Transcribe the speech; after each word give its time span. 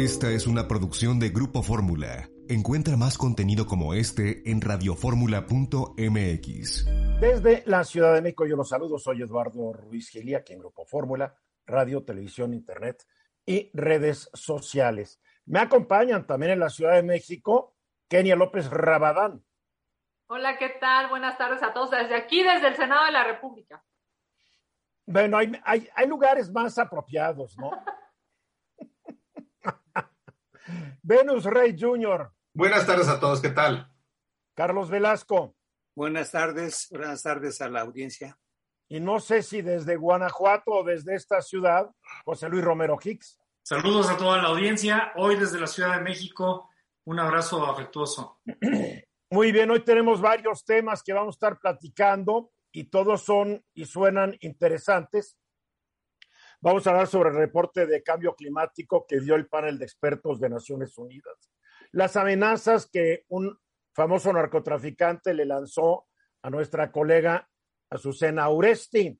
Esta 0.00 0.30
es 0.30 0.46
una 0.46 0.66
producción 0.66 1.20
de 1.20 1.28
Grupo 1.28 1.62
Fórmula. 1.62 2.26
Encuentra 2.48 2.96
más 2.96 3.18
contenido 3.18 3.66
como 3.66 3.92
este 3.92 4.50
en 4.50 4.62
radioformula.mx. 4.62 6.86
Desde 7.20 7.62
la 7.66 7.84
Ciudad 7.84 8.14
de 8.14 8.22
México 8.22 8.46
yo 8.46 8.56
los 8.56 8.70
saludo, 8.70 8.98
soy 8.98 9.20
Eduardo 9.20 9.74
Ruiz 9.74 10.08
Gilia, 10.08 10.38
aquí 10.38 10.54
en 10.54 10.60
Grupo 10.60 10.86
Fórmula, 10.86 11.36
radio, 11.66 12.02
televisión, 12.02 12.54
internet 12.54 13.06
y 13.44 13.70
redes 13.74 14.30
sociales. 14.32 15.20
Me 15.44 15.58
acompañan 15.58 16.26
también 16.26 16.52
en 16.52 16.60
la 16.60 16.70
Ciudad 16.70 16.94
de 16.94 17.02
México 17.02 17.76
Kenia 18.08 18.36
López 18.36 18.70
Rabadán. 18.70 19.44
Hola, 20.28 20.56
¿qué 20.56 20.70
tal? 20.80 21.10
Buenas 21.10 21.36
tardes 21.36 21.62
a 21.62 21.74
todos 21.74 21.90
desde 21.90 22.16
aquí, 22.16 22.42
desde 22.42 22.68
el 22.68 22.76
Senado 22.76 23.04
de 23.04 23.12
la 23.12 23.24
República. 23.24 23.84
Bueno, 25.04 25.36
hay, 25.36 25.52
hay, 25.62 25.86
hay 25.94 26.08
lugares 26.08 26.50
más 26.50 26.78
apropiados, 26.78 27.58
¿no? 27.58 27.70
Venus 31.02 31.44
Rey 31.44 31.76
Jr. 31.78 32.30
Buenas 32.54 32.86
tardes 32.86 33.08
a 33.08 33.20
todos, 33.20 33.40
¿qué 33.40 33.50
tal? 33.50 33.90
Carlos 34.54 34.90
Velasco. 34.90 35.56
Buenas 35.94 36.30
tardes, 36.30 36.88
buenas 36.90 37.22
tardes 37.22 37.60
a 37.60 37.68
la 37.68 37.82
audiencia. 37.82 38.38
Y 38.88 39.00
no 39.00 39.20
sé 39.20 39.42
si 39.42 39.62
desde 39.62 39.96
Guanajuato 39.96 40.70
o 40.72 40.84
desde 40.84 41.14
esta 41.14 41.40
ciudad, 41.42 41.90
José 42.24 42.48
Luis 42.48 42.64
Romero 42.64 42.98
Hicks. 43.02 43.38
Saludos 43.62 44.10
a 44.10 44.16
toda 44.16 44.38
la 44.38 44.48
audiencia, 44.48 45.12
hoy 45.16 45.36
desde 45.36 45.60
la 45.60 45.66
Ciudad 45.66 45.96
de 45.96 46.02
México, 46.02 46.70
un 47.04 47.20
abrazo 47.20 47.64
afectuoso. 47.64 48.40
Muy 49.30 49.52
bien, 49.52 49.70
hoy 49.70 49.84
tenemos 49.84 50.20
varios 50.20 50.64
temas 50.64 51.02
que 51.02 51.12
vamos 51.12 51.34
a 51.34 51.36
estar 51.36 51.60
platicando 51.60 52.50
y 52.72 52.84
todos 52.84 53.22
son 53.22 53.64
y 53.74 53.84
suenan 53.84 54.36
interesantes. 54.40 55.36
Vamos 56.62 56.86
a 56.86 56.90
hablar 56.90 57.06
sobre 57.06 57.30
el 57.30 57.36
reporte 57.36 57.86
de 57.86 58.02
cambio 58.02 58.34
climático 58.34 59.06
que 59.06 59.18
dio 59.18 59.34
el 59.34 59.48
panel 59.48 59.78
de 59.78 59.86
expertos 59.86 60.38
de 60.38 60.50
Naciones 60.50 60.98
Unidas. 60.98 61.50
Las 61.90 62.16
amenazas 62.16 62.86
que 62.86 63.24
un 63.28 63.58
famoso 63.94 64.30
narcotraficante 64.30 65.32
le 65.32 65.46
lanzó 65.46 66.06
a 66.42 66.50
nuestra 66.50 66.92
colega 66.92 67.48
Azucena 67.88 68.50
Uresti. 68.50 69.18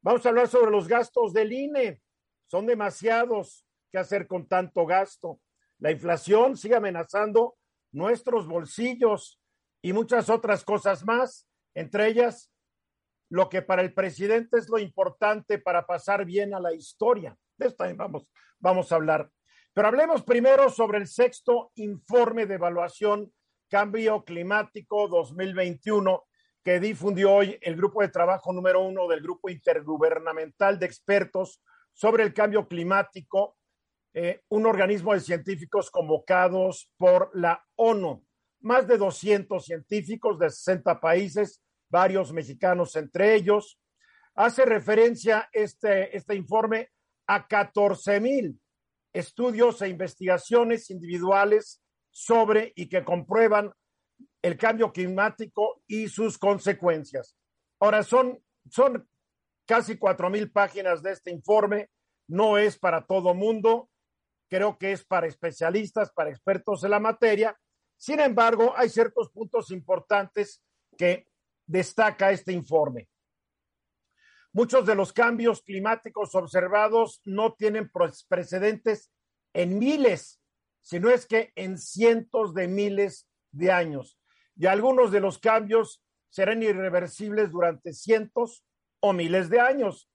Vamos 0.00 0.24
a 0.24 0.28
hablar 0.28 0.46
sobre 0.46 0.70
los 0.70 0.86
gastos 0.86 1.32
del 1.32 1.52
INE. 1.52 2.02
Son 2.46 2.66
demasiados. 2.66 3.66
¿Qué 3.90 3.98
hacer 3.98 4.28
con 4.28 4.46
tanto 4.46 4.86
gasto? 4.86 5.40
La 5.80 5.90
inflación 5.90 6.56
sigue 6.56 6.76
amenazando 6.76 7.56
nuestros 7.90 8.46
bolsillos 8.46 9.40
y 9.82 9.92
muchas 9.92 10.30
otras 10.30 10.62
cosas 10.62 11.04
más, 11.04 11.48
entre 11.74 12.06
ellas 12.06 12.52
lo 13.30 13.48
que 13.48 13.62
para 13.62 13.82
el 13.82 13.94
presidente 13.94 14.58
es 14.58 14.68
lo 14.68 14.78
importante 14.78 15.58
para 15.58 15.86
pasar 15.86 16.24
bien 16.24 16.52
a 16.52 16.60
la 16.60 16.74
historia. 16.74 17.36
De 17.56 17.68
esto 17.68 17.78
también 17.78 17.96
vamos, 17.96 18.28
vamos 18.58 18.92
a 18.92 18.96
hablar. 18.96 19.30
Pero 19.72 19.88
hablemos 19.88 20.22
primero 20.22 20.68
sobre 20.68 20.98
el 20.98 21.06
sexto 21.06 21.70
informe 21.76 22.46
de 22.46 22.54
evaluación 22.54 23.32
Cambio 23.68 24.24
Climático 24.24 25.06
2021 25.06 26.24
que 26.64 26.80
difundió 26.80 27.32
hoy 27.32 27.58
el 27.62 27.76
grupo 27.76 28.02
de 28.02 28.08
trabajo 28.08 28.52
número 28.52 28.82
uno 28.82 29.08
del 29.08 29.22
Grupo 29.22 29.48
Intergubernamental 29.48 30.78
de 30.78 30.86
Expertos 30.86 31.62
sobre 31.92 32.22
el 32.22 32.34
Cambio 32.34 32.68
Climático, 32.68 33.56
eh, 34.12 34.42
un 34.48 34.66
organismo 34.66 35.14
de 35.14 35.20
científicos 35.20 35.90
convocados 35.90 36.90
por 36.98 37.30
la 37.32 37.64
ONU. 37.76 38.24
Más 38.60 38.86
de 38.86 38.98
200 38.98 39.64
científicos 39.64 40.38
de 40.38 40.50
60 40.50 41.00
países 41.00 41.62
varios 41.90 42.32
mexicanos 42.32 42.96
entre 42.96 43.34
ellos. 43.34 43.78
Hace 44.34 44.64
referencia 44.64 45.48
este, 45.52 46.16
este 46.16 46.34
informe 46.34 46.90
a 47.26 47.46
14 47.46 48.20
mil 48.20 48.60
estudios 49.12 49.82
e 49.82 49.88
investigaciones 49.88 50.90
individuales 50.90 51.82
sobre 52.10 52.72
y 52.76 52.88
que 52.88 53.04
comprueban 53.04 53.72
el 54.42 54.56
cambio 54.56 54.92
climático 54.92 55.82
y 55.86 56.08
sus 56.08 56.38
consecuencias. 56.38 57.36
Ahora, 57.80 58.02
son, 58.02 58.42
son 58.68 59.08
casi 59.66 59.96
cuatro 59.96 60.30
mil 60.30 60.50
páginas 60.50 61.02
de 61.02 61.12
este 61.12 61.30
informe, 61.30 61.88
no 62.28 62.58
es 62.58 62.78
para 62.78 63.06
todo 63.06 63.34
mundo, 63.34 63.90
creo 64.48 64.78
que 64.78 64.92
es 64.92 65.04
para 65.04 65.26
especialistas, 65.26 66.12
para 66.12 66.30
expertos 66.30 66.84
en 66.84 66.90
la 66.90 67.00
materia. 67.00 67.56
Sin 67.96 68.20
embargo, 68.20 68.72
hay 68.76 68.88
ciertos 68.88 69.30
puntos 69.30 69.70
importantes 69.70 70.62
que 70.96 71.26
destaca 71.70 72.32
este 72.32 72.52
informe. 72.52 73.08
Muchos 74.52 74.84
de 74.84 74.96
los 74.96 75.12
cambios 75.12 75.62
climáticos 75.62 76.34
observados 76.34 77.20
no 77.24 77.54
tienen 77.54 77.88
precedentes 78.28 79.12
en 79.54 79.78
miles, 79.78 80.40
sino 80.82 81.10
es 81.10 81.26
que 81.26 81.52
en 81.54 81.78
cientos 81.78 82.54
de 82.54 82.66
miles 82.66 83.28
de 83.52 83.70
años. 83.70 84.18
Y 84.56 84.66
algunos 84.66 85.12
de 85.12 85.20
los 85.20 85.38
cambios 85.38 86.02
serán 86.28 86.62
irreversibles 86.64 87.52
durante 87.52 87.92
cientos 87.92 88.64
o 88.98 89.12
miles 89.12 89.48
de 89.48 89.60
años. 89.60 90.10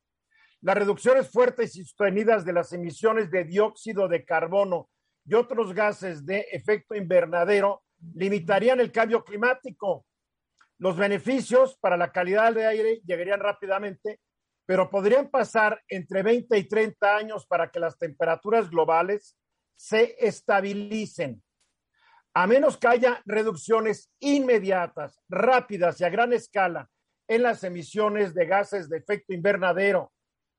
Las 0.59 0.75
reducciones 0.75 1.29
fuertes 1.31 1.77
y 1.77 1.85
sostenidas 1.85 2.43
de 2.43 2.53
las 2.53 2.73
emisiones 2.73 3.31
de 3.31 3.45
dióxido 3.45 4.09
de 4.09 4.25
carbono 4.25 4.89
y 5.25 5.35
otros 5.35 5.73
gases 5.73 6.25
de 6.25 6.47
efecto 6.51 6.95
invernadero 6.95 7.83
limitarían 8.13 8.81
el 8.81 8.91
cambio 8.91 9.23
climático 9.23 10.05
los 10.77 10.97
beneficios 10.97 11.77
para 11.77 11.97
la 11.97 12.11
calidad 12.11 12.53
del 12.53 12.67
aire 12.67 13.01
llegarían 13.05 13.39
rápidamente, 13.39 14.19
pero 14.65 14.89
podrían 14.89 15.29
pasar 15.29 15.81
entre 15.87 16.23
20 16.23 16.57
y 16.57 16.63
30 16.65 17.15
años 17.15 17.45
para 17.45 17.69
que 17.69 17.79
las 17.79 17.97
temperaturas 17.97 18.69
globales 18.69 19.37
se 19.75 20.15
estabilicen. 20.19 21.41
A 22.33 22.47
menos 22.47 22.77
que 22.77 22.87
haya 22.87 23.21
reducciones 23.25 24.11
inmediatas, 24.19 25.21
rápidas 25.29 26.01
y 26.01 26.03
a 26.03 26.09
gran 26.09 26.33
escala 26.33 26.89
en 27.27 27.43
las 27.43 27.63
emisiones 27.63 28.33
de 28.33 28.45
gases 28.45 28.89
de 28.89 28.97
efecto 28.97 29.33
invernadero, 29.33 30.11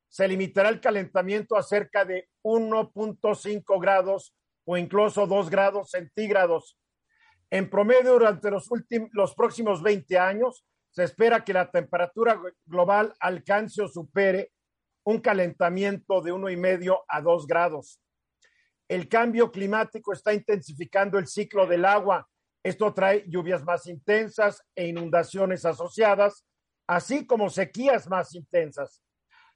se 0.09 0.27
limitará 0.27 0.69
el 0.69 0.81
calentamiento 0.81 1.57
a 1.57 1.63
cerca 1.63 2.05
de 2.05 2.29
1.5 2.43 3.81
grados 3.81 4.35
o 4.65 4.77
incluso 4.77 5.27
2 5.27 5.51
grados 5.51 5.91
centígrados 5.91 6.79
en 7.51 7.71
promedio, 7.71 8.15
durante 8.15 8.51
los, 8.51 9.35
próximos 9.35 9.83
20 9.83 10.19
años, 10.19 10.65
se 10.91 11.05
espera 11.05 11.45
que 11.45 11.53
la 11.53 11.71
temperatura 11.71 12.41
global 12.65 13.15
alcance 13.21 13.83
o 13.83 13.89
supere 13.89 14.53
un 15.05 15.21
calentamiento 15.21 16.21
de 16.23 16.33
uno 16.33 16.51
y 16.51 16.57
medio 16.57 17.05
a 17.09 17.21
dos 17.21 17.47
grados. 17.47 18.01
El 18.89 19.09
cambio 19.09 19.53
climático 19.53 20.13
está 20.13 20.33
intensificando 20.33 21.19
el 21.19 21.29
ciclo 21.29 21.67
del 21.67 21.85
agua. 21.85 22.29
Esto 22.65 22.93
trae 22.93 23.25
lluvias 23.29 23.63
más 23.65 23.87
intensas 23.87 24.63
e 24.75 24.89
inundaciones 24.89 25.65
asociadas, 25.65 26.45
así 26.89 27.27
como 27.27 27.51
sequías 27.51 28.09
más 28.09 28.35
intensas. 28.35 29.03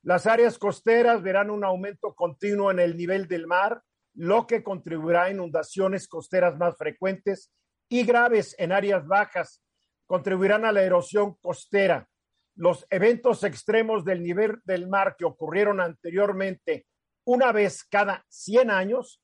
Las 0.03 0.27
áreas 0.27 0.59
costeras 0.59 1.23
verán 1.23 1.51
un 1.51 1.65
aumento 1.65 2.15
continuo 2.15 2.71
en 2.71 2.79
el 2.79 2.97
nivel 2.97 3.27
del 3.27 3.49
mar, 3.49 3.83
lo 4.15 4.47
que 4.47 4.63
contribuirá 4.63 5.25
a 5.25 5.31
inundaciones 5.31 6.07
costeras 6.07 6.57
más 6.57 6.77
frecuentes 6.77 7.51
y 7.91 8.05
graves 8.05 8.55
en 8.59 8.73
áreas 8.73 9.07
bajas 9.07 9.63
contribuirán 10.07 10.65
a 10.65 10.73
la 10.73 10.83
erosión 10.83 11.35
costera. 11.35 12.09
Los 12.55 12.87
eventos 12.89 13.43
extremos 13.45 14.05
del 14.05 14.23
nivel 14.23 14.61
del 14.65 14.89
mar 14.89 15.17
que 15.19 15.25
ocurrieron 15.25 15.81
anteriormente 15.81 16.87
una 17.25 17.53
vez 17.53 17.85
cada 17.85 18.25
100 18.29 18.71
años 18.71 19.23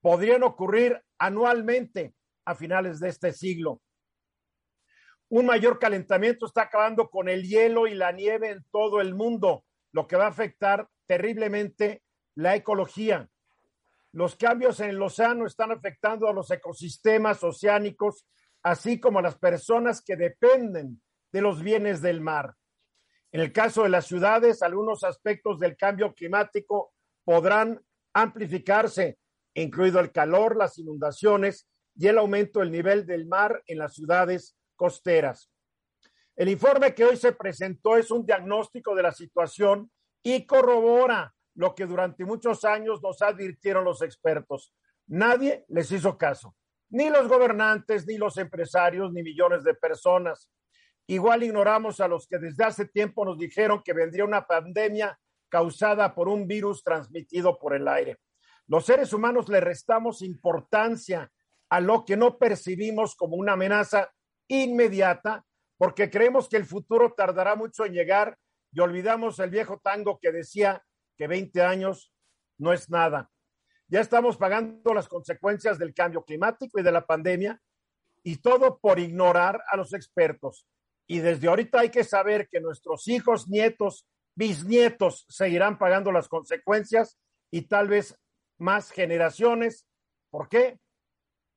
podrían 0.00 0.42
ocurrir 0.42 1.00
anualmente 1.18 2.14
a 2.44 2.54
finales 2.54 3.00
de 3.00 3.08
este 3.08 3.32
siglo. 3.32 3.80
Un 5.28 5.46
mayor 5.46 5.78
calentamiento 5.78 6.46
está 6.46 6.62
acabando 6.62 7.08
con 7.08 7.28
el 7.28 7.44
hielo 7.44 7.86
y 7.86 7.94
la 7.94 8.10
nieve 8.10 8.50
en 8.50 8.64
todo 8.72 9.00
el 9.00 9.14
mundo, 9.14 9.64
lo 9.92 10.08
que 10.08 10.16
va 10.16 10.24
a 10.24 10.30
afectar 10.30 10.88
terriblemente 11.06 12.02
la 12.34 12.56
ecología. 12.56 13.28
Los 14.12 14.34
cambios 14.34 14.80
en 14.80 14.90
el 14.90 15.02
océano 15.02 15.46
están 15.46 15.70
afectando 15.70 16.28
a 16.28 16.32
los 16.32 16.50
ecosistemas 16.50 17.44
oceánicos, 17.44 18.26
así 18.62 18.98
como 18.98 19.20
a 19.20 19.22
las 19.22 19.38
personas 19.38 20.02
que 20.02 20.16
dependen 20.16 21.00
de 21.32 21.40
los 21.40 21.62
bienes 21.62 22.02
del 22.02 22.20
mar. 22.20 22.54
En 23.32 23.40
el 23.40 23.52
caso 23.52 23.84
de 23.84 23.88
las 23.88 24.06
ciudades, 24.06 24.62
algunos 24.62 25.04
aspectos 25.04 25.60
del 25.60 25.76
cambio 25.76 26.12
climático 26.12 26.92
podrán 27.24 27.80
amplificarse, 28.12 29.18
incluido 29.54 30.00
el 30.00 30.10
calor, 30.10 30.56
las 30.56 30.76
inundaciones 30.78 31.68
y 31.94 32.08
el 32.08 32.18
aumento 32.18 32.58
del 32.60 32.72
nivel 32.72 33.06
del 33.06 33.26
mar 33.26 33.62
en 33.66 33.78
las 33.78 33.94
ciudades 33.94 34.56
costeras. 34.74 35.52
El 36.34 36.48
informe 36.48 36.94
que 36.94 37.04
hoy 37.04 37.16
se 37.16 37.32
presentó 37.32 37.96
es 37.96 38.10
un 38.10 38.26
diagnóstico 38.26 38.96
de 38.96 39.02
la 39.02 39.12
situación 39.12 39.90
y 40.24 40.46
corrobora 40.46 41.32
lo 41.60 41.74
que 41.74 41.84
durante 41.84 42.24
muchos 42.24 42.64
años 42.64 43.02
nos 43.02 43.20
advirtieron 43.20 43.84
los 43.84 44.00
expertos. 44.00 44.72
Nadie 45.08 45.66
les 45.68 45.92
hizo 45.92 46.16
caso, 46.16 46.56
ni 46.88 47.10
los 47.10 47.28
gobernantes, 47.28 48.06
ni 48.06 48.16
los 48.16 48.38
empresarios, 48.38 49.12
ni 49.12 49.22
millones 49.22 49.62
de 49.62 49.74
personas. 49.74 50.50
Igual 51.06 51.42
ignoramos 51.42 52.00
a 52.00 52.08
los 52.08 52.26
que 52.26 52.38
desde 52.38 52.64
hace 52.64 52.86
tiempo 52.86 53.26
nos 53.26 53.36
dijeron 53.36 53.82
que 53.84 53.92
vendría 53.92 54.24
una 54.24 54.46
pandemia 54.46 55.20
causada 55.50 56.14
por 56.14 56.30
un 56.30 56.46
virus 56.46 56.82
transmitido 56.82 57.58
por 57.58 57.74
el 57.74 57.86
aire. 57.88 58.16
Los 58.66 58.86
seres 58.86 59.12
humanos 59.12 59.50
le 59.50 59.60
restamos 59.60 60.22
importancia 60.22 61.30
a 61.68 61.80
lo 61.82 62.06
que 62.06 62.16
no 62.16 62.38
percibimos 62.38 63.14
como 63.16 63.36
una 63.36 63.52
amenaza 63.52 64.10
inmediata, 64.48 65.44
porque 65.76 66.08
creemos 66.08 66.48
que 66.48 66.56
el 66.56 66.64
futuro 66.64 67.12
tardará 67.12 67.54
mucho 67.54 67.84
en 67.84 67.92
llegar 67.92 68.38
y 68.72 68.80
olvidamos 68.80 69.38
el 69.40 69.50
viejo 69.50 69.78
tango 69.78 70.18
que 70.18 70.32
decía 70.32 70.82
que 71.20 71.26
20 71.26 71.60
años 71.60 72.10
no 72.56 72.72
es 72.72 72.88
nada. 72.88 73.30
Ya 73.88 74.00
estamos 74.00 74.38
pagando 74.38 74.94
las 74.94 75.06
consecuencias 75.06 75.78
del 75.78 75.92
cambio 75.92 76.24
climático 76.24 76.80
y 76.80 76.82
de 76.82 76.92
la 76.92 77.04
pandemia 77.04 77.60
y 78.22 78.36
todo 78.36 78.78
por 78.78 78.98
ignorar 78.98 79.62
a 79.70 79.76
los 79.76 79.92
expertos. 79.92 80.66
Y 81.06 81.18
desde 81.18 81.48
ahorita 81.48 81.80
hay 81.80 81.90
que 81.90 82.04
saber 82.04 82.48
que 82.48 82.58
nuestros 82.58 83.06
hijos, 83.06 83.48
nietos, 83.48 84.08
bisnietos 84.34 85.26
seguirán 85.28 85.76
pagando 85.76 86.10
las 86.10 86.26
consecuencias 86.26 87.18
y 87.50 87.68
tal 87.68 87.88
vez 87.88 88.18
más 88.56 88.90
generaciones. 88.90 89.86
¿Por 90.30 90.48
qué? 90.48 90.78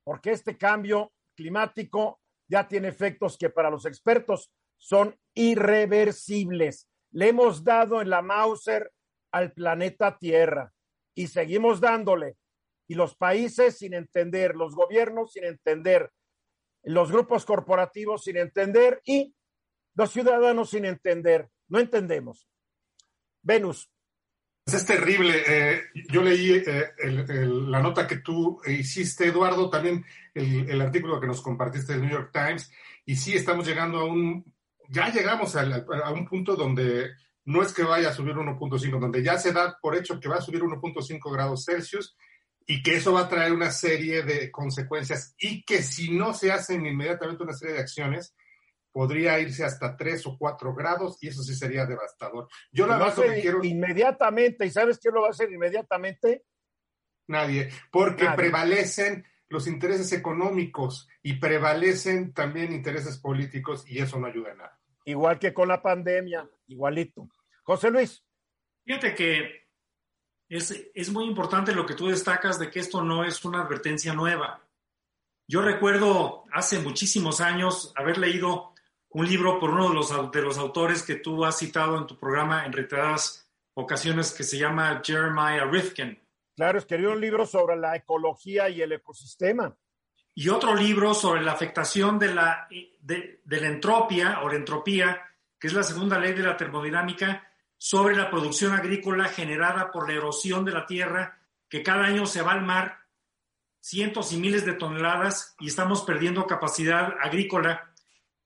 Porque 0.04 0.31
este 0.31 0.57
cambio 0.57 1.13
climático 1.38 2.19
ya 2.50 2.68
tiene 2.68 2.89
efectos 2.89 3.38
que 3.38 3.50
para 3.50 3.69
los 3.69 3.86
expertos 3.86 4.51
son 4.75 5.18
irreversibles. 5.33 6.89
Le 7.12 7.30
hemos 7.30 7.63
dado 7.63 8.01
en 8.01 8.10
la 8.10 8.21
Mauser 8.21 8.92
al 9.33 9.51
planeta 9.51 10.18
Tierra 10.18 10.71
y 11.13 11.27
seguimos 11.27 11.81
dándole. 11.81 12.38
Y 12.88 12.95
los 12.95 13.15
países 13.15 13.77
sin 13.77 13.94
entender, 13.94 14.56
los 14.56 14.75
gobiernos 14.75 15.33
sin 15.33 15.45
entender, 15.45 16.12
los 16.83 17.12
grupos 17.12 17.45
corporativos 17.45 18.24
sin 18.24 18.38
entender 18.38 19.01
y 19.06 19.33
los 19.95 20.12
ciudadanos 20.12 20.69
sin 20.69 20.85
entender. 20.85 21.50
No 21.68 21.80
entendemos. 21.80 22.47
Venus. 23.41 23.89
Es 24.65 24.85
terrible. 24.85 25.44
Eh, 25.45 25.81
yo 26.09 26.21
leí 26.21 26.63
eh, 26.65 26.91
la 27.45 27.81
nota 27.81 28.07
que 28.07 28.18
tú 28.18 28.62
hiciste, 28.65 29.27
Eduardo, 29.27 29.69
también 29.69 30.06
el, 30.33 30.69
el, 30.69 30.81
artículo 30.81 31.19
que 31.19 31.27
nos 31.27 31.41
compartiste 31.41 31.94
del 31.94 32.03
New 32.03 32.12
York 32.12 32.31
Times, 32.31 32.71
y 33.06 33.15
sí 33.15 33.33
estamos 33.33 33.68
llegando 33.68 34.00
a 34.00 34.06
un, 34.06 34.45
ya 34.88 35.12
llegamos 35.12 35.56
a, 35.57 35.63
a 36.06 36.12
un 36.13 36.25
punto 36.25 36.56
donde 36.56 37.12
no 37.45 37.61
es 37.61 37.73
que 37.73 37.83
vaya 37.83 38.09
a 38.09 38.13
subir 38.13 38.35
1.5, 38.35 38.99
donde 38.99 39.23
ya 39.23 39.37
se 39.37 39.51
da 39.51 39.77
por 39.81 39.95
hecho 39.95 40.19
que 40.19 40.29
va 40.29 40.37
a 40.37 40.41
subir 40.41 40.61
1.5 40.61 41.31
grados 41.31 41.65
Celsius 41.65 42.15
y 42.65 42.81
que 42.81 42.95
eso 42.95 43.13
va 43.13 43.21
a 43.21 43.29
traer 43.29 43.51
una 43.51 43.71
serie 43.71 44.23
de 44.23 44.49
consecuencias 44.49 45.35
y 45.37 45.63
que 45.65 45.83
si 45.83 46.11
no 46.11 46.33
se 46.33 46.51
hacen 46.51 46.85
inmediatamente 46.85 47.43
una 47.43 47.53
serie 47.53 47.75
de 47.75 47.81
acciones, 47.81 48.33
podría 48.91 49.39
irse 49.39 49.65
hasta 49.65 49.97
3 49.97 50.27
o 50.27 50.37
4 50.37 50.73
grados 50.73 51.17
y 51.21 51.27
eso 51.27 51.43
sí 51.43 51.55
sería 51.55 51.85
devastador. 51.85 52.47
Yo 52.71 52.87
la 52.87 52.97
verdad 52.97 53.15
que 53.15 53.41
quiero... 53.41 53.63
Inmediatamente, 53.63 54.65
¿y 54.65 54.69
sabes 54.69 54.99
quién 54.99 55.15
lo 55.15 55.21
va 55.21 55.27
a 55.27 55.31
hacer 55.31 55.51
inmediatamente? 55.51 56.45
Nadie, 57.27 57.69
porque 57.91 58.25
Nadie. 58.25 58.37
prevalecen 58.37 59.25
los 59.49 59.67
intereses 59.67 60.11
económicos 60.13 61.09
y 61.21 61.33
prevalecen 61.33 62.33
también 62.33 62.71
intereses 62.71 63.17
políticos 63.17 63.83
y 63.87 63.99
eso 63.99 64.19
no 64.19 64.27
ayuda 64.27 64.51
a 64.51 64.55
nada 64.55 64.82
igual 65.05 65.39
que 65.39 65.53
con 65.53 65.67
la 65.67 65.81
pandemia, 65.81 66.50
igualito. 66.67 67.27
José 67.63 67.91
Luis. 67.91 68.23
Fíjate 68.85 69.15
que 69.15 69.67
es, 70.50 70.89
es, 70.94 71.09
muy 71.09 71.25
importante 71.25 71.73
lo 71.73 71.85
que 71.85 71.94
tú 71.94 72.07
destacas 72.07 72.59
de 72.59 72.69
que 72.69 72.79
esto 72.79 73.01
no 73.03 73.23
es 73.23 73.44
una 73.45 73.61
advertencia 73.61 74.13
nueva. 74.13 74.61
Yo 75.47 75.61
recuerdo 75.61 76.44
hace 76.51 76.79
muchísimos 76.79 77.41
años 77.41 77.94
haber 77.95 78.17
leído 78.17 78.73
un 79.09 79.27
libro 79.27 79.59
por 79.59 79.69
uno 79.71 79.89
de 79.89 79.95
los, 79.95 80.31
de 80.31 80.41
los 80.41 80.57
autores 80.57 81.03
que 81.03 81.15
tú 81.15 81.45
has 81.45 81.57
citado 81.57 81.97
en 81.97 82.07
tu 82.07 82.17
programa 82.17 82.65
en 82.65 82.73
reiteradas 82.73 83.50
ocasiones 83.75 84.31
que 84.31 84.44
se 84.44 84.57
llama 84.57 85.01
Jeremiah 85.03 85.65
Rifkin. 85.65 86.19
Claro, 86.55 86.77
escribió 86.77 87.11
un 87.11 87.21
libro 87.21 87.45
sobre 87.45 87.75
la 87.75 87.95
ecología 87.95 88.69
y 88.69 88.81
el 88.81 88.91
ecosistema 88.91 89.75
y 90.35 90.50
otro 90.50 90.74
libro 90.74 91.13
sobre 91.13 91.41
la 91.41 91.51
afectación 91.51 92.18
de 92.18 92.33
la, 92.33 92.68
de, 93.01 93.41
la 93.45 93.68
entropia 93.68 94.41
o 94.41 94.50
la 94.50 94.56
entropía, 94.56 95.21
que 95.59 95.68
es 95.68 95.74
la 95.74 95.83
segunda 95.83 96.19
ley 96.19 96.33
de 96.33 96.44
la 96.44 96.57
termodinámica, 96.57 97.47
sobre 97.77 98.15
la 98.15 98.30
producción 98.30 98.74
agrícola 98.74 99.25
generada 99.25 99.91
por 99.91 100.07
la 100.07 100.15
erosión 100.15 100.65
de 100.65 100.71
la 100.71 100.85
tierra, 100.85 101.38
que 101.69 101.83
cada 101.83 102.06
año 102.06 102.25
se 102.25 102.41
va 102.41 102.53
al 102.53 102.63
mar 102.63 103.00
cientos 103.80 104.31
y 104.31 104.38
miles 104.38 104.65
de 104.65 104.74
toneladas 104.74 105.56
y 105.59 105.68
estamos 105.68 106.03
perdiendo 106.03 106.47
capacidad 106.47 107.15
agrícola, 107.21 107.91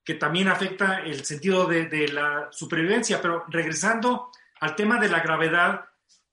que 0.04 0.16
también 0.16 0.48
afecta 0.48 1.00
el 1.00 1.24
sentido 1.24 1.66
de 1.66 2.08
la 2.08 2.48
supervivencia. 2.52 3.22
Pero 3.22 3.46
regresando 3.48 4.32
al 4.60 4.76
tema 4.76 5.00
de 5.00 5.10
la 5.10 5.20
gravedad, 5.20 5.86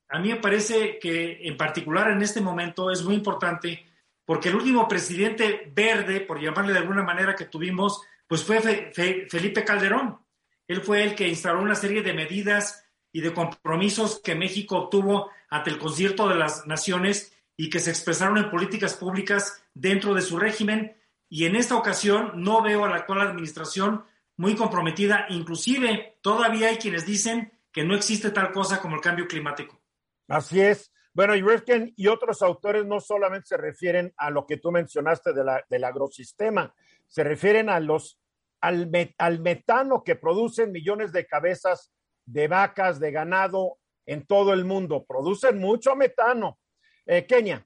a 0.08 0.18
mí 0.18 0.28
me 0.28 0.36
parece 0.36 0.98
que 0.98 1.46
en 1.46 1.56
particular 1.56 2.10
en 2.10 2.22
este 2.22 2.40
momento 2.40 2.90
es 2.90 3.02
muy 3.02 3.14
importante 3.14 3.84
porque 4.24 4.48
el 4.48 4.56
último 4.56 4.88
presidente 4.88 5.70
verde, 5.74 6.20
por 6.20 6.40
llamarle 6.40 6.72
de 6.72 6.78
alguna 6.78 7.02
manera, 7.02 7.34
que 7.34 7.44
tuvimos, 7.44 8.02
pues 8.26 8.42
fue 8.44 8.60
Fe, 8.60 8.90
Fe, 8.92 9.26
Felipe 9.28 9.64
Calderón. 9.64 10.18
Él 10.66 10.80
fue 10.80 11.04
el 11.04 11.14
que 11.14 11.28
instauró 11.28 11.60
una 11.60 11.74
serie 11.74 12.02
de 12.02 12.14
medidas 12.14 12.84
y 13.12 13.20
de 13.20 13.32
compromisos 13.32 14.20
que 14.22 14.34
México 14.34 14.76
obtuvo 14.76 15.30
ante 15.50 15.70
el 15.70 15.78
concierto 15.78 16.28
de 16.28 16.36
las 16.36 16.66
naciones 16.66 17.36
y 17.56 17.70
que 17.70 17.78
se 17.78 17.90
expresaron 17.90 18.38
en 18.38 18.50
políticas 18.50 18.94
públicas 18.94 19.62
dentro 19.74 20.14
de 20.14 20.22
su 20.22 20.38
régimen. 20.38 20.96
Y 21.28 21.44
en 21.44 21.56
esta 21.56 21.76
ocasión 21.76 22.32
no 22.36 22.62
veo 22.62 22.84
a 22.84 22.88
la 22.88 22.96
actual 22.96 23.20
administración 23.20 24.04
muy 24.36 24.56
comprometida. 24.56 25.26
Inclusive 25.28 26.18
todavía 26.22 26.68
hay 26.68 26.78
quienes 26.78 27.06
dicen 27.06 27.52
que 27.72 27.84
no 27.84 27.94
existe 27.94 28.30
tal 28.30 28.52
cosa 28.52 28.80
como 28.80 28.96
el 28.96 29.02
cambio 29.02 29.28
climático. 29.28 29.80
Así 30.28 30.60
es. 30.60 30.90
Bueno, 31.14 31.36
y 31.36 31.42
Rifkin 31.42 31.94
y 31.96 32.08
otros 32.08 32.42
autores 32.42 32.84
no 32.84 32.98
solamente 32.98 33.46
se 33.46 33.56
refieren 33.56 34.12
a 34.16 34.30
lo 34.30 34.46
que 34.46 34.56
tú 34.56 34.72
mencionaste 34.72 35.32
de 35.32 35.44
la, 35.44 35.64
del 35.70 35.84
agrosistema, 35.84 36.74
se 37.06 37.22
refieren 37.22 37.70
a 37.70 37.78
los, 37.78 38.18
al, 38.60 38.88
met, 38.88 39.14
al 39.18 39.38
metano 39.38 40.02
que 40.02 40.16
producen 40.16 40.72
millones 40.72 41.12
de 41.12 41.24
cabezas 41.24 41.92
de 42.26 42.48
vacas, 42.48 42.98
de 42.98 43.12
ganado 43.12 43.78
en 44.06 44.26
todo 44.26 44.52
el 44.52 44.64
mundo. 44.64 45.04
Producen 45.06 45.58
mucho 45.60 45.94
metano. 45.94 46.58
Eh, 47.06 47.26
Kenia. 47.26 47.64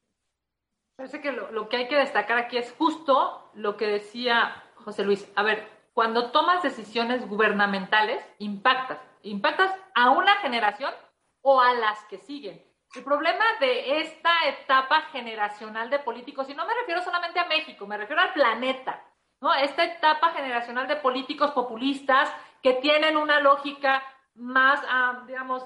Parece 0.96 1.22
que 1.22 1.32
lo, 1.32 1.50
lo, 1.50 1.70
que 1.70 1.78
hay 1.78 1.88
que 1.88 1.96
destacar 1.96 2.36
aquí 2.36 2.58
es 2.58 2.70
justo 2.72 3.50
lo 3.54 3.78
que 3.78 3.86
decía 3.86 4.62
José 4.74 5.04
Luis. 5.04 5.26
A 5.36 5.42
ver, 5.42 5.66
cuando 5.94 6.32
tomas 6.32 6.62
decisiones 6.62 7.26
gubernamentales, 7.26 8.22
impactas. 8.38 8.98
Impactas 9.22 9.74
a 9.94 10.10
una 10.10 10.36
generación 10.36 10.92
o 11.40 11.60
a 11.62 11.72
las 11.72 12.04
que 12.10 12.18
siguen. 12.18 12.67
El 12.94 13.04
problema 13.04 13.44
de 13.60 14.00
esta 14.00 14.30
etapa 14.46 15.02
generacional 15.12 15.90
de 15.90 15.98
políticos, 15.98 16.48
y 16.48 16.54
no 16.54 16.66
me 16.66 16.74
refiero 16.74 17.02
solamente 17.02 17.38
a 17.38 17.46
México, 17.46 17.86
me 17.86 17.98
refiero 17.98 18.22
al 18.22 18.32
planeta, 18.32 19.04
¿no? 19.40 19.52
Esta 19.54 19.84
etapa 19.84 20.30
generacional 20.30 20.88
de 20.88 20.96
políticos 20.96 21.50
populistas 21.50 22.32
que 22.62 22.74
tienen 22.74 23.16
una 23.16 23.40
lógica 23.40 24.02
más, 24.34 24.80
uh, 24.82 25.26
digamos, 25.26 25.64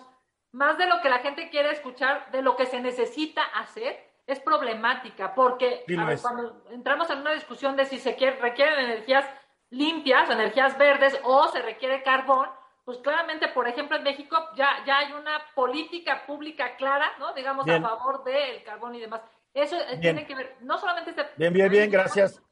más 0.53 0.77
de 0.79 0.87
lo 0.87 1.01
que 1.01 1.11
la 1.11 1.21
gente 1.21 1.49
quiere 1.49 1.71
escuchar, 1.71 2.31
de 2.33 2.43
lo 2.43 2.57
que 2.57 2.67
se 2.67 2.81
necesita 2.81 3.43
hacer, 3.43 4.13
es 4.27 4.41
problemática, 4.41 5.35
porque 5.35 5.85
ver, 5.87 6.21
cuando 6.21 6.65
entramos 6.71 7.09
en 7.11 7.19
una 7.21 7.33
discusión 7.33 7.77
de 7.77 7.87
si 7.87 7.99
se 7.99 8.15
quiere, 8.17 8.37
requieren 8.37 8.79
energías 8.79 9.29
limpias, 9.71 10.29
energías 10.29 10.77
verdes, 10.77 11.19
o 11.25 11.49
se 11.49 11.63
requiere 11.63 12.03
carbón, 12.03 12.49
pues 12.85 12.99
claramente, 12.99 13.49
por 13.49 13.69
ejemplo, 13.69 13.97
en 13.97 14.03
México 14.03 14.37
ya, 14.57 14.85
ya 14.87 14.99
hay 14.99 15.13
una 15.13 15.41
política 15.55 16.27
pública 16.27 16.77
clara, 16.77 17.13
¿no? 17.19 17.33
Digamos, 17.35 17.65
bien. 17.65 17.85
a 17.85 17.89
favor 17.89 18.25
del 18.25 18.63
carbón 18.65 18.95
y 18.95 19.01
demás. 19.01 19.23
Eso 19.55 19.77
bien. 19.77 20.01
tiene 20.01 20.27
que 20.27 20.35
ver, 20.35 20.57
no 20.63 20.79
solamente 20.79 21.11
este... 21.11 21.25
Bien, 21.37 21.53
bien, 21.53 21.71
bien, 21.71 21.91
gracias. 21.91 22.43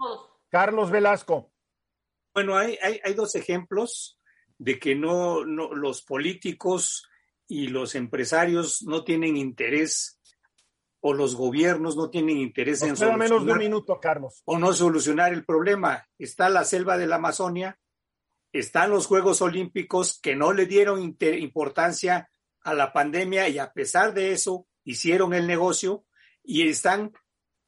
Carlos 0.49 0.91
Velasco. 0.91 1.51
Bueno, 2.35 2.57
hay, 2.57 2.79
hay, 2.83 3.01
hay, 3.03 3.15
dos 3.15 3.35
ejemplos 3.35 4.21
de 4.59 4.79
que 4.79 4.95
no, 4.95 5.45
no, 5.45 5.75
los 5.75 6.03
políticos 6.03 7.09
y 7.49 7.69
los 7.69 7.95
empresarios 7.97 8.83
no 8.83 9.03
tienen 9.03 9.37
interés 9.37 10.21
o 11.01 11.15
los 11.15 11.35
gobiernos 11.35 11.97
no 11.97 12.11
tienen 12.11 12.37
interés 12.37 12.81
Nos 12.83 12.91
en 12.91 12.97
solucionar 12.97 13.19
menos 13.19 13.47
de 13.47 13.53
un 13.53 13.59
minuto, 13.59 13.99
Carlos. 14.01 14.43
o 14.45 14.59
no 14.59 14.73
solucionar 14.73 15.33
el 15.33 15.45
problema. 15.45 16.07
Está 16.19 16.49
la 16.49 16.65
selva 16.65 16.99
de 16.99 17.07
la 17.07 17.17
Amazonia, 17.17 17.79
están 18.53 18.91
los 18.91 19.07
Juegos 19.07 19.43
Olímpicos 19.43 20.19
que 20.21 20.37
no 20.37 20.53
le 20.53 20.67
dieron 20.67 21.17
importancia 21.21 22.31
a 22.63 22.75
la 22.75 22.93
pandemia 22.93 23.49
y 23.49 23.59
a 23.59 23.73
pesar 23.73 24.13
de 24.13 24.33
eso 24.33 24.67
hicieron 24.85 25.35
el 25.35 25.47
negocio 25.47 26.05
y 26.43 26.69
están 26.69 27.13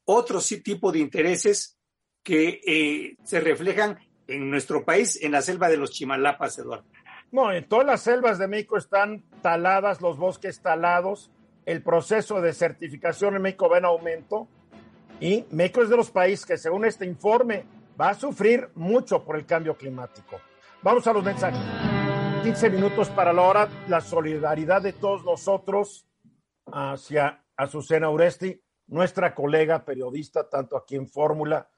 otros 0.04 0.48
tipos 0.64 0.92
de 0.92 0.98
intereses 0.98 1.78
que 2.22 2.60
eh, 2.66 3.16
se 3.24 3.40
reflejan 3.40 3.98
en 4.26 4.50
nuestro 4.50 4.84
país, 4.84 5.18
en 5.22 5.32
la 5.32 5.42
selva 5.42 5.68
de 5.68 5.76
los 5.76 5.90
Chimalapas, 5.92 6.58
Eduardo. 6.58 6.86
No, 7.30 7.52
en 7.52 7.66
todas 7.66 7.86
las 7.86 8.02
selvas 8.02 8.38
de 8.38 8.48
México 8.48 8.76
están 8.76 9.24
taladas, 9.40 10.00
los 10.00 10.18
bosques 10.18 10.60
talados, 10.60 11.30
el 11.64 11.82
proceso 11.82 12.40
de 12.40 12.52
certificación 12.52 13.36
en 13.36 13.42
México 13.42 13.68
va 13.68 13.78
en 13.78 13.84
aumento 13.84 14.48
y 15.20 15.44
México 15.50 15.82
es 15.82 15.88
de 15.88 15.96
los 15.96 16.10
países 16.10 16.44
que 16.44 16.58
según 16.58 16.84
este 16.84 17.06
informe 17.06 17.64
va 18.00 18.10
a 18.10 18.14
sufrir 18.14 18.68
mucho 18.74 19.24
por 19.24 19.36
el 19.36 19.46
cambio 19.46 19.76
climático. 19.76 20.40
Vamos 20.84 21.06
a 21.06 21.12
los 21.12 21.22
mensajes. 21.22 21.60
15 22.42 22.70
minutos 22.70 23.08
para 23.10 23.32
la 23.32 23.42
hora. 23.42 23.68
La 23.86 24.00
solidaridad 24.00 24.82
de 24.82 24.92
todos 24.92 25.24
nosotros 25.24 26.08
hacia 26.66 27.44
Azucena 27.56 28.10
Uresti. 28.10 28.60
nuestra 28.88 29.32
colega 29.32 29.84
periodista, 29.84 30.48
tanto 30.48 30.76
aquí 30.76 30.96
en 30.96 31.08
Fórmula, 31.08 31.70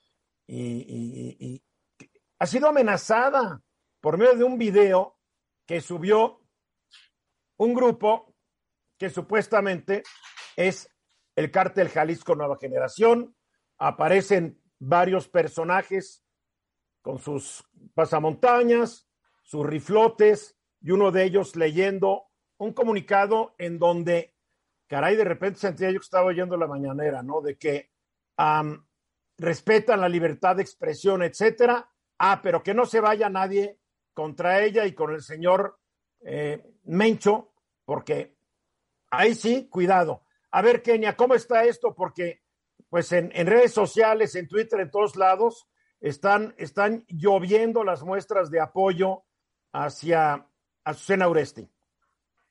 y, 0.46 1.62
ha 2.38 2.46
sido 2.46 2.68
amenazada 2.68 3.62
por 4.00 4.16
medio 4.16 4.36
de 4.36 4.44
un 4.44 4.56
video 4.56 5.18
que 5.66 5.82
subió 5.82 6.40
un 7.58 7.74
grupo 7.74 8.34
que 8.98 9.10
supuestamente 9.10 10.02
es 10.56 10.88
el 11.36 11.50
cártel 11.50 11.90
Jalisco 11.90 12.34
Nueva 12.34 12.56
Generación. 12.58 13.36
Aparecen 13.78 14.62
varios 14.78 15.28
personajes 15.28 16.23
con 17.04 17.18
sus 17.18 17.62
pasamontañas, 17.92 19.06
sus 19.42 19.66
riflotes, 19.66 20.56
y 20.80 20.90
uno 20.90 21.12
de 21.12 21.24
ellos 21.24 21.54
leyendo 21.54 22.24
un 22.56 22.72
comunicado 22.72 23.54
en 23.58 23.78
donde, 23.78 24.34
caray, 24.86 25.14
de 25.14 25.24
repente 25.24 25.60
sentía 25.60 25.90
yo 25.90 26.00
que 26.00 26.04
estaba 26.04 26.24
oyendo 26.24 26.56
la 26.56 26.66
mañanera, 26.66 27.22
¿no? 27.22 27.42
De 27.42 27.58
que 27.58 27.90
respetan 29.36 30.00
la 30.00 30.08
libertad 30.08 30.56
de 30.56 30.62
expresión, 30.62 31.22
etcétera. 31.22 31.90
Ah, 32.18 32.40
pero 32.42 32.62
que 32.62 32.72
no 32.72 32.86
se 32.86 33.00
vaya 33.00 33.28
nadie 33.28 33.78
contra 34.14 34.62
ella 34.62 34.86
y 34.86 34.94
con 34.94 35.12
el 35.12 35.20
señor 35.20 35.78
eh, 36.24 36.64
Mencho, 36.84 37.52
porque 37.84 38.34
ahí 39.10 39.34
sí, 39.34 39.68
cuidado. 39.68 40.22
A 40.52 40.62
ver, 40.62 40.80
Kenia, 40.80 41.16
¿cómo 41.16 41.34
está 41.34 41.64
esto? 41.64 41.94
Porque, 41.94 42.40
pues 42.88 43.12
en, 43.12 43.30
redes 43.30 43.72
sociales, 43.72 44.34
en 44.36 44.48
Twitter, 44.48 44.80
en 44.80 44.90
todos 44.90 45.16
lados, 45.16 45.68
están, 46.04 46.54
están 46.58 47.02
lloviendo 47.08 47.82
las 47.82 48.02
muestras 48.02 48.50
de 48.50 48.60
apoyo 48.60 49.24
hacia 49.72 50.46
Azucena 50.84 51.28
Uresti. 51.28 51.66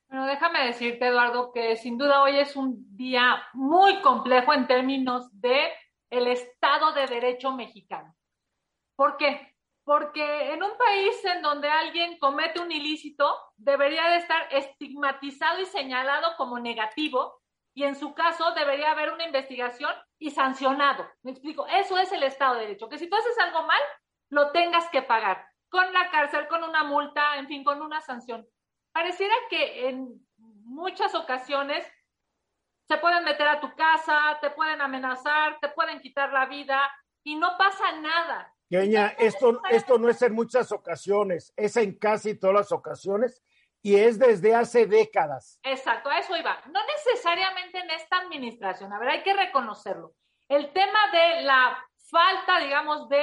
Bueno, 0.08 0.26
déjame 0.26 0.66
decirte, 0.66 1.06
Eduardo, 1.06 1.52
que 1.52 1.76
sin 1.76 1.96
duda 1.96 2.20
hoy 2.22 2.36
es 2.36 2.56
un 2.56 2.96
día 2.96 3.40
muy 3.52 4.00
complejo 4.02 4.52
en 4.52 4.66
términos 4.66 5.28
de 5.40 5.68
el 6.10 6.26
Estado 6.26 6.92
de 6.94 7.06
Derecho 7.06 7.52
mexicano. 7.52 8.16
¿Por 8.96 9.16
qué? 9.18 9.56
Porque 9.84 10.52
en 10.52 10.60
un 10.64 10.76
país 10.76 11.24
en 11.24 11.40
donde 11.40 11.68
alguien 11.68 12.18
comete 12.18 12.60
un 12.60 12.72
ilícito, 12.72 13.32
debería 13.56 14.08
de 14.08 14.16
estar 14.16 14.48
estigmatizado 14.50 15.60
y 15.60 15.66
señalado 15.66 16.32
como 16.36 16.58
negativo, 16.58 17.40
y 17.74 17.82
en 17.82 17.96
su 17.96 18.14
caso 18.14 18.52
debería 18.52 18.92
haber 18.92 19.12
una 19.12 19.24
investigación 19.24 19.92
y 20.18 20.30
sancionado. 20.30 21.06
Me 21.22 21.32
explico, 21.32 21.66
eso 21.66 21.98
es 21.98 22.12
el 22.12 22.22
Estado 22.22 22.54
de 22.54 22.62
Derecho, 22.62 22.88
que 22.88 22.98
si 22.98 23.08
tú 23.08 23.16
haces 23.16 23.38
algo 23.40 23.66
mal, 23.66 23.80
lo 24.30 24.52
tengas 24.52 24.88
que 24.90 25.02
pagar 25.02 25.46
con 25.68 25.92
la 25.92 26.08
cárcel, 26.10 26.46
con 26.46 26.62
una 26.62 26.84
multa, 26.84 27.36
en 27.36 27.48
fin, 27.48 27.64
con 27.64 27.82
una 27.82 28.00
sanción. 28.00 28.46
Pareciera 28.92 29.34
que 29.50 29.88
en 29.88 30.24
muchas 30.36 31.14
ocasiones 31.16 31.84
se 32.86 32.96
pueden 32.98 33.24
meter 33.24 33.48
a 33.48 33.60
tu 33.60 33.74
casa, 33.74 34.38
te 34.40 34.50
pueden 34.50 34.80
amenazar, 34.80 35.58
te 35.60 35.68
pueden 35.70 36.00
quitar 36.00 36.32
la 36.32 36.46
vida 36.46 36.80
y 37.24 37.34
no 37.34 37.56
pasa 37.58 37.92
nada. 38.00 38.54
Queña, 38.70 39.08
esto, 39.18 39.60
esto 39.70 39.98
no 39.98 40.08
es 40.08 40.22
en 40.22 40.34
muchas 40.34 40.70
ocasiones, 40.70 41.52
es 41.56 41.76
en 41.76 41.98
casi 41.98 42.38
todas 42.38 42.54
las 42.54 42.72
ocasiones 42.72 43.42
y 43.84 43.96
es 43.96 44.18
desde 44.18 44.54
hace 44.54 44.86
décadas. 44.86 45.60
Exacto, 45.62 46.08
a 46.08 46.18
eso 46.18 46.34
iba. 46.34 46.58
No 46.72 46.80
necesariamente 46.86 47.78
en 47.78 47.90
esta 47.90 48.16
administración, 48.16 48.90
a 48.94 48.98
ver, 48.98 49.10
hay 49.10 49.22
que 49.22 49.34
reconocerlo. 49.34 50.14
El 50.48 50.72
tema 50.72 50.98
de 51.12 51.42
la 51.42 51.86
falta, 52.10 52.60
digamos, 52.60 53.10
de 53.10 53.22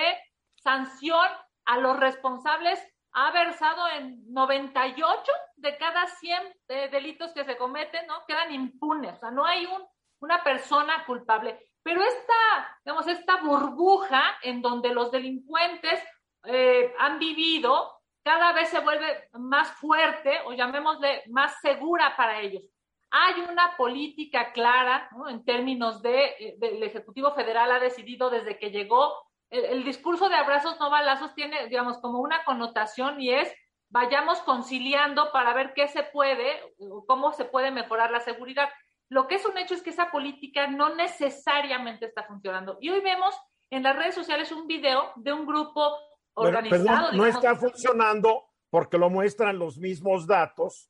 sanción 0.57 1.27
a 1.65 1.77
los 1.79 1.99
responsables 1.99 2.79
ha 3.13 3.31
versado 3.31 3.87
en 3.89 4.21
98 4.31 5.31
de 5.55 5.77
cada 5.77 6.05
100 6.05 6.41
eh, 6.67 6.89
delitos 6.91 7.33
que 7.33 7.43
se 7.43 7.57
cometen, 7.57 8.05
¿no? 8.05 8.23
Quedan 8.27 8.53
impunes, 8.53 9.15
o 9.15 9.19
sea, 9.19 9.31
no 9.31 9.43
hay 9.43 9.65
un, 9.65 9.81
una 10.19 10.43
persona 10.43 11.03
culpable. 11.07 11.71
Pero 11.81 12.03
esta, 12.03 12.79
digamos, 12.85 13.07
esta 13.07 13.37
burbuja 13.37 14.37
en 14.43 14.61
donde 14.61 14.93
los 14.93 15.09
delincuentes 15.11 15.99
eh, 16.43 16.93
han 16.99 17.17
vivido 17.17 18.00
cada 18.23 18.53
vez 18.53 18.69
se 18.69 18.79
vuelve 18.79 19.29
más 19.33 19.71
fuerte 19.73 20.39
o 20.45 20.53
llamémosle 20.53 21.23
más 21.29 21.59
segura 21.61 22.15
para 22.15 22.41
ellos. 22.41 22.63
Hay 23.09 23.41
una 23.41 23.75
política 23.75 24.53
clara 24.53 25.09
en 25.27 25.43
términos 25.43 26.01
de, 26.01 26.25
eh, 26.39 26.55
del 26.57 26.81
Ejecutivo 26.83 27.33
Federal 27.33 27.71
ha 27.71 27.79
decidido 27.79 28.29
desde 28.29 28.57
que 28.57 28.71
llegó 28.71 29.13
el, 29.51 29.83
discurso 29.83 30.29
de 30.29 30.35
abrazos 30.35 30.79
no 30.79 30.89
balazos 30.89 31.35
tiene, 31.35 31.67
digamos, 31.67 31.97
como 31.99 32.19
una 32.19 32.43
connotación 32.45 33.21
y 33.21 33.33
es 33.33 33.53
vayamos 33.89 34.39
conciliando 34.39 35.31
para 35.33 35.53
ver 35.53 35.73
qué 35.73 35.89
se 35.89 36.03
puede, 36.03 36.73
cómo 37.05 37.33
se 37.33 37.43
puede 37.43 37.71
mejorar 37.71 38.09
la 38.09 38.21
seguridad. 38.21 38.69
Lo 39.09 39.27
que 39.27 39.35
es 39.35 39.45
un 39.45 39.57
hecho 39.57 39.73
es 39.73 39.83
que 39.83 39.89
esa 39.89 40.09
política 40.09 40.67
no 40.67 40.95
necesariamente 40.95 42.05
está 42.05 42.23
funcionando. 42.23 42.77
Y 42.79 42.89
hoy 42.89 43.01
vemos 43.01 43.35
en 43.69 43.83
las 43.83 43.97
redes 43.97 44.15
sociales 44.15 44.53
un 44.53 44.67
video 44.67 45.11
de 45.17 45.33
un 45.33 45.45
grupo 45.45 45.97
organizado. 46.33 47.11
no 47.13 47.25
está 47.25 47.55
funcionando 47.55 48.45
porque 48.69 48.97
lo 48.97 49.09
muestran 49.09 49.59
los 49.59 49.77
mismos 49.77 50.25
datos 50.25 50.89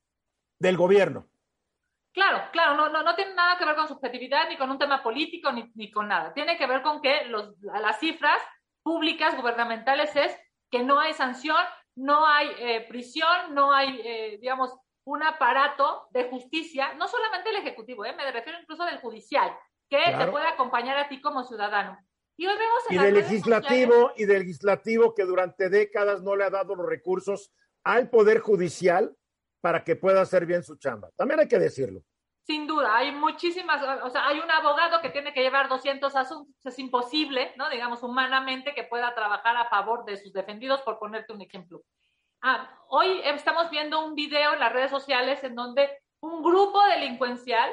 del 0.59 0.77
gobierno. 0.77 1.27
Claro, 2.13 2.49
claro, 2.51 2.75
no, 2.75 2.89
no, 2.89 3.03
no 3.03 3.15
tiene 3.15 3.33
nada 3.33 3.57
que 3.57 3.65
ver 3.65 3.75
con 3.75 3.87
subjetividad, 3.87 4.49
ni 4.49 4.57
con 4.57 4.69
un 4.69 4.77
tema 4.77 5.01
político, 5.01 5.51
ni, 5.51 5.71
ni 5.75 5.89
con 5.89 6.07
nada. 6.07 6.33
Tiene 6.33 6.57
que 6.57 6.67
ver 6.67 6.81
con 6.81 7.01
que 7.01 7.25
los, 7.25 7.57
las 7.61 7.99
cifras 7.99 8.37
públicas, 8.83 9.35
gubernamentales, 9.37 10.15
es 10.15 10.37
que 10.69 10.83
no 10.83 10.99
hay 10.99 11.13
sanción, 11.13 11.57
no 11.95 12.25
hay 12.25 12.51
eh, 12.57 12.85
prisión, 12.87 13.53
no 13.53 13.73
hay, 13.73 14.01
eh, 14.03 14.37
digamos, 14.41 14.77
un 15.05 15.23
aparato 15.23 16.07
de 16.11 16.29
justicia, 16.29 16.93
no 16.93 17.07
solamente 17.07 17.49
el 17.49 17.57
ejecutivo, 17.57 18.05
eh, 18.05 18.13
me 18.13 18.29
refiero 18.31 18.59
incluso 18.59 18.85
del 18.85 18.99
judicial, 18.99 19.55
que 19.89 19.99
te 20.17 20.27
puede 20.27 20.47
acompañar 20.47 20.97
a 20.97 21.09
ti 21.09 21.19
como 21.21 21.43
ciudadano. 21.43 21.97
Y 22.41 22.47
hoy 22.47 22.57
vemos 22.57 22.83
en 22.89 22.95
y 22.95 22.97
del 22.97 23.13
legislativo 23.13 24.13
y 24.15 24.25
del 24.25 24.39
legislativo 24.39 25.13
que 25.13 25.25
durante 25.25 25.69
décadas 25.69 26.23
no 26.23 26.35
le 26.35 26.43
ha 26.43 26.49
dado 26.49 26.73
los 26.73 26.89
recursos 26.89 27.51
al 27.83 28.09
poder 28.09 28.39
judicial 28.39 29.15
para 29.61 29.83
que 29.83 29.95
pueda 29.95 30.21
hacer 30.21 30.47
bien 30.47 30.63
su 30.63 30.75
chamba. 30.77 31.11
También 31.15 31.41
hay 31.41 31.47
que 31.47 31.59
decirlo. 31.59 32.01
Sin 32.47 32.65
duda, 32.65 32.97
hay 32.97 33.11
muchísimas, 33.11 33.83
o 34.01 34.09
sea, 34.09 34.25
hay 34.25 34.39
un 34.39 34.49
abogado 34.49 35.01
que 35.01 35.11
tiene 35.11 35.35
que 35.35 35.43
llevar 35.43 35.69
200 35.69 36.15
asuntos, 36.15 36.55
es 36.65 36.79
imposible, 36.79 37.53
¿no? 37.57 37.69
Digamos, 37.69 38.01
humanamente 38.01 38.73
que 38.73 38.85
pueda 38.85 39.13
trabajar 39.13 39.55
a 39.55 39.69
favor 39.69 40.03
de 40.05 40.17
sus 40.17 40.33
defendidos, 40.33 40.81
por 40.81 40.97
ponerte 40.97 41.33
un 41.33 41.43
ejemplo. 41.43 41.83
Ah, 42.41 42.75
hoy 42.87 43.21
estamos 43.23 43.69
viendo 43.69 44.03
un 44.03 44.15
video 44.15 44.53
en 44.53 44.61
las 44.61 44.73
redes 44.73 44.89
sociales 44.89 45.43
en 45.43 45.53
donde 45.53 45.91
un 46.21 46.41
grupo 46.41 46.83
delincuencial, 46.87 47.71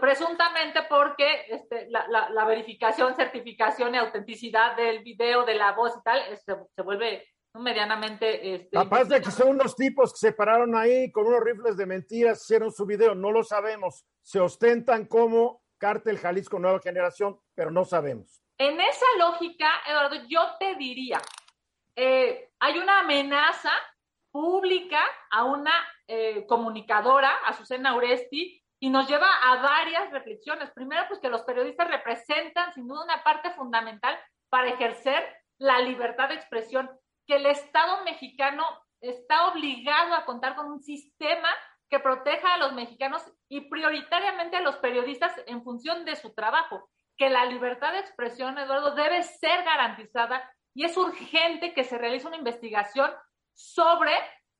presuntamente 0.00 0.80
porque 0.88 1.46
este, 1.48 1.88
la, 1.90 2.44
verificación, 2.44 3.14
certificación 3.14 3.94
y 3.94 3.98
autenticidad 3.98 4.76
del 4.76 5.02
video, 5.02 5.44
de 5.44 5.54
la 5.54 5.72
voz 5.72 5.92
y 5.98 6.02
tal, 6.02 6.20
este, 6.32 6.54
se 6.74 6.82
vuelve 6.82 7.26
medianamente... 7.54 8.54
Este, 8.54 8.76
Capaz 8.76 9.04
de 9.04 9.20
que 9.20 9.30
son 9.30 9.50
unos 9.50 9.76
tipos 9.76 10.12
que 10.12 10.18
se 10.18 10.32
pararon 10.32 10.74
ahí 10.74 11.10
con 11.12 11.26
unos 11.26 11.42
rifles 11.42 11.76
de 11.76 11.86
mentiras, 11.86 12.42
hicieron 12.42 12.72
su 12.72 12.84
video, 12.84 13.14
no 13.14 13.30
lo 13.30 13.44
sabemos. 13.44 14.04
Se 14.22 14.40
ostentan 14.40 15.06
como 15.06 15.62
cártel 15.78 16.18
Jalisco 16.18 16.58
Nueva 16.58 16.80
Generación, 16.80 17.38
pero 17.54 17.70
no 17.70 17.84
sabemos. 17.84 18.42
En 18.58 18.80
esa 18.80 19.06
lógica, 19.18 19.68
Eduardo, 19.86 20.16
yo 20.28 20.40
te 20.58 20.74
diría, 20.76 21.20
eh, 21.96 22.50
hay 22.58 22.78
una 22.78 23.00
amenaza 23.00 23.70
pública 24.30 25.00
a 25.30 25.44
una 25.44 25.72
eh, 26.08 26.44
comunicadora, 26.46 27.36
Azucena 27.46 27.94
Uresti, 27.94 28.63
y 28.84 28.90
nos 28.90 29.08
lleva 29.08 29.30
a 29.42 29.62
varias 29.62 30.10
reflexiones. 30.10 30.70
Primero, 30.72 31.06
pues 31.08 31.18
que 31.18 31.30
los 31.30 31.40
periodistas 31.44 31.88
representan 31.88 32.70
sin 32.74 32.86
duda 32.86 33.04
una 33.04 33.24
parte 33.24 33.50
fundamental 33.52 34.14
para 34.50 34.68
ejercer 34.68 35.24
la 35.56 35.78
libertad 35.78 36.28
de 36.28 36.34
expresión 36.34 36.90
que 37.26 37.36
el 37.36 37.46
Estado 37.46 38.04
mexicano 38.04 38.62
está 39.00 39.48
obligado 39.48 40.12
a 40.12 40.26
contar 40.26 40.54
con 40.54 40.66
un 40.70 40.82
sistema 40.82 41.48
que 41.88 41.98
proteja 41.98 42.52
a 42.52 42.58
los 42.58 42.74
mexicanos 42.74 43.22
y 43.48 43.62
prioritariamente 43.70 44.58
a 44.58 44.60
los 44.60 44.76
periodistas 44.76 45.32
en 45.46 45.64
función 45.64 46.04
de 46.04 46.16
su 46.16 46.34
trabajo, 46.34 46.90
que 47.16 47.30
la 47.30 47.46
libertad 47.46 47.92
de 47.92 48.00
expresión, 48.00 48.58
Eduardo, 48.58 48.94
debe 48.94 49.22
ser 49.22 49.64
garantizada 49.64 50.46
y 50.74 50.84
es 50.84 50.94
urgente 50.98 51.72
que 51.72 51.84
se 51.84 51.96
realice 51.96 52.26
una 52.26 52.36
investigación 52.36 53.10
sobre, 53.54 54.12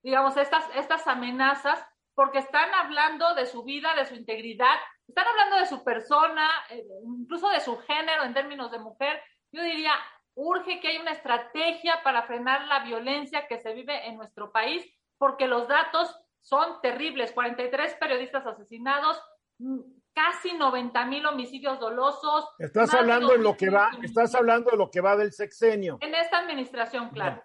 digamos, 0.02 0.35
estas, 0.38 0.64
estas 0.76 1.07
amenazas, 1.09 1.85
porque 2.14 2.38
están 2.38 2.73
hablando 2.75 3.35
de 3.35 3.47
su 3.47 3.64
vida, 3.64 3.94
de 3.94 4.06
su 4.06 4.14
integridad, 4.14 4.76
están 5.06 5.26
hablando 5.26 5.56
de 5.56 5.66
su 5.66 5.85
persona, 5.85 6.49
eh, 6.71 6.85
incluso 7.04 7.49
de 7.49 7.61
su 7.61 7.76
género 7.78 8.25
en 8.25 8.35
términos 8.35 8.71
de 8.71 8.78
mujer. 8.78 9.21
Yo 9.52 9.62
diría, 9.62 9.92
urge 10.35 10.80
que 10.80 10.88
haya 10.88 11.00
una 11.00 11.12
estrategia 11.12 12.02
para 12.02 12.23
frenar 12.25 12.66
la 12.66 12.85
violencia 12.85 13.47
que 13.47 13.59
se 13.59 13.75
vive 13.75 14.06
en 14.09 14.16
nuestro 14.16 14.52
país, 14.52 14.85
porque 15.18 15.47
los 15.47 15.68
datos 15.68 16.14
son 16.40 16.80
terribles. 16.83 17.33
43 17.33 17.94
periodistas 17.94 18.47
asesinados, 18.47 19.21
mm, 19.59 19.80
casi 20.14 20.52
90 20.52 21.04
mil 21.06 21.26
homicidios 21.26 21.80
dolosos. 21.80 22.49
Estás 22.59 22.94
hablando 22.94 23.33
de 23.33 23.38
lo 23.38 23.56
que 23.56 23.71
va, 23.71 23.90
estás 24.02 24.35
hablando 24.35 24.71
de 24.71 24.76
lo 24.76 24.90
que 24.90 25.00
va 25.00 25.16
del 25.16 25.33
sexenio. 25.33 25.99
En 26.00 26.14
esta 26.14 26.38
administración, 26.38 27.11
claro. 27.11 27.42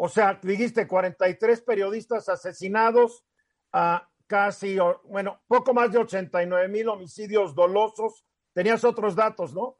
O 0.00 0.08
sea, 0.08 0.38
dijiste 0.40 0.86
43 0.86 1.60
periodistas 1.62 2.28
asesinados, 2.28 3.24
uh, 3.74 3.98
casi, 4.28 4.78
bueno, 5.02 5.42
poco 5.48 5.74
más 5.74 5.90
de 5.90 5.98
89 5.98 6.68
mil 6.68 6.88
homicidios 6.88 7.52
dolosos. 7.52 8.24
Tenías 8.54 8.84
otros 8.84 9.16
datos, 9.16 9.52
¿no? 9.52 9.76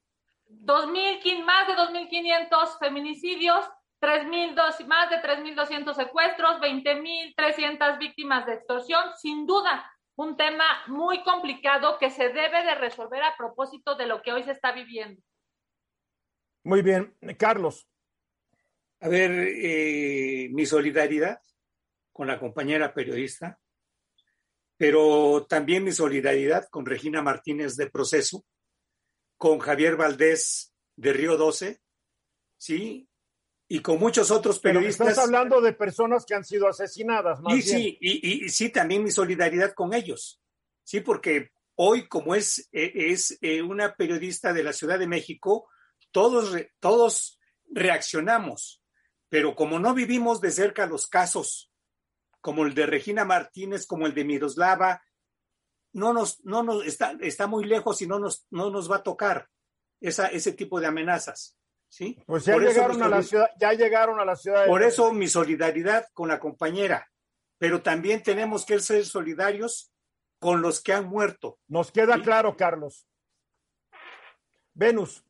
2000, 0.49 1.45
más 1.45 1.69
de 1.69 1.75
2.500 1.75 2.79
feminicidios, 2.81 3.65
3.000, 4.01 4.87
más 4.89 5.09
de 5.09 5.23
3.200 5.23 5.95
secuestros, 5.95 6.61
20.300 6.61 7.99
víctimas 7.99 8.45
de 8.47 8.55
extorsión. 8.55 9.05
Sin 9.19 9.47
duda, 9.47 9.89
un 10.17 10.37
tema 10.37 10.65
muy 10.89 11.23
complicado 11.23 11.97
que 11.99 12.11
se 12.11 12.31
debe 12.31 12.65
de 12.65 12.75
resolver 12.75 13.23
a 13.23 13.37
propósito 13.37 13.95
de 13.95 14.07
lo 14.07 14.21
que 14.23 14.33
hoy 14.33 14.43
se 14.43 14.51
está 14.51 14.73
viviendo. 14.73 15.23
Muy 16.65 16.83
bien, 16.83 17.17
Carlos. 17.39 17.87
A 19.01 19.09
ver, 19.09 19.31
eh, 19.31 20.49
mi 20.51 20.67
solidaridad 20.67 21.41
con 22.13 22.27
la 22.27 22.39
compañera 22.39 22.93
periodista, 22.93 23.61
pero 24.77 25.47
también 25.49 25.85
mi 25.85 25.93
solidaridad 25.93 26.69
con 26.69 26.85
Regina 26.85 27.23
Martínez 27.23 27.77
de 27.77 27.91
Proceso, 27.91 28.45
con 29.37 29.61
Javier 29.61 29.97
Valdés 29.97 30.73
de 30.97 31.13
Río 31.13 31.37
12, 31.37 31.81
¿sí? 32.57 33.09
Y 33.69 33.81
con 33.81 34.01
muchos 34.01 34.31
otros 34.31 34.59
periodistas. 34.59 34.99
Pero 34.99 35.11
estás 35.11 35.25
hablando 35.25 35.61
de 35.61 35.75
personas 35.75 36.25
que 36.25 36.35
han 36.35 36.45
sido 36.45 36.67
asesinadas, 36.67 37.41
más 37.41 37.55
y, 37.55 37.63
Sí, 37.63 37.99
y, 38.01 38.47
y, 38.47 38.49
sí, 38.49 38.71
también 38.71 39.05
mi 39.05 39.11
solidaridad 39.11 39.75
con 39.75 39.95
ellos, 39.95 40.41
sí, 40.83 41.01
porque 41.01 41.51
hoy, 41.77 42.09
como 42.09 42.35
es, 42.35 42.69
e, 42.73 43.13
es 43.13 43.39
eh, 43.41 43.63
una 43.63 43.95
periodista 43.95 44.53
de 44.53 44.65
la 44.65 44.73
Ciudad 44.73 44.99
de 44.99 45.07
México, 45.07 45.69
todos, 46.11 46.57
todos 46.81 47.39
reaccionamos, 47.67 48.83
pero 49.29 49.55
como 49.55 49.79
no 49.79 49.95
vivimos 49.95 50.41
de 50.41 50.51
cerca 50.51 50.87
los 50.87 51.07
casos, 51.07 51.71
como 52.41 52.65
el 52.65 52.75
de 52.75 52.87
Regina 52.87 53.25
Martínez, 53.25 53.87
como 53.87 54.07
el 54.07 54.15
de 54.15 54.25
Miroslava, 54.25 55.03
no 55.93 56.13
nos, 56.13 56.45
no 56.45 56.63
nos 56.63 56.87
está, 56.87 57.17
está 57.21 57.47
muy 57.47 57.65
lejos 57.65 58.01
y 58.03 58.07
no 58.07 58.19
nos, 58.19 58.47
no 58.51 58.71
nos 58.71 58.91
va 58.91 58.97
a 58.97 59.03
tocar 59.03 59.49
esa, 60.01 60.29
ese 60.29 60.53
tipo 60.53 60.81
de 60.81 60.87
amenazas. 60.87 61.59
¿sí? 61.89 62.23
Pues 62.27 62.45
ya 62.45 62.57
llegaron 62.57 63.03
a 63.03 63.09
la 63.09 63.23
ciudad, 63.23 63.49
ya 63.59 63.73
llegaron 63.73 64.21
a 64.21 64.25
la 64.25 64.37
ciudad. 64.37 64.67
Por 64.67 64.83
eso 64.83 65.13
mi 65.13 65.27
solidaridad 65.27 66.07
con 66.13 66.29
la 66.29 66.39
compañera, 66.39 67.11
pero 67.59 67.83
también 67.83 68.23
tenemos 68.23 68.65
que 68.65 68.79
ser 68.81 69.05
solidarios 69.05 69.93
con 70.39 70.63
los 70.63 70.81
que 70.81 70.93
han 70.93 71.09
muerto. 71.09 71.59
Nos 71.67 71.91
queda 71.91 72.23
claro, 72.23 72.57
Carlos. 72.57 73.07
Venus. 74.75 75.25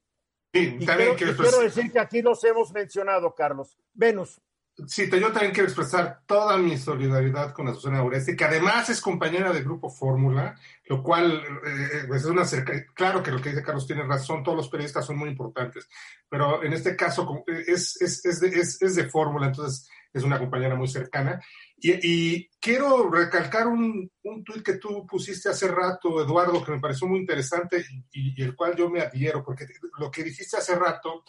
Sí, 0.52 0.78
quiero 0.78 1.61
decir 1.61 1.93
que 1.93 1.99
aquí 1.99 2.23
los 2.23 2.43
hemos 2.45 2.73
mencionado, 2.73 3.35
Carlos. 3.35 3.76
Venus. 3.93 4.40
Sí, 4.87 5.11
yo 5.11 5.32
también 5.32 5.52
quiero 5.52 5.68
expresar 5.68 6.20
toda 6.25 6.56
mi 6.56 6.78
solidaridad 6.78 7.52
con 7.52 7.66
Azucena 7.66 8.04
Uresti, 8.04 8.37
que 8.37 8.44
además 8.44 8.88
es 8.88 9.00
compañera 9.00 9.52
del 9.52 9.64
Grupo 9.64 9.90
Fórmula, 9.90 10.56
lo 10.87 11.02
cual 11.02 11.42
eh, 11.66 12.04
pues 12.06 12.23
es 12.23 12.28
una 12.28 12.44
cerca... 12.44 12.73
Claro 12.94 13.23
que 13.23 13.32
lo 13.32 13.40
que 13.40 13.50
dice 13.50 13.62
Carlos 13.62 13.88
tiene 13.88 14.04
razón, 14.04 14.44
todos 14.44 14.56
los 14.56 14.68
periodistas 14.68 15.04
son 15.04 15.16
muy 15.18 15.30
importantes, 15.30 15.88
pero 16.28 16.62
en 16.62 16.73
este 16.73 16.94
caso 16.94 17.44
es, 17.47 18.00
es, 18.00 18.25
es 18.25 18.40
de, 18.40 18.49
es 18.50 18.94
de 18.94 19.08
Fórmula, 19.08 19.49
entonces 19.49 19.88
es 20.12 20.23
una 20.23 20.38
compañera 20.38 20.76
muy 20.76 20.88
cercana. 20.88 21.42
Y, 21.76 21.92
y 22.02 22.50
quiero 22.61 23.11
recalcar 23.11 23.66
un, 23.66 24.11
un 24.23 24.44
tuit 24.44 24.64
que 24.64 24.78
tú 24.78 25.06
pusiste 25.06 25.49
hace 25.49 25.68
rato, 25.68 26.23
Eduardo, 26.23 26.64
que 26.64 26.73
me 26.73 26.80
pareció 26.80 27.08
muy 27.08 27.18
interesante 27.18 27.85
y, 28.12 28.40
y 28.40 28.42
el 28.42 28.54
cual 28.54 28.76
yo 28.76 28.88
me 28.88 29.00
adhiero, 29.00 29.44
porque 29.44 29.66
lo 29.99 30.11
que 30.11 30.25
dijiste 30.25 30.56
hace 30.56 30.76
rato 30.76 31.25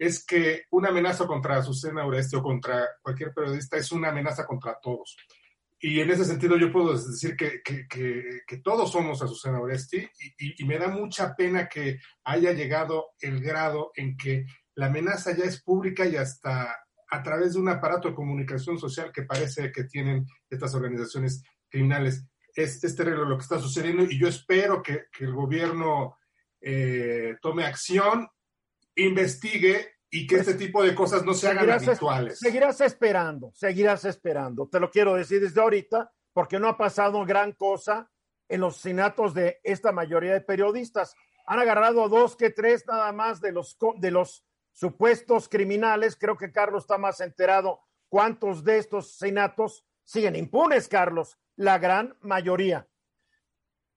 es 0.00 0.24
que 0.24 0.64
una 0.70 0.88
amenaza 0.88 1.26
contra 1.26 1.58
Azucena 1.58 2.06
Oreste 2.06 2.38
o 2.38 2.42
contra 2.42 2.88
cualquier 3.02 3.34
periodista 3.34 3.76
es 3.76 3.92
una 3.92 4.08
amenaza 4.08 4.46
contra 4.46 4.78
todos. 4.80 5.14
Y 5.78 6.00
en 6.00 6.10
ese 6.10 6.24
sentido 6.24 6.56
yo 6.56 6.72
puedo 6.72 6.94
decir 6.96 7.36
que, 7.36 7.60
todos 8.64 8.90
somos 8.90 9.22
Azucena 9.22 9.60
Oresti 9.60 9.98
y, 10.38 10.62
y, 10.62 10.66
me 10.66 10.78
da 10.78 10.88
mucha 10.88 11.36
pena 11.36 11.68
que 11.68 11.98
haya 12.24 12.52
llegado 12.52 13.10
el 13.20 13.42
grado 13.42 13.92
en 13.94 14.16
que 14.16 14.46
la 14.74 14.86
amenaza 14.86 15.36
ya 15.36 15.44
es 15.44 15.62
pública 15.62 16.06
y 16.06 16.16
hasta 16.16 16.74
a 17.10 17.22
través 17.22 17.52
de 17.52 17.60
un 17.60 17.68
aparato 17.68 18.08
de 18.08 18.14
comunicación 18.14 18.78
social 18.78 19.12
que 19.12 19.24
parece 19.24 19.70
que 19.70 19.84
tienen 19.84 20.26
estas 20.48 20.74
organizaciones 20.74 21.42
criminales. 21.68 22.24
Es, 22.54 22.82
es 22.82 22.96
terrible 22.96 23.26
lo 23.26 23.36
que 23.36 23.42
está 23.42 23.58
sucediendo 23.58 24.04
y 24.04 24.18
yo 24.18 24.28
espero 24.28 24.82
que, 24.82 25.08
que 25.12 25.24
el 25.24 25.34
gobierno 25.34 26.16
eh, 26.58 27.36
tome 27.42 27.66
acción 27.66 28.26
investigue 28.96 30.00
y 30.10 30.26
que 30.26 30.36
pues, 30.36 30.48
este 30.48 30.64
tipo 30.64 30.82
de 30.82 30.94
cosas 30.94 31.24
no 31.24 31.34
se 31.34 31.48
hagan 31.48 31.70
habituales. 31.70 32.38
Seguirás 32.38 32.80
esperando, 32.80 33.52
seguirás 33.54 34.04
esperando. 34.04 34.68
Te 34.68 34.80
lo 34.80 34.90
quiero 34.90 35.14
decir 35.14 35.40
desde 35.40 35.60
ahorita, 35.60 36.12
porque 36.32 36.58
no 36.58 36.68
ha 36.68 36.76
pasado 36.76 37.24
gran 37.24 37.52
cosa 37.52 38.10
en 38.48 38.60
los 38.60 38.74
asesinatos 38.74 39.34
de 39.34 39.60
esta 39.62 39.92
mayoría 39.92 40.32
de 40.32 40.40
periodistas. 40.40 41.14
Han 41.46 41.60
agarrado 41.60 42.08
dos 42.08 42.36
que 42.36 42.50
tres 42.50 42.84
nada 42.86 43.12
más 43.12 43.40
de 43.40 43.52
los, 43.52 43.78
de 43.98 44.10
los 44.10 44.44
supuestos 44.72 45.48
criminales. 45.48 46.16
Creo 46.16 46.36
que 46.36 46.52
Carlos 46.52 46.84
está 46.84 46.98
más 46.98 47.20
enterado 47.20 47.80
cuántos 48.08 48.64
de 48.64 48.78
estos 48.78 49.06
asesinatos 49.06 49.86
siguen 50.04 50.34
impunes, 50.34 50.88
Carlos. 50.88 51.38
La 51.56 51.78
gran 51.78 52.16
mayoría. 52.20 52.88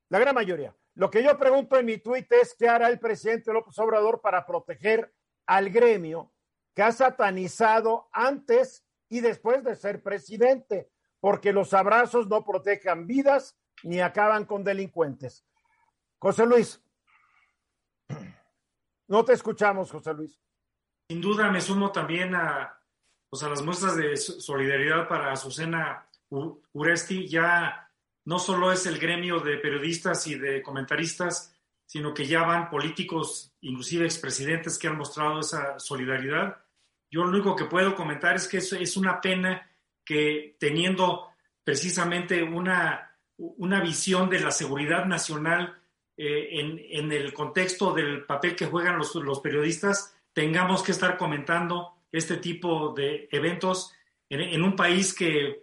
La 0.10 0.20
gran 0.20 0.36
mayoría. 0.36 0.76
Lo 0.96 1.10
que 1.10 1.24
yo 1.24 1.38
pregunto 1.38 1.78
en 1.78 1.86
mi 1.86 1.98
tuit 1.98 2.32
es 2.32 2.56
qué 2.58 2.70
hará 2.70 2.88
el 2.88 3.00
presidente 3.00 3.52
López 3.52 3.78
Obrador 3.80 4.22
para 4.22 4.46
proteger 4.46 5.14
al 5.48 5.70
gremio 5.70 6.32
que 6.76 6.84
ha 6.84 6.92
satanizado 6.92 8.10
antes 8.12 8.86
y 9.10 9.22
después 9.22 9.64
de 9.64 9.76
ser 9.76 10.02
presidente, 10.02 10.90
porque 11.20 11.54
los 11.54 11.74
abrazos 11.74 12.28
no 12.28 12.44
protejan 12.44 13.08
vidas 13.08 13.58
ni 13.84 14.02
acaban 14.02 14.46
con 14.46 14.64
delincuentes. 14.64 15.46
José 16.20 16.46
Luis, 16.46 16.82
no 19.08 19.26
te 19.26 19.34
escuchamos, 19.34 19.92
José 19.92 20.14
Luis. 20.14 20.40
Sin 21.10 21.22
duda 21.22 21.52
me 21.52 21.62
sumo 21.62 21.92
también 21.92 22.34
a, 22.34 22.80
pues 23.30 23.44
las 23.44 23.62
muestras 23.62 23.96
de 23.98 24.16
solidaridad 24.16 25.08
para 25.08 25.32
Azucena 25.32 26.08
Uresti, 26.72 27.28
ya 27.28 27.83
no 28.26 28.40
solo 28.40 28.72
es 28.72 28.86
el 28.86 29.00
gremio 29.00 29.40
de 29.40 29.58
periodistas 29.58 30.28
y 30.28 30.36
de 30.36 30.62
comentaristas, 30.62 31.56
sino 31.86 32.14
que 32.14 32.26
ya 32.26 32.44
van 32.44 32.70
políticos, 32.70 33.54
inclusive 33.62 34.06
expresidentes, 34.06 34.80
que 34.80 34.88
han 34.88 34.98
mostrado 34.98 35.40
esa 35.40 35.80
solidaridad. 35.80 36.58
Yo 37.12 37.24
lo 37.24 37.30
único 37.30 37.56
que 37.56 37.66
puedo 37.66 37.96
comentar 37.96 38.36
es 38.36 38.48
que 38.48 38.58
es 38.58 38.98
una 38.98 39.22
pena 39.22 39.70
que 40.06 40.56
teniendo 40.60 41.30
precisamente 41.64 42.44
una, 42.44 43.18
una 43.38 43.82
visión 43.82 44.30
de 44.30 44.40
la 44.40 44.52
seguridad 44.52 45.06
nacional 45.06 45.80
eh, 46.18 46.60
en, 46.60 46.80
en, 46.90 47.12
el 47.12 47.34
contexto 47.34 47.94
del 47.94 48.26
papel 48.26 48.56
que 48.56 48.68
juegan 48.68 48.98
los, 48.98 49.16
los, 49.16 49.40
periodistas, 49.40 50.16
tengamos 50.34 50.84
que 50.84 50.92
estar 50.92 51.18
comentando 51.18 51.94
este 52.12 52.38
tipo 52.38 52.94
de 52.94 53.28
eventos 53.32 53.94
en, 54.30 54.42
en 54.42 54.62
un 54.62 54.76
país 54.76 55.14
que 55.14 55.63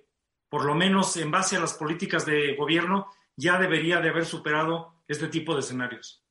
por 0.51 0.65
lo 0.65 0.75
menos 0.75 1.17
en 1.17 1.31
base 1.31 1.57
a 1.57 1.61
las 1.61 1.75
políticas 1.75 2.27
de 2.27 2.55
gobierno, 2.57 3.11
ya 3.37 3.59
debería 3.59 4.01
de 4.01 4.11
haber 4.11 4.27
superado 4.27 5.03
este 5.09 5.29
tipo 5.29 5.55
de 5.55 5.61
escenarios. 5.61 6.23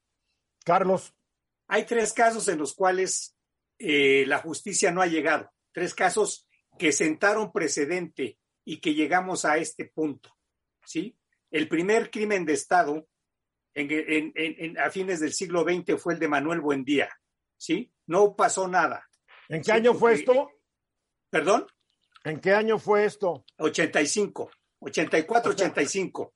Carlos. 0.63 1.15
Hay 1.67 1.85
tres 1.85 2.13
casos 2.13 2.47
en 2.47 2.59
los 2.59 2.73
cuales 2.73 3.35
eh, 3.77 4.25
la 4.27 4.39
justicia 4.39 4.91
no 4.91 5.01
ha 5.01 5.07
llegado, 5.07 5.51
tres 5.71 5.95
casos 5.95 6.47
que 6.77 6.91
sentaron 6.91 7.51
precedente 7.51 8.37
y 8.65 8.81
que 8.81 8.93
llegamos 8.93 9.45
a 9.45 9.57
este 9.57 9.85
punto. 9.85 10.35
¿sí? 10.85 11.17
El 11.49 11.67
primer 11.67 12.11
crimen 12.11 12.45
de 12.45 12.53
Estado 12.53 13.07
en, 13.73 13.87
en, 13.89 14.33
en, 14.35 14.77
a 14.79 14.89
fines 14.89 15.19
del 15.19 15.33
siglo 15.33 15.63
XX 15.63 16.01
fue 16.01 16.13
el 16.13 16.19
de 16.19 16.27
Manuel 16.27 16.59
Buendía. 16.59 17.09
¿sí? 17.57 17.91
No 18.07 18.35
pasó 18.35 18.67
nada. 18.67 19.07
¿En 19.47 19.61
qué 19.61 19.71
año 19.71 19.93
fue 19.93 20.13
esto? 20.13 20.51
¿Perdón? 21.29 21.67
¿En 22.23 22.39
qué 22.39 22.53
año 22.53 22.77
fue 22.79 23.05
esto? 23.05 23.45
85, 23.57 24.51
84, 24.79 25.51
o 25.51 25.57
sea, 25.57 25.67
85. 25.67 26.33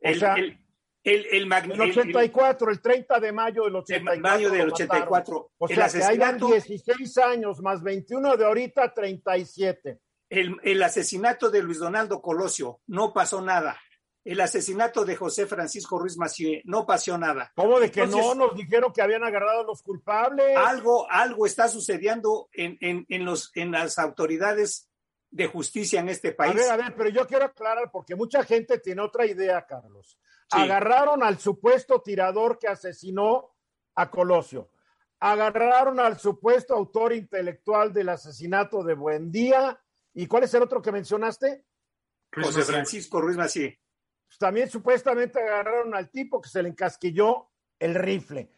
El, 0.00 0.16
o 0.16 0.20
sea, 0.20 0.34
el, 0.34 0.58
el, 1.04 1.26
el, 1.26 1.52
el, 1.52 1.80
84, 1.80 2.70
el 2.70 2.80
30 2.80 3.20
de 3.20 3.32
mayo 3.32 3.64
del 3.64 3.76
84. 3.76 4.12
El 4.14 4.20
mayo 4.20 4.50
del 4.50 4.72
84. 4.72 5.52
O 5.58 5.68
sea, 5.68 5.88
que 5.88 6.02
hayan 6.02 6.38
16 6.38 7.18
años 7.18 7.60
más 7.60 7.82
21 7.82 8.36
de 8.36 8.44
ahorita, 8.44 8.92
37. 8.92 10.00
El, 10.30 10.56
el 10.62 10.82
asesinato 10.82 11.50
de 11.50 11.62
Luis 11.62 11.78
Donaldo 11.78 12.20
Colosio, 12.20 12.80
no 12.86 13.12
pasó 13.12 13.40
nada. 13.40 13.78
El 14.24 14.40
asesinato 14.40 15.04
de 15.04 15.16
José 15.16 15.46
Francisco 15.46 15.98
Ruiz 15.98 16.16
Macié, 16.16 16.62
no 16.64 16.86
pasó 16.86 17.18
nada. 17.18 17.52
¿Cómo 17.54 17.78
de 17.78 17.90
que 17.90 18.00
Entonces, 18.00 18.36
no? 18.36 18.46
Nos 18.46 18.56
dijeron 18.56 18.90
que 18.90 19.02
habían 19.02 19.22
agarrado 19.22 19.60
a 19.60 19.64
los 19.64 19.82
culpables. 19.82 20.56
Algo, 20.56 21.06
algo 21.10 21.44
está 21.44 21.68
sucediendo 21.68 22.48
en, 22.52 22.78
en, 22.80 23.04
en, 23.10 23.24
los, 23.26 23.52
en 23.54 23.72
las 23.72 23.98
autoridades 23.98 24.88
de 25.34 25.48
justicia 25.48 25.98
en 25.98 26.08
este 26.08 26.30
país. 26.30 26.52
A 26.52 26.54
ver, 26.54 26.70
a 26.70 26.76
ver, 26.76 26.94
pero 26.96 27.08
yo 27.10 27.26
quiero 27.26 27.46
aclarar 27.46 27.90
porque 27.90 28.14
mucha 28.14 28.44
gente 28.44 28.78
tiene 28.78 29.02
otra 29.02 29.26
idea, 29.26 29.66
Carlos. 29.66 30.16
Sí. 30.48 30.60
Agarraron 30.60 31.24
al 31.24 31.38
supuesto 31.40 32.00
tirador 32.00 32.56
que 32.56 32.68
asesinó 32.68 33.52
a 33.96 34.10
Colosio. 34.10 34.70
Agarraron 35.18 35.98
al 35.98 36.20
supuesto 36.20 36.74
autor 36.74 37.14
intelectual 37.14 37.92
del 37.92 38.10
asesinato 38.10 38.84
de 38.84 38.94
Buendía. 38.94 39.80
¿Y 40.12 40.28
cuál 40.28 40.44
es 40.44 40.54
el 40.54 40.62
otro 40.62 40.80
que 40.80 40.92
mencionaste? 40.92 41.64
José 42.32 42.62
Francisco 42.62 43.20
Ruiz 43.20 43.36
Mací. 43.36 43.76
pues, 44.28 44.38
también 44.38 44.70
supuestamente 44.70 45.40
agarraron 45.40 45.96
al 45.96 46.10
tipo 46.10 46.40
que 46.40 46.48
se 46.48 46.62
le 46.62 46.68
encasquilló 46.68 47.50
el 47.80 47.96
rifle. 47.96 48.48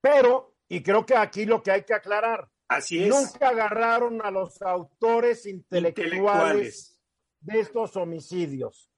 Pero, 0.00 0.56
y 0.66 0.82
creo 0.82 1.04
que 1.04 1.14
aquí 1.14 1.44
lo 1.44 1.62
que 1.62 1.72
hay 1.72 1.82
que 1.82 1.92
aclarar, 1.92 2.48
Así 2.68 3.04
es. 3.04 3.08
nunca 3.08 3.48
agarraron 3.48 4.20
a 4.24 4.30
los 4.30 4.60
autores 4.62 5.46
intelectuales, 5.46 6.12
Intelectuales. 6.12 7.02
de 7.40 7.60
estos 7.60 7.96
homicidios. 7.96 8.90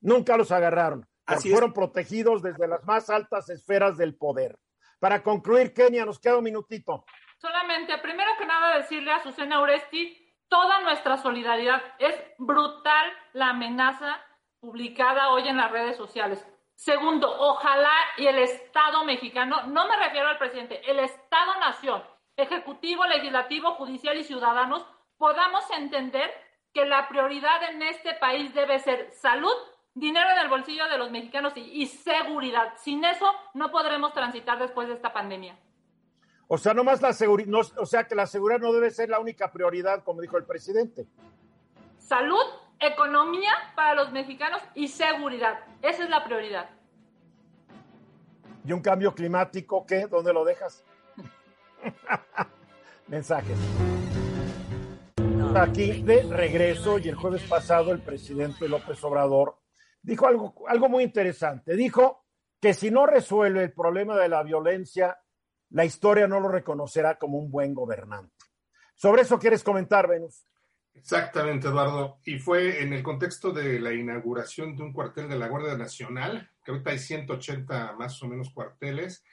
Nunca 0.00 0.36
los 0.36 0.52
agarraron. 0.52 1.06
Así 1.26 1.48
es. 1.48 1.54
fueron 1.54 1.72
protegidos 1.72 2.42
desde 2.42 2.68
las 2.68 2.84
más 2.84 3.10
altas 3.10 3.48
esferas 3.50 3.96
del 3.96 4.14
poder. 4.16 4.58
Para 5.00 5.22
concluir, 5.22 5.72
Kenia, 5.74 6.04
nos 6.04 6.18
queda 6.18 6.38
un 6.38 6.44
minutito. 6.44 7.04
Solamente, 7.38 7.96
primero 7.98 8.30
que 8.38 8.46
nada, 8.46 8.76
decirle 8.78 9.12
a 9.12 9.22
Susana 9.22 9.60
Uresti 9.62 10.34
toda 10.48 10.80
nuestra 10.80 11.16
solidaridad. 11.18 11.80
Es 11.98 12.14
brutal 12.38 13.12
la 13.32 13.50
amenaza 13.50 14.20
publicada 14.60 15.30
hoy 15.30 15.46
en 15.46 15.56
las 15.56 15.70
redes 15.70 15.96
sociales. 15.96 16.44
Segundo, 16.74 17.28
ojalá 17.40 17.92
y 18.16 18.26
el 18.26 18.38
Estado 18.38 19.04
mexicano, 19.04 19.66
no 19.66 19.86
me 19.88 19.96
refiero 19.96 20.28
al 20.28 20.38
presidente, 20.38 20.80
el 20.90 21.00
Estado-nación, 21.00 22.02
ejecutivo, 22.38 23.04
legislativo, 23.04 23.74
judicial 23.74 24.16
y 24.16 24.24
ciudadanos, 24.24 24.86
podamos 25.18 25.64
entender 25.76 26.30
que 26.72 26.86
la 26.86 27.08
prioridad 27.08 27.70
en 27.70 27.82
este 27.82 28.14
país 28.14 28.54
debe 28.54 28.78
ser 28.78 29.10
salud, 29.12 29.52
dinero 29.94 30.30
en 30.30 30.38
el 30.38 30.48
bolsillo 30.48 30.88
de 30.88 30.96
los 30.96 31.10
mexicanos 31.10 31.52
y, 31.56 31.82
y 31.82 31.86
seguridad. 31.86 32.74
Sin 32.76 33.04
eso 33.04 33.26
no 33.54 33.70
podremos 33.70 34.12
transitar 34.12 34.58
después 34.58 34.86
de 34.86 34.94
esta 34.94 35.12
pandemia. 35.12 35.58
O 36.46 36.56
sea, 36.56 36.72
nomás 36.72 37.02
la 37.02 37.12
seguridad, 37.12 37.60
o 37.76 37.84
sea 37.84 38.04
que 38.04 38.14
la 38.14 38.26
seguridad 38.26 38.60
no 38.60 38.72
debe 38.72 38.90
ser 38.90 39.10
la 39.10 39.18
única 39.18 39.50
prioridad, 39.52 40.02
como 40.04 40.20
dijo 40.22 40.38
el 40.38 40.44
presidente. 40.44 41.06
Salud, 41.98 42.44
economía 42.78 43.52
para 43.74 43.94
los 43.94 44.12
mexicanos 44.12 44.62
y 44.74 44.88
seguridad. 44.88 45.58
Esa 45.82 46.04
es 46.04 46.10
la 46.10 46.24
prioridad. 46.24 46.70
¿Y 48.64 48.72
un 48.72 48.80
cambio 48.80 49.14
climático 49.14 49.84
qué? 49.84 50.06
¿Dónde 50.06 50.32
lo 50.32 50.44
dejas? 50.44 50.84
Mensajes. 53.08 53.58
Aquí 55.54 56.02
de 56.02 56.22
regreso 56.24 56.98
y 56.98 57.08
el 57.08 57.14
jueves 57.14 57.42
pasado 57.44 57.92
el 57.92 58.00
presidente 58.00 58.68
López 58.68 59.02
Obrador 59.02 59.56
dijo 60.02 60.26
algo, 60.26 60.54
algo 60.68 60.88
muy 60.88 61.04
interesante. 61.04 61.74
Dijo 61.74 62.24
que 62.60 62.74
si 62.74 62.90
no 62.90 63.06
resuelve 63.06 63.64
el 63.64 63.72
problema 63.72 64.16
de 64.16 64.28
la 64.28 64.42
violencia, 64.42 65.18
la 65.70 65.84
historia 65.84 66.26
no 66.26 66.40
lo 66.40 66.48
reconocerá 66.48 67.18
como 67.18 67.38
un 67.38 67.50
buen 67.50 67.74
gobernante. 67.74 68.34
Sobre 68.94 69.22
eso 69.22 69.38
quieres 69.38 69.62
comentar, 69.62 70.08
Venus. 70.08 70.44
Exactamente, 70.94 71.68
Eduardo. 71.68 72.18
Y 72.24 72.38
fue 72.38 72.82
en 72.82 72.92
el 72.92 73.02
contexto 73.02 73.52
de 73.52 73.78
la 73.78 73.92
inauguración 73.92 74.76
de 74.76 74.82
un 74.82 74.92
cuartel 74.92 75.28
de 75.28 75.38
la 75.38 75.48
Guardia 75.48 75.76
Nacional, 75.76 76.50
que 76.64 76.72
ahorita 76.72 76.90
hay 76.90 76.98
180 76.98 77.92
más 77.92 78.20
o 78.22 78.28
menos 78.28 78.50
cuarteles. 78.50 79.24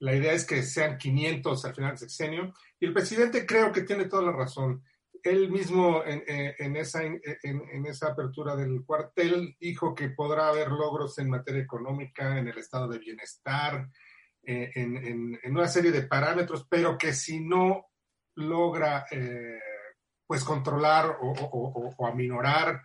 La 0.00 0.14
idea 0.14 0.32
es 0.32 0.44
que 0.44 0.62
sean 0.62 0.98
500 0.98 1.64
al 1.64 1.74
final 1.74 1.90
del 1.90 1.98
sexenio. 1.98 2.54
Y 2.78 2.86
el 2.86 2.92
presidente 2.92 3.46
creo 3.46 3.70
que 3.70 3.82
tiene 3.82 4.06
toda 4.06 4.22
la 4.22 4.32
razón. 4.32 4.82
Él 5.22 5.50
mismo 5.50 6.02
en, 6.04 6.22
en, 6.26 6.76
esa, 6.76 7.02
en, 7.04 7.86
esa 7.86 8.08
apertura 8.08 8.56
del 8.56 8.82
cuartel 8.86 9.54
dijo 9.60 9.94
que 9.94 10.08
podrá 10.08 10.48
haber 10.48 10.68
logros 10.68 11.18
en 11.18 11.28
materia 11.28 11.62
económica, 11.62 12.38
en 12.38 12.48
el 12.48 12.56
estado 12.56 12.88
de 12.88 12.98
bienestar, 12.98 13.86
eh, 14.42 14.70
en, 14.74 15.38
una 15.44 15.68
serie 15.68 15.92
de 15.92 16.02
parámetros, 16.02 16.66
pero 16.70 16.96
que 16.96 17.12
si 17.12 17.40
no 17.40 17.90
logra 18.36 19.04
eh, 19.10 19.58
pues 20.26 20.42
controlar 20.44 21.18
o, 21.20 21.32
o, 21.32 21.94
o, 21.98 22.06
aminorar 22.06 22.80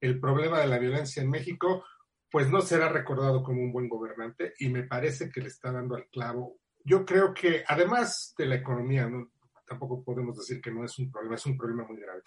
el 0.00 0.18
problema 0.18 0.58
de 0.58 0.66
la 0.66 0.78
violencia 0.78 1.22
en 1.22 1.30
México, 1.30 1.84
pues 2.30 2.50
no 2.50 2.60
será 2.60 2.88
recordado 2.88 3.42
como 3.42 3.62
un 3.62 3.72
buen 3.72 3.88
gobernante 3.88 4.54
y 4.58 4.68
me 4.68 4.84
parece 4.84 5.30
que 5.30 5.40
le 5.40 5.48
está 5.48 5.72
dando 5.72 5.94
al 5.94 6.08
clavo. 6.08 6.58
Yo 6.84 7.04
creo 7.04 7.32
que 7.32 7.64
además 7.66 8.34
de 8.36 8.46
la 8.46 8.56
economía, 8.56 9.08
¿no? 9.08 9.30
tampoco 9.66 10.02
podemos 10.04 10.36
decir 10.36 10.60
que 10.60 10.70
no 10.70 10.84
es 10.84 10.98
un 10.98 11.10
problema, 11.10 11.34
es 11.34 11.46
un 11.46 11.56
problema 11.56 11.84
muy 11.84 12.00
grave. 12.00 12.22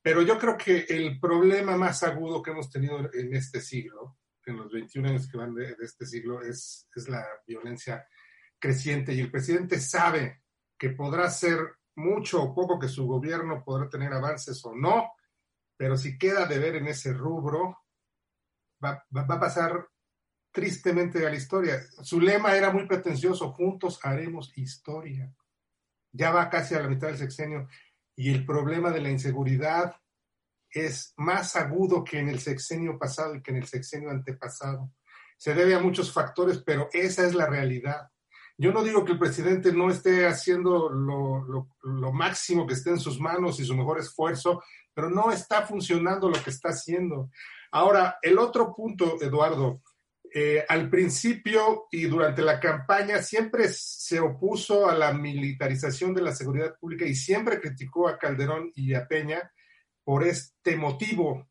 Pero 0.00 0.22
yo 0.22 0.38
creo 0.38 0.56
que 0.56 0.86
el 0.88 1.18
problema 1.18 1.76
más 1.76 2.02
agudo 2.02 2.42
que 2.42 2.52
hemos 2.52 2.70
tenido 2.70 2.98
en 3.12 3.34
este 3.34 3.60
siglo, 3.60 4.18
en 4.46 4.56
los 4.58 4.70
21 4.70 5.08
años 5.08 5.28
que 5.28 5.36
van 5.36 5.54
de, 5.54 5.74
de 5.74 5.84
este 5.84 6.06
siglo, 6.06 6.42
es, 6.42 6.88
es 6.94 7.08
la 7.08 7.26
violencia 7.46 8.06
creciente 8.58 9.12
y 9.12 9.20
el 9.20 9.30
presidente 9.30 9.80
sabe 9.80 10.42
que 10.78 10.90
podrá 10.90 11.28
ser 11.30 11.58
mucho 11.96 12.42
o 12.42 12.54
poco 12.54 12.78
que 12.78 12.88
su 12.88 13.06
gobierno 13.06 13.62
podrá 13.64 13.88
tener 13.88 14.12
avances 14.12 14.64
o 14.64 14.74
no, 14.74 15.12
pero 15.76 15.96
si 15.96 16.18
queda 16.18 16.46
de 16.46 16.58
ver 16.58 16.76
en 16.76 16.86
ese 16.86 17.12
rubro, 17.12 17.83
va, 18.84 19.04
a 19.12 19.40
pasar 19.40 19.88
tristemente 20.52 21.26
a 21.26 21.30
la 21.30 21.36
historia. 21.36 21.80
Su 22.02 22.20
lema 22.20 22.54
era 22.54 22.70
muy 22.70 22.86
pretencioso, 22.86 23.52
juntos 23.52 23.98
haremos 24.02 24.56
historia. 24.56 25.32
Ya 26.12 26.30
va 26.30 26.48
casi 26.50 26.74
a 26.74 26.80
la 26.80 26.88
mitad 26.88 27.08
del 27.08 27.18
sexenio 27.18 27.68
y 28.14 28.32
el 28.32 28.46
problema 28.46 28.90
de 28.90 29.00
la 29.00 29.10
inseguridad 29.10 29.96
es 30.70 31.14
más 31.16 31.56
agudo 31.56 32.04
que 32.04 32.18
en 32.18 32.28
el 32.28 32.40
sexenio 32.40 32.98
pasado 32.98 33.34
y 33.34 33.42
que 33.42 33.50
en 33.50 33.58
el 33.58 33.66
sexenio 33.66 34.10
antepasado. 34.10 34.92
Se 35.36 35.54
debe 35.54 35.74
a 35.74 35.80
muchos 35.80 36.12
factores, 36.12 36.58
pero 36.58 36.88
esa 36.92 37.26
es 37.26 37.34
la 37.34 37.46
realidad. 37.46 38.10
Yo 38.56 38.72
no 38.72 38.84
digo 38.84 39.04
que 39.04 39.12
el 39.12 39.18
presidente 39.18 39.72
no 39.72 39.90
esté 39.90 40.26
haciendo 40.26 40.88
lo, 40.88 41.68
lo, 41.82 42.12
máximo 42.12 42.66
que 42.66 42.74
esté 42.74 42.90
en 42.90 43.00
sus 43.00 43.18
manos 43.18 43.58
y 43.58 43.64
su 43.64 43.74
mejor 43.74 43.98
esfuerzo, 43.98 44.62
pero 44.94 45.10
no 45.10 45.32
está 45.32 45.62
funcionando 45.62 46.28
lo 46.28 46.40
que 46.40 46.50
está 46.50 46.68
haciendo. 46.68 47.30
Ahora, 47.74 48.18
el 48.22 48.38
otro 48.38 48.72
punto, 48.72 49.20
Eduardo, 49.20 49.82
eh, 50.32 50.64
al 50.68 50.88
principio 50.88 51.86
y 51.90 52.04
durante 52.04 52.40
la 52.40 52.60
campaña 52.60 53.20
siempre 53.20 53.66
se 53.68 54.20
opuso 54.20 54.88
a 54.88 54.94
la 54.94 55.12
militarización 55.12 56.14
de 56.14 56.22
la 56.22 56.32
seguridad 56.32 56.76
pública 56.78 57.04
y 57.04 57.16
siempre 57.16 57.60
criticó 57.60 58.06
a 58.06 58.16
Calderón 58.16 58.70
y 58.76 58.94
a 58.94 59.08
Peña 59.08 59.50
por 60.04 60.22
este 60.22 60.76
motivo. 60.76 61.48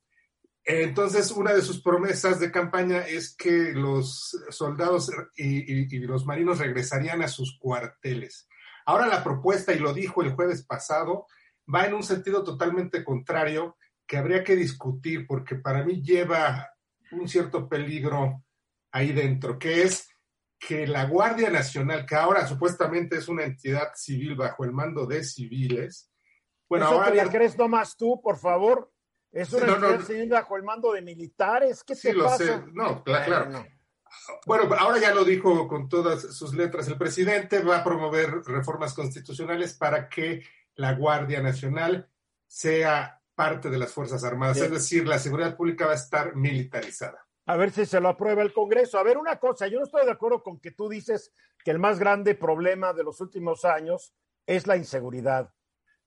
Entonces, 0.63 1.29
una 1.31 1.53
de 1.53 1.61
sus 1.61 1.81
promesas 1.81 2.39
de 2.39 2.53
campaña 2.53 2.99
es 2.99 3.35
que 3.35 3.73
los 3.73 4.33
soldados 4.49 5.11
y, 5.35 5.99
los 6.07 6.25
marinos 6.25 6.59
regresarían 6.59 7.21
a 7.21 7.27
sus 7.27 7.59
cuarteles. 7.59 8.47
Ahora 8.85 9.07
la 9.07 9.25
propuesta, 9.25 9.73
y 9.73 9.79
lo 9.79 9.93
dijo 9.93 10.21
el 10.21 10.31
jueves 10.31 10.63
pasado, 10.63 11.27
va 11.73 11.85
en 11.85 11.95
un 11.95 12.03
sentido 12.03 12.45
totalmente 12.45 13.03
contrario 13.03 13.75
que 14.05 14.17
habría 14.17 14.43
que 14.43 14.55
discutir 14.55 15.25
porque 15.27 15.55
para 15.55 15.83
mí 15.83 16.01
lleva 16.01 16.69
un 17.11 17.27
cierto 17.27 17.67
peligro 17.67 18.43
ahí 18.91 19.11
dentro, 19.11 19.57
que 19.57 19.83
es 19.83 20.09
que 20.59 20.87
la 20.87 21.05
Guardia 21.05 21.49
Nacional, 21.49 22.05
que 22.05 22.15
ahora 22.15 22.47
supuestamente 22.47 23.17
es 23.17 23.27
una 23.27 23.43
entidad 23.43 23.91
civil 23.95 24.35
bajo 24.35 24.63
el 24.63 24.71
mando 24.71 25.05
de 25.05 25.23
civiles, 25.23 26.09
bueno, 26.69 26.85
¿Eso 26.85 26.95
ahora... 26.95 27.11
te 27.11 27.17
la 27.17 27.29
crees 27.29 27.57
nomás 27.57 27.95
tú, 27.95 28.19
por 28.21 28.37
favor? 28.37 28.91
Es 29.31 29.51
una 29.53 29.65
no, 29.65 29.73
entidad 29.75 29.99
no, 29.99 30.05
civil 30.05 30.29
bajo 30.29 30.57
el 30.57 30.63
mando 30.63 30.93
de 30.93 31.01
militares. 31.01 31.83
¿Qué 31.83 31.95
sí, 31.95 32.07
te 32.07 32.13
lo 32.13 32.25
pasa? 32.25 32.37
sé. 32.37 32.63
No, 32.73 33.03
claro. 33.03 33.25
claro. 33.25 33.49
No. 33.51 33.65
Bueno, 34.45 34.73
ahora 34.75 34.99
ya 34.99 35.13
lo 35.13 35.23
dijo 35.23 35.67
con 35.67 35.89
todas 35.89 36.21
sus 36.35 36.53
letras. 36.53 36.87
El 36.87 36.97
presidente 36.97 37.61
va 37.63 37.77
a 37.77 37.83
promover 37.83 38.41
reformas 38.45 38.93
constitucionales 38.93 39.73
para 39.75 40.07
que 40.07 40.43
la 40.75 40.93
Guardia 40.93 41.41
Nacional 41.41 42.09
sea 42.47 43.21
parte 43.35 43.69
de 43.69 43.77
las 43.77 43.91
Fuerzas 43.91 44.23
Armadas. 44.23 44.57
Es 44.57 44.71
decir, 44.71 45.07
la 45.07 45.19
seguridad 45.19 45.55
pública 45.55 45.85
va 45.85 45.93
a 45.93 45.95
estar 45.95 46.35
militarizada. 46.35 47.25
A 47.45 47.57
ver 47.57 47.71
si 47.71 47.85
se 47.85 47.99
lo 47.99 48.09
aprueba 48.09 48.41
el 48.41 48.53
Congreso. 48.53 48.97
A 48.97 49.03
ver, 49.03 49.17
una 49.17 49.37
cosa, 49.37 49.67
yo 49.67 49.79
no 49.79 49.85
estoy 49.85 50.05
de 50.05 50.11
acuerdo 50.11 50.43
con 50.43 50.59
que 50.59 50.71
tú 50.71 50.87
dices 50.87 51.33
que 51.63 51.71
el 51.71 51.79
más 51.79 51.99
grande 51.99 52.35
problema 52.35 52.93
de 52.93 53.03
los 53.03 53.19
últimos 53.19 53.65
años 53.65 54.13
es 54.45 54.67
la 54.67 54.77
inseguridad. 54.77 55.53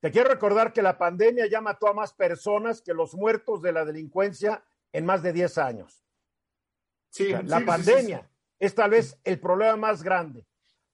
Te 0.00 0.10
quiero 0.10 0.30
recordar 0.30 0.72
que 0.72 0.82
la 0.82 0.98
pandemia 0.98 1.46
ya 1.46 1.60
mató 1.60 1.88
a 1.88 1.94
más 1.94 2.12
personas 2.12 2.80
que 2.80 2.94
los 2.94 3.14
muertos 3.14 3.62
de 3.62 3.72
la 3.72 3.84
delincuencia 3.84 4.62
en 4.92 5.04
más 5.04 5.22
de 5.22 5.32
10 5.32 5.58
años. 5.58 6.04
Sí, 7.10 7.26
o 7.26 7.28
sea, 7.30 7.42
la 7.42 7.58
sí, 7.58 7.64
pandemia 7.64 8.18
sí, 8.18 8.24
sí. 8.24 8.56
es 8.60 8.74
tal 8.74 8.90
vez 8.90 9.18
el 9.24 9.40
problema 9.40 9.76
más 9.76 10.02
grande, 10.02 10.46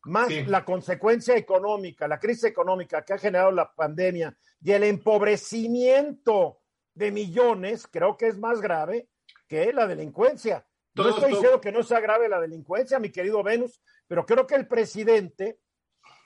más 0.04 0.30
la 0.48 0.64
consecuencia 0.64 1.36
económica, 1.36 2.08
la 2.08 2.18
crisis 2.18 2.44
económica 2.44 3.04
que 3.04 3.12
ha 3.12 3.18
generado 3.18 3.50
la 3.52 3.72
pandemia 3.72 4.36
y 4.60 4.72
el 4.72 4.84
empobrecimiento 4.84 6.60
de 6.94 7.10
millones, 7.10 7.86
creo 7.86 8.16
que 8.16 8.26
es 8.26 8.38
más 8.38 8.60
grave 8.60 9.08
que 9.46 9.72
la 9.72 9.86
delincuencia. 9.86 10.66
Todo, 10.94 11.08
no 11.08 11.14
estoy 11.14 11.30
todo. 11.30 11.40
diciendo 11.40 11.60
que 11.60 11.72
no 11.72 11.82
sea 11.82 12.00
grave 12.00 12.28
la 12.28 12.40
delincuencia, 12.40 12.98
mi 12.98 13.10
querido 13.10 13.42
Venus, 13.42 13.80
pero 14.06 14.26
creo 14.26 14.46
que 14.46 14.56
el 14.56 14.66
presidente 14.66 15.60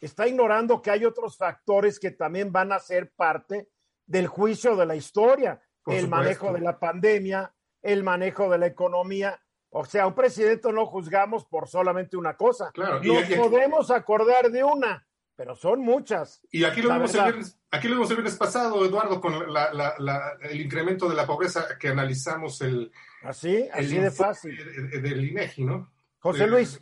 está 0.00 0.26
ignorando 0.26 0.82
que 0.82 0.90
hay 0.90 1.04
otros 1.04 1.36
factores 1.36 1.98
que 1.98 2.10
también 2.10 2.52
van 2.52 2.72
a 2.72 2.78
ser 2.78 3.12
parte 3.12 3.68
del 4.06 4.26
juicio 4.26 4.76
de 4.76 4.86
la 4.86 4.96
historia. 4.96 5.60
Por 5.82 5.94
el 5.94 6.02
supuesto. 6.02 6.24
manejo 6.24 6.52
de 6.52 6.60
la 6.60 6.78
pandemia, 6.78 7.54
el 7.82 8.02
manejo 8.02 8.50
de 8.50 8.58
la 8.58 8.66
economía. 8.66 9.40
O 9.70 9.84
sea, 9.84 10.06
un 10.06 10.14
presidente 10.14 10.72
no 10.72 10.86
juzgamos 10.86 11.44
por 11.44 11.68
solamente 11.68 12.16
una 12.16 12.36
cosa. 12.36 12.70
Claro, 12.72 13.02
y- 13.02 13.08
Nos 13.08 13.28
podemos 13.48 13.90
acordar 13.90 14.50
de 14.50 14.64
una, 14.64 15.06
pero 15.34 15.54
son 15.54 15.80
muchas. 15.80 16.40
Y 16.50 16.64
aquí 16.64 16.80
lo, 16.82 16.92
vimos 16.94 17.14
el 17.14 17.22
viernes, 17.24 17.58
aquí 17.70 17.88
lo 17.88 17.94
vimos 17.94 18.10
el 18.10 18.16
viernes 18.16 18.36
pasado, 18.36 18.84
Eduardo, 18.84 19.20
con 19.20 19.52
la, 19.52 19.72
la, 19.72 20.36
el 20.42 20.60
incremento 20.60 21.08
de 21.08 21.14
la 21.14 21.26
pobreza 21.26 21.76
que 21.78 21.88
analizamos 21.88 22.60
el... 22.62 22.90
Así, 23.22 23.68
así 23.72 23.98
de 23.98 24.10
fácil. 24.10 24.56
Del 25.02 25.24
INEGI, 25.30 25.64
¿no? 25.64 25.92
José 26.20 26.46
Luis. 26.46 26.80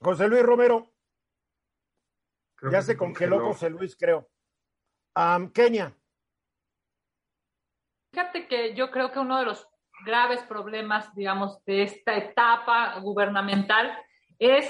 José 0.00 0.28
Luis 0.28 0.42
Romero. 0.42 0.92
ya 2.70 2.80
se 2.82 2.96
congeló, 2.96 3.40
José 3.44 3.70
Luis, 3.70 3.96
creo. 3.96 4.28
Kenia. 5.52 5.94
Fíjate 8.12 8.46
que 8.48 8.74
yo 8.74 8.90
creo 8.90 9.10
que 9.12 9.18
uno 9.18 9.38
de 9.38 9.44
los 9.44 9.68
graves 10.04 10.42
problemas, 10.42 11.14
digamos, 11.14 11.64
de 11.64 11.82
esta 11.82 12.16
etapa 12.16 12.98
gubernamental 13.00 13.96
es 14.38 14.66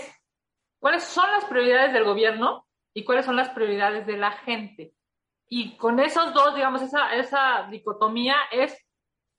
cuáles 0.79 1.05
son 1.05 1.31
las 1.33 1.45
prioridades 1.45 1.93
del 1.93 2.05
gobierno 2.05 2.67
y 2.95 3.05
cuáles 3.05 3.27
son 3.27 3.37
las 3.37 3.51
prioridades 3.51 4.07
de 4.07 4.17
la 4.17 4.33
gente. 4.33 4.95
Y 5.49 5.77
con 5.77 6.01
esos 6.01 6.33
dos, 6.33 6.55
digamos, 6.55 6.83
esa, 6.83 7.15
esa 7.15 7.67
dicotomía 7.71 8.37
es 8.51 8.77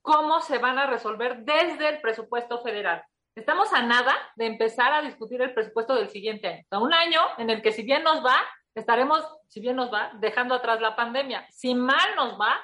cómo 0.01 0.39
se 0.41 0.59
van 0.59 0.77
a 0.77 0.87
resolver 0.87 1.43
desde 1.43 1.89
el 1.89 2.01
presupuesto 2.01 2.61
federal. 2.61 3.03
Estamos 3.35 3.73
a 3.73 3.81
nada 3.81 4.15
de 4.35 4.45
empezar 4.45 4.93
a 4.93 5.01
discutir 5.01 5.41
el 5.41 5.53
presupuesto 5.53 5.95
del 5.95 6.09
siguiente 6.09 6.47
año. 6.47 6.63
O 6.71 6.79
un 6.79 6.93
año 6.93 7.19
en 7.37 7.49
el 7.49 7.61
que 7.61 7.71
si 7.71 7.83
bien 7.83 8.03
nos 8.03 8.23
va, 8.23 8.37
estaremos, 8.75 9.25
si 9.47 9.59
bien 9.59 9.75
nos 9.75 9.91
va, 9.91 10.11
dejando 10.19 10.55
atrás 10.55 10.79
la 10.79 10.95
pandemia. 10.95 11.45
Si 11.49 11.73
mal 11.73 12.15
nos 12.15 12.39
va, 12.39 12.55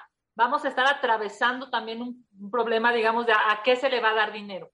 vamos 0.41 0.65
a 0.65 0.69
estar 0.69 0.87
atravesando 0.87 1.69
también 1.69 2.01
un, 2.01 2.25
problema, 2.49 2.91
digamos, 2.91 3.27
de 3.27 3.33
a, 3.33 3.61
qué 3.63 3.75
se 3.75 3.89
le 3.89 4.01
va 4.01 4.09
a 4.09 4.15
dar 4.15 4.31
dinero. 4.33 4.71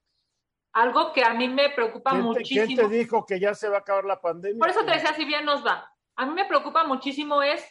Algo 0.74 1.12
que 1.12 1.24
a 1.24 1.34
mí 1.34 1.50
me 1.50 1.70
preocupa 1.72 2.14
muchísimo. 2.14 2.66
¿Quién 2.66 2.78
te 2.78 2.98
dijo 2.98 3.26
que 3.26 3.40
ya 3.40 3.54
se 3.54 3.68
va 3.68 3.78
a 3.78 3.80
acabar 3.80 4.06
la 4.06 4.22
pandemia? 4.22 4.60
Por 4.60 4.70
eso 4.70 4.86
te 4.86 4.92
decía, 4.92 5.14
si 5.14 5.26
bien 5.26 5.44
nos 5.44 5.66
va. 5.66 5.92
A 6.16 6.26
mí 6.26 6.34
me 6.34 6.46
preocupa 6.46 6.86
muchísimo 6.86 7.42
es 7.42 7.66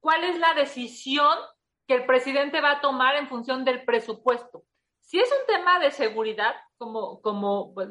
cuál 0.00 0.24
es 0.24 0.38
la 0.38 0.52
decisión 0.54 1.36
que 1.86 1.94
el 1.94 2.04
presidente 2.06 2.60
va 2.60 2.72
a 2.72 2.80
tomar 2.80 3.16
en 3.16 3.28
función 3.28 3.64
del 3.64 3.84
presupuesto. 3.84 4.64
Si 5.00 5.18
es 5.18 5.30
un 5.30 5.46
tema 5.46 5.78
de 5.78 5.90
seguridad, 5.90 6.54
como, 6.76 7.22
como 7.22 7.72
pues, 7.72 7.88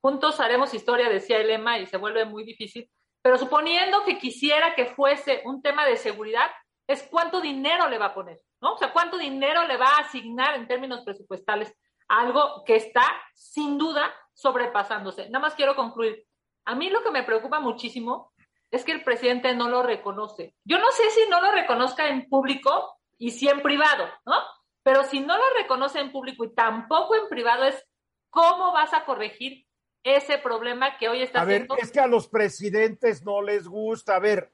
juntos 0.00 0.40
haremos 0.40 0.72
historia, 0.72 1.10
decía 1.10 1.36
el 1.36 1.48
lema, 1.48 1.78
y 1.78 1.84
se 1.86 1.98
vuelve 1.98 2.24
muy 2.24 2.44
difícil, 2.44 2.90
pero 3.22 3.36
suponiendo 3.36 4.04
que 4.04 4.16
quisiera 4.16 4.74
que 4.74 4.86
fuese 4.86 5.42
un 5.44 5.60
tema 5.60 5.84
de 5.84 5.96
seguridad, 5.96 6.50
es 6.88 7.02
cuánto 7.02 7.42
dinero 7.42 7.88
le 7.88 7.98
va 7.98 8.06
a 8.06 8.14
poner, 8.14 8.40
¿no? 8.60 8.74
O 8.74 8.78
sea, 8.78 8.92
cuánto 8.92 9.18
dinero 9.18 9.66
le 9.66 9.76
va 9.76 9.86
a 9.86 10.00
asignar 10.00 10.54
en 10.56 10.66
términos 10.66 11.02
presupuestales 11.04 11.72
algo 12.08 12.64
que 12.64 12.76
está 12.76 13.02
sin 13.34 13.78
duda 13.78 14.12
sobrepasándose. 14.34 15.28
Nada 15.30 15.40
más 15.40 15.54
quiero 15.54 15.76
concluir. 15.76 16.24
A 16.64 16.74
mí 16.74 16.90
lo 16.90 17.02
que 17.02 17.10
me 17.10 17.22
preocupa 17.22 17.60
muchísimo 17.60 18.32
es 18.70 18.84
que 18.84 18.92
el 18.92 19.04
presidente 19.04 19.54
no 19.54 19.68
lo 19.68 19.82
reconoce. 19.82 20.54
Yo 20.64 20.78
no 20.78 20.90
sé 20.90 21.10
si 21.10 21.28
no 21.30 21.40
lo 21.40 21.52
reconozca 21.52 22.08
en 22.08 22.28
público 22.28 22.98
y 23.16 23.30
sí 23.30 23.48
en 23.48 23.62
privado, 23.62 24.06
¿no? 24.26 24.36
Pero 24.82 25.04
si 25.04 25.20
no 25.20 25.36
lo 25.36 25.44
reconoce 25.56 26.00
en 26.00 26.12
público 26.12 26.44
y 26.44 26.54
tampoco 26.54 27.14
en 27.14 27.28
privado 27.28 27.64
es 27.64 27.84
cómo 28.30 28.72
vas 28.72 28.92
a 28.94 29.04
corregir 29.04 29.66
ese 30.02 30.38
problema 30.38 30.96
que 30.96 31.08
hoy 31.08 31.22
está 31.22 31.42
a 31.42 31.44
ver, 31.44 31.66
es 31.78 31.90
que 31.90 32.00
a 32.00 32.06
los 32.06 32.28
presidentes 32.28 33.24
no 33.24 33.42
les 33.42 33.66
gusta. 33.66 34.16
A 34.16 34.20
ver, 34.20 34.52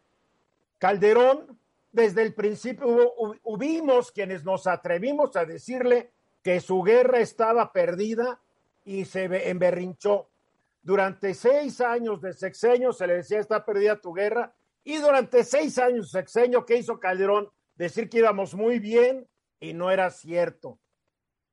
Calderón 0.78 1.58
desde 1.94 2.22
el 2.22 2.34
principio 2.34 3.14
hubimos 3.44 4.10
quienes 4.10 4.44
nos 4.44 4.66
atrevimos 4.66 5.36
a 5.36 5.44
decirle 5.44 6.10
que 6.42 6.60
su 6.60 6.82
guerra 6.82 7.20
estaba 7.20 7.72
perdida 7.72 8.40
y 8.84 9.04
se 9.04 9.48
emberrinchó. 9.48 10.28
Durante 10.82 11.34
seis 11.34 11.80
años 11.80 12.20
de 12.20 12.32
sexenio 12.32 12.92
se 12.92 13.06
le 13.06 13.14
decía 13.14 13.38
está 13.38 13.64
perdida 13.64 14.00
tu 14.00 14.12
guerra 14.12 14.52
y 14.82 14.96
durante 14.96 15.44
seis 15.44 15.78
años 15.78 16.10
de 16.10 16.18
sexenio, 16.18 16.66
¿qué 16.66 16.78
hizo 16.78 16.98
Calderón? 16.98 17.48
Decir 17.76 18.10
que 18.10 18.18
íbamos 18.18 18.54
muy 18.54 18.80
bien 18.80 19.28
y 19.60 19.72
no 19.72 19.88
era 19.92 20.10
cierto. 20.10 20.80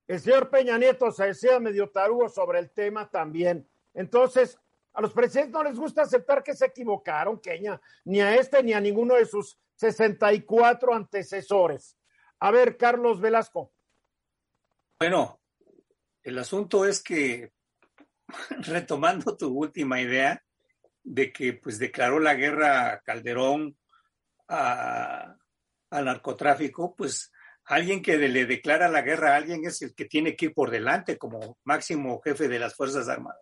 El 0.07 0.19
señor 0.19 0.49
Peña 0.49 0.75
Nieto 0.79 1.11
se 1.11 1.27
decía 1.27 1.59
medio 1.59 1.91
tarugo 1.91 2.27
sobre 2.29 2.57
el 2.57 2.71
tema 2.71 3.11
también. 3.11 3.69
Entonces, 3.93 4.57
a 4.91 5.01
los 5.01 5.13
presidentes 5.13 5.53
no 5.53 5.63
les 5.63 5.77
gusta 5.77 6.01
aceptar 6.01 6.41
que 6.41 6.55
se 6.55 6.65
equivocaron, 6.65 7.39
Kenia, 7.39 7.79
ni 8.05 8.21
a 8.21 8.35
este 8.35 8.63
ni 8.63 8.73
a 8.73 8.81
ninguno 8.81 9.13
de 9.13 9.25
sus 9.27 9.59
64 9.81 10.93
antecesores. 10.93 11.97
A 12.39 12.51
ver, 12.51 12.77
Carlos 12.77 13.19
Velasco. 13.19 13.73
Bueno, 14.99 15.41
el 16.21 16.37
asunto 16.37 16.85
es 16.85 17.01
que, 17.01 17.51
retomando 18.49 19.35
tu 19.35 19.47
última 19.47 19.99
idea 19.99 20.43
de 21.03 21.33
que 21.33 21.53
pues 21.53 21.79
declaró 21.79 22.19
la 22.19 22.35
guerra 22.35 23.01
Calderón 23.03 23.75
al 24.47 25.35
narcotráfico, 25.89 26.95
pues 26.95 27.31
alguien 27.65 28.03
que 28.03 28.17
le 28.17 28.45
declara 28.45 28.87
la 28.87 29.01
guerra 29.01 29.33
a 29.33 29.37
alguien 29.37 29.65
es 29.65 29.81
el 29.81 29.95
que 29.95 30.05
tiene 30.05 30.35
que 30.35 30.45
ir 30.45 30.53
por 30.53 30.69
delante 30.69 31.17
como 31.17 31.57
máximo 31.63 32.21
jefe 32.21 32.47
de 32.47 32.59
las 32.59 32.75
Fuerzas 32.75 33.09
Armadas, 33.09 33.41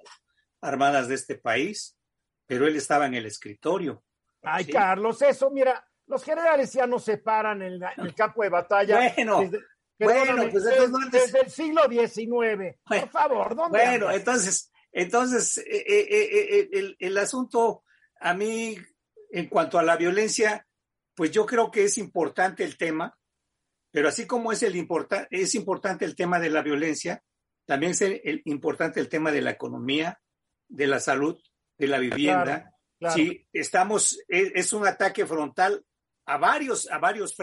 armadas 0.61 1.09
de 1.09 1.15
este 1.15 1.35
país, 1.35 1.97
pero 2.45 2.65
él 2.65 2.77
estaba 2.77 3.07
en 3.07 3.15
el 3.15 3.25
escritorio. 3.25 4.05
Ay, 4.41 4.67
Carlos, 4.67 5.21
eso, 5.21 5.51
mira, 5.51 5.88
los 6.09 6.23
generales 6.23 6.73
ya 6.73 6.87
no 6.87 6.99
se 6.99 7.17
paran 7.17 7.61
en, 7.61 7.79
el 7.97 8.15
campo 8.15 8.43
de 8.43 8.49
batalla. 8.49 9.13
Bueno, 9.15 9.41
desde, 9.41 9.59
bueno, 9.99 10.49
pues 10.51 10.63
desde, 11.11 11.41
el 11.41 11.49
siglo 11.51 11.83
XIX. 11.87 12.77
Por 12.83 13.09
favor, 13.09 13.55
¿dónde 13.55 13.77
Bueno, 13.77 14.11
entonces, 14.11 14.71
entonces 14.91 15.59
eh, 15.59 15.85
eh, 15.87 16.07
eh, 16.09 16.69
el, 16.73 16.97
el, 16.99 17.17
asunto 17.17 17.83
a 18.19 18.33
mí, 18.33 18.75
en 19.31 19.47
cuanto 19.47 19.77
a 19.77 19.83
la 19.83 19.97
violencia, 19.97 20.65
pues 21.13 21.31
yo 21.31 21.45
creo 21.45 21.69
que 21.69 21.83
es 21.83 21.97
importante 21.99 22.63
el 22.63 22.75
tema, 22.75 23.15
pero 23.91 24.09
así 24.09 24.25
como 24.25 24.51
es, 24.51 24.63
el 24.63 24.75
importa, 24.75 25.27
es 25.29 25.53
importante 25.53 26.05
el 26.05 26.15
tema 26.15 26.39
de 26.39 26.49
la 26.49 26.63
violencia, 26.63 27.23
también 27.65 27.91
es 27.91 28.01
el, 28.01 28.41
importante 28.45 28.99
el 28.99 29.09
tema 29.09 29.31
de 29.31 29.43
la 29.43 29.51
economía, 29.51 30.19
de 30.67 30.87
la 30.87 30.99
salud, 30.99 31.39
de 31.77 31.87
la 31.87 31.99
vivienda. 31.99 32.73
Si 33.13 33.47
estamos, 33.53 34.19
es, 34.27 34.73
un 34.73 34.87
ataque 34.87 35.25
frontal 35.25 35.85
a 36.29 36.37
varios, 36.37 36.89
a 36.91 36.99
varios, 36.99 37.35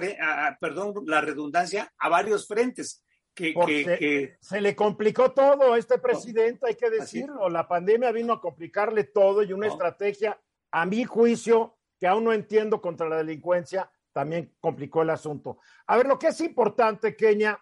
perdón, 0.60 0.94
la 1.06 1.20
redundancia, 1.20 1.92
a 1.98 2.08
varios 2.08 2.46
frentes. 2.46 3.02
Que, 3.34 4.36
se 4.40 4.60
le 4.60 4.76
complicó 4.76 5.32
todo 5.32 5.74
a 5.74 5.78
este 5.78 5.98
presidente, 5.98 6.68
hay 6.68 6.76
que 6.76 6.88
decirlo. 6.88 7.48
La 7.48 7.66
pandemia 7.66 8.12
vino 8.12 8.32
a 8.32 8.40
complicarle 8.40 9.04
todo 9.04 9.42
y 9.42 9.52
una 9.52 9.66
estrategia, 9.66 10.40
a 10.70 10.86
mi 10.86 11.04
juicio, 11.04 11.76
que 11.98 12.06
aún 12.06 12.24
no 12.24 12.32
entiendo 12.32 12.80
contra 12.80 13.08
la 13.08 13.16
delincuencia, 13.16 13.90
también 14.12 14.54
complicó 14.60 15.02
el 15.02 15.10
asunto. 15.10 15.58
A 15.88 15.96
ver, 15.96 16.06
lo 16.06 16.16
que 16.16 16.28
es 16.28 16.40
importante, 16.40 17.16
Kenia, 17.16 17.60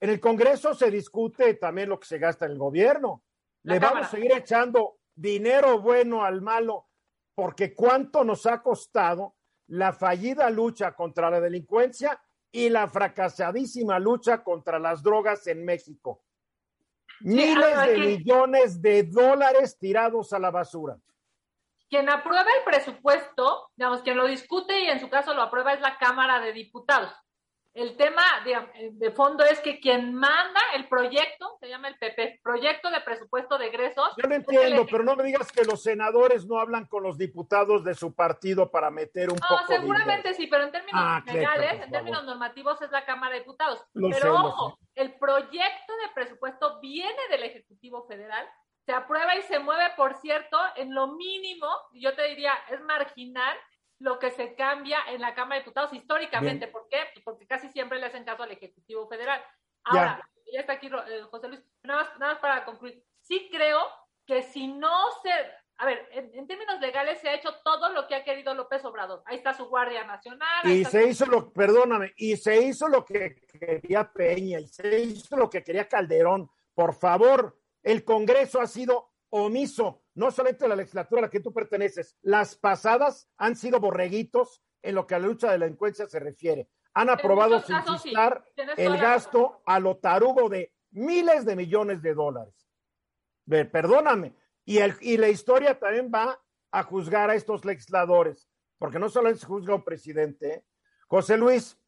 en 0.00 0.10
el 0.10 0.18
Congreso 0.18 0.74
se 0.74 0.90
discute 0.90 1.54
también 1.54 1.88
lo 1.88 2.00
que 2.00 2.08
se 2.08 2.18
gasta 2.18 2.44
en 2.44 2.52
el 2.52 2.58
gobierno. 2.58 3.22
le 3.62 3.78
vamos 3.78 4.08
a 4.08 4.10
seguir 4.10 4.32
echando 4.32 4.98
dinero 5.14 5.80
bueno 5.80 6.24
al 6.24 6.42
malo, 6.42 6.88
porque 7.36 7.72
cuánto 7.72 8.24
nos 8.24 8.46
ha 8.46 8.60
costado 8.62 9.35
la 9.68 9.92
fallida 9.92 10.48
lucha 10.50 10.92
contra 10.94 11.30
la 11.30 11.40
delincuencia 11.40 12.20
y 12.50 12.68
la 12.68 12.88
fracasadísima 12.88 13.98
lucha 13.98 14.42
contra 14.42 14.78
las 14.78 15.02
drogas 15.02 15.46
en 15.46 15.64
México. 15.64 16.22
Miles 17.20 17.86
de 17.86 17.98
millones 17.98 18.82
de 18.82 19.02
dólares 19.04 19.78
tirados 19.78 20.32
a 20.32 20.38
la 20.38 20.50
basura. 20.50 20.98
Quien 21.88 22.08
aprueba 22.08 22.46
el 22.58 22.64
presupuesto, 22.64 23.70
digamos, 23.76 24.02
quien 24.02 24.16
lo 24.16 24.26
discute 24.26 24.80
y 24.80 24.86
en 24.86 25.00
su 25.00 25.08
caso 25.08 25.34
lo 25.34 25.42
aprueba 25.42 25.72
es 25.72 25.80
la 25.80 25.98
Cámara 25.98 26.40
de 26.40 26.52
Diputados. 26.52 27.12
El 27.76 27.94
tema 27.98 28.22
de, 28.42 29.10
fondo 29.10 29.44
es 29.44 29.60
que 29.60 29.78
quien 29.80 30.14
manda 30.14 30.60
el 30.74 30.88
proyecto, 30.88 31.58
se 31.60 31.68
llama 31.68 31.88
el 31.88 31.98
PP, 31.98 32.40
proyecto 32.42 32.90
de 32.90 33.02
presupuesto 33.02 33.58
de 33.58 33.66
egresos. 33.66 34.14
Yo 34.16 34.26
lo 34.26 34.34
entiendo, 34.34 34.86
pero 34.90 35.04
no 35.04 35.14
me 35.14 35.24
digas 35.24 35.52
que 35.52 35.62
los 35.62 35.82
senadores 35.82 36.46
no 36.46 36.58
hablan 36.58 36.86
con 36.86 37.02
los 37.02 37.18
diputados 37.18 37.84
de 37.84 37.94
su 37.94 38.14
partido 38.14 38.70
para 38.70 38.90
meter 38.90 39.28
un 39.28 39.36
poco 39.36 39.66
de... 39.68 39.74
No, 39.74 39.82
seguramente 39.82 40.32
sí, 40.32 40.46
pero 40.46 40.64
en 40.64 40.72
términos 40.72 40.94
ah, 41.04 41.22
legales, 41.26 41.82
en 41.82 41.90
términos 41.90 42.24
normativos 42.24 42.80
es 42.80 42.90
la 42.90 43.04
Cámara 43.04 43.34
de 43.34 43.40
Diputados. 43.40 43.84
pero 43.92 44.34
ojo, 44.36 44.78
el 44.94 45.12
proyecto 45.18 45.92
de 46.02 46.14
presupuesto 46.14 46.80
viene 46.80 47.28
del 47.28 47.42
Ejecutivo 47.42 48.06
Federal, 48.06 48.48
se 48.86 48.92
aprueba 48.92 49.36
y 49.36 49.42
se 49.42 49.58
mueve, 49.58 49.84
por 49.98 50.14
cierto, 50.22 50.56
en 50.76 50.94
lo 50.94 51.08
mínimo, 51.08 51.68
yo 51.92 52.14
te 52.14 52.26
diría, 52.28 52.54
es 52.70 52.80
marginal, 52.80 53.54
lo 53.98 54.18
que 54.18 54.30
se 54.30 54.54
cambia 54.54 54.98
en 55.08 55.20
la 55.20 55.34
Cámara 55.34 55.56
de 55.56 55.60
Diputados 55.62 55.92
históricamente. 55.92 56.68
¿Por 56.68 56.88
qué? 56.88 56.98
Pues 57.14 57.24
porque 57.24 57.46
casi 57.46 57.68
siempre 57.68 57.98
le 57.98 58.06
hacen 58.06 58.24
caso 58.24 58.42
al 58.42 58.52
Ejecutivo 58.52 59.08
Federal. 59.08 59.42
Ahora, 59.84 60.20
ya, 60.52 60.60
está 60.60 60.74
aquí 60.74 60.88
eh, 60.88 61.22
José 61.30 61.48
Luis, 61.48 61.62
nada 61.82 62.02
más, 62.02 62.18
nada 62.18 62.32
más 62.32 62.40
para 62.40 62.64
concluir. 62.64 63.02
Sí 63.20 63.48
creo 63.50 63.80
que 64.26 64.42
si 64.42 64.68
no 64.68 64.92
se, 65.22 65.30
a 65.78 65.86
ver, 65.86 66.08
en, 66.12 66.46
términos 66.46 66.80
legales 66.80 67.20
se 67.20 67.28
ha 67.28 67.34
hecho 67.34 67.54
todo 67.64 67.90
lo 67.90 68.06
que 68.06 68.16
ha 68.16 68.24
querido 68.24 68.54
López 68.54 68.84
Obrador. 68.84 69.22
Ahí 69.26 69.36
está 69.36 69.54
su 69.54 69.66
Guardia 69.66 70.04
Nacional. 70.04 70.68
Y 70.68 70.84
se 70.84 71.08
hizo 71.08 71.26
lo, 71.26 71.52
perdóname, 71.52 72.12
y 72.16 72.36
se 72.36 72.60
hizo 72.62 72.88
lo 72.88 73.04
que 73.04 73.36
quería 73.58 74.10
Peña, 74.12 74.60
y 74.60 74.66
se 74.66 75.00
hizo 75.00 75.36
lo 75.36 75.48
que 75.48 75.62
quería 75.62 75.88
Calderón. 75.88 76.50
Por 76.74 76.94
favor, 76.94 77.58
el 77.82 78.04
Congreso 78.04 78.60
ha 78.60 78.66
sido 78.66 79.12
omiso 79.30 80.05
no 80.16 80.30
solamente 80.30 80.66
la 80.66 80.76
legislatura 80.76 81.20
a 81.20 81.22
la 81.22 81.30
que 81.30 81.40
tú 81.40 81.52
perteneces, 81.52 82.16
las 82.22 82.56
pasadas 82.56 83.28
han 83.36 83.54
sido 83.54 83.80
borreguitos 83.80 84.62
en 84.82 84.94
lo 84.94 85.06
que 85.06 85.14
a 85.14 85.18
la 85.18 85.26
lucha 85.26 85.50
de 85.50 85.58
la 85.58 85.66
delincuencia 85.66 86.06
se 86.06 86.18
refiere. 86.18 86.68
Han 86.94 87.10
aprobado 87.10 87.60
sin 87.60 87.76
chistar 87.84 88.44
el 88.76 88.96
gasto 88.96 89.62
a 89.66 89.78
lo 89.78 89.98
tarugo 89.98 90.48
de 90.48 90.72
miles 90.92 91.44
de 91.44 91.56
millones 91.56 92.02
de 92.02 92.14
dólares. 92.14 92.54
Perdóname. 93.46 94.34
Y, 94.64 94.78
el, 94.78 94.94
y 95.00 95.18
la 95.18 95.28
historia 95.28 95.78
también 95.78 96.10
va 96.12 96.40
a 96.72 96.82
juzgar 96.82 97.30
a 97.30 97.34
estos 97.34 97.64
legisladores, 97.64 98.48
porque 98.78 98.98
no 98.98 99.08
solo 99.08 99.32
se 99.34 99.46
juzga 99.46 99.74
un 99.74 99.84
presidente. 99.84 100.48
¿eh? 100.48 100.64
José 101.06 101.36
Luis. 101.36 101.78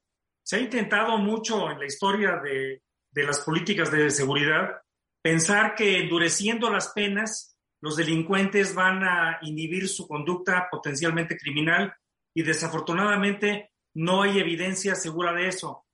Se 0.42 0.56
ha 0.56 0.60
intentado 0.60 1.18
mucho 1.18 1.70
en 1.70 1.78
la 1.78 1.86
historia 1.86 2.40
de, 2.42 2.82
de 3.10 3.24
las 3.24 3.40
políticas 3.40 3.90
de 3.90 4.10
seguridad 4.10 4.82
pensar 5.22 5.74
que 5.74 5.98
endureciendo 5.98 6.70
las 6.70 6.92
penas, 6.92 7.57
los 7.80 7.96
delincuentes 7.96 8.74
van 8.74 9.04
a 9.04 9.38
inhibir 9.42 9.88
su 9.88 10.06
conducta 10.06 10.68
potencialmente 10.70 11.36
criminal 11.36 11.94
y 12.34 12.42
desafortunadamente 12.42 13.72
no 13.94 14.22
hay 14.22 14.38
evidencia 14.38 14.94
segura 14.94 15.32
de 15.32 15.48
eso. 15.48 15.84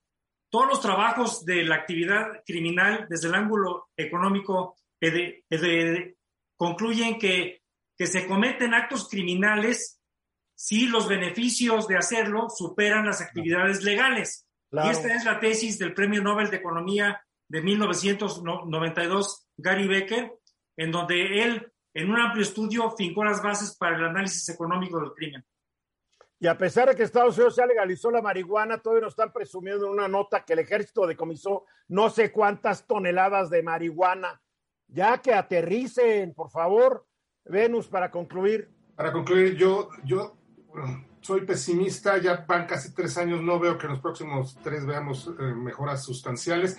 Todos 0.49 0.67
los 0.67 0.81
trabajos 0.81 1.45
de 1.45 1.63
la 1.63 1.75
actividad 1.75 2.43
criminal 2.45 3.07
desde 3.09 3.27
el 3.27 3.35
ángulo 3.35 3.89
económico 3.97 4.77
concluyen 6.57 7.19
que, 7.19 7.61
que 7.97 8.07
se 8.07 8.27
cometen 8.27 8.73
actos 8.73 9.07
criminales 9.09 9.99
si 10.55 10.87
los 10.87 11.07
beneficios 11.07 11.87
de 11.87 11.97
hacerlo 11.97 12.49
superan 12.49 13.05
las 13.05 13.21
actividades 13.21 13.83
legales. 13.83 14.47
Y 14.71 14.89
esta 14.89 15.13
es 15.13 15.25
la 15.25 15.39
tesis 15.39 15.77
del 15.77 15.93
Premio 15.93 16.21
Nobel 16.21 16.49
de 16.49 16.57
Economía 16.57 17.21
de 17.47 17.61
1992, 17.61 19.47
Gary 19.57 19.87
Becker, 19.87 20.33
en 20.77 20.91
donde 20.91 21.43
él, 21.43 21.71
en 21.95 22.11
un 22.11 22.19
amplio 22.19 22.43
estudio, 22.43 22.91
fincó 22.91 23.23
las 23.23 23.41
bases 23.41 23.75
para 23.77 23.95
el 23.95 24.03
análisis 24.03 24.49
económico 24.49 24.99
del 24.99 25.13
crimen. 25.13 25.43
Y 26.37 26.47
a 26.47 26.57
pesar 26.57 26.89
de 26.89 26.95
que 26.95 27.03
Estados 27.03 27.37
Unidos 27.37 27.55
ya 27.55 27.65
legalizó 27.65 28.11
la 28.11 28.21
marihuana, 28.21 28.77
todavía 28.77 29.05
nos 29.05 29.13
están 29.13 29.31
presumiendo 29.31 29.85
en 29.85 29.93
una 29.93 30.09
nota 30.09 30.43
que 30.43 30.53
el 30.53 30.59
ejército 30.59 31.07
decomisó 31.07 31.63
no 31.87 32.09
sé 32.09 32.33
cuántas 32.33 32.85
toneladas 32.85 33.49
de 33.49 33.63
marihuana. 33.63 34.41
Ya 34.87 35.19
que 35.19 35.33
aterricen, 35.33 36.33
por 36.33 36.51
favor, 36.51 37.07
Venus, 37.45 37.87
para 37.87 38.11
concluir. 38.11 38.69
Para 38.95 39.13
concluir, 39.13 39.55
yo, 39.55 39.89
yo 40.03 40.37
soy 41.21 41.45
pesimista, 41.45 42.17
ya 42.17 42.45
van 42.45 42.67
casi 42.67 42.93
tres 42.93 43.17
años, 43.17 43.41
no 43.41 43.57
veo 43.57 43.77
que 43.77 43.85
en 43.85 43.93
los 43.93 44.01
próximos 44.01 44.57
tres 44.61 44.85
veamos 44.85 45.27
eh, 45.27 45.43
mejoras 45.43 46.03
sustanciales 46.03 46.77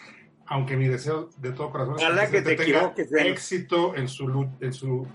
aunque 0.49 0.77
mi 0.77 0.87
deseo 0.87 1.29
de 1.39 1.53
todo 1.53 1.71
corazón 1.71 1.97
es 1.99 2.31
que, 2.31 2.43
te 2.43 2.57
tenga 2.57 2.95
éxito 3.15 3.95
en 3.95 4.09
su, 4.09 4.49
en 4.61 4.73
su 4.73 5.07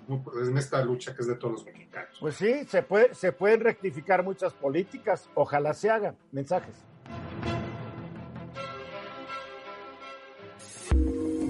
en 0.41 0.57
esta 0.57 0.83
lucha 0.83 1.15
que 1.15 1.21
es 1.21 1.27
de 1.27 1.35
todos 1.35 1.53
los 1.53 1.65
mexicanos. 1.65 2.17
Pues 2.19 2.35
sí, 2.35 2.65
se 2.67 2.83
puede 2.83 3.13
se 3.15 3.31
pueden 3.31 3.61
rectificar 3.61 4.23
muchas 4.23 4.53
políticas, 4.53 5.29
ojalá 5.35 5.73
se 5.73 5.89
hagan. 5.89 6.15
Mensajes. 6.31 6.75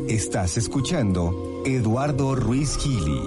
Estás 0.08 0.58
escuchando 0.58 1.64
Eduardo 1.66 2.36
Ruiz 2.36 2.78
Gili. 2.78 3.22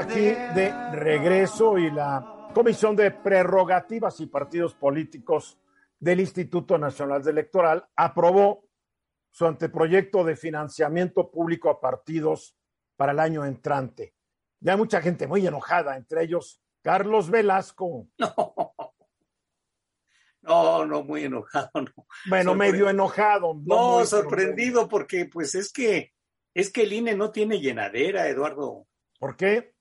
Aquí 0.00 0.20
de 0.20 0.72
regreso 0.92 1.78
y 1.78 1.90
la 1.90 2.48
Comisión 2.54 2.96
de 2.96 3.10
Prerrogativas 3.10 4.18
y 4.20 4.26
Partidos 4.26 4.74
Políticos 4.74 5.58
del 6.00 6.20
Instituto 6.20 6.78
Nacional 6.78 7.26
Electoral 7.28 7.86
aprobó 7.94 8.69
su 9.30 9.46
anteproyecto 9.46 10.24
de 10.24 10.36
financiamiento 10.36 11.30
público 11.30 11.70
a 11.70 11.80
partidos 11.80 12.56
para 12.96 13.12
el 13.12 13.20
año 13.20 13.44
entrante. 13.44 14.14
Ya 14.60 14.72
hay 14.72 14.78
mucha 14.78 15.00
gente 15.00 15.26
muy 15.26 15.46
enojada, 15.46 15.96
entre 15.96 16.24
ellos 16.24 16.60
Carlos 16.82 17.30
Velasco. 17.30 18.08
No, 20.42 20.86
no, 20.86 21.04
muy 21.04 21.24
enojado, 21.24 21.70
no. 21.74 22.06
Bueno, 22.26 22.54
medio 22.54 22.88
enojado. 22.88 23.60
No, 23.62 24.06
sorprendido 24.06 24.88
porque 24.88 25.26
pues 25.26 25.54
es 25.54 25.70
que 25.70 26.14
es 26.54 26.72
que 26.72 26.82
el 26.82 26.94
INE 26.94 27.14
no 27.14 27.30
tiene 27.30 27.60
llenadera, 27.60 28.26
Eduardo. 28.26 28.86
¿Por 29.18 29.36
qué? 29.36 29.74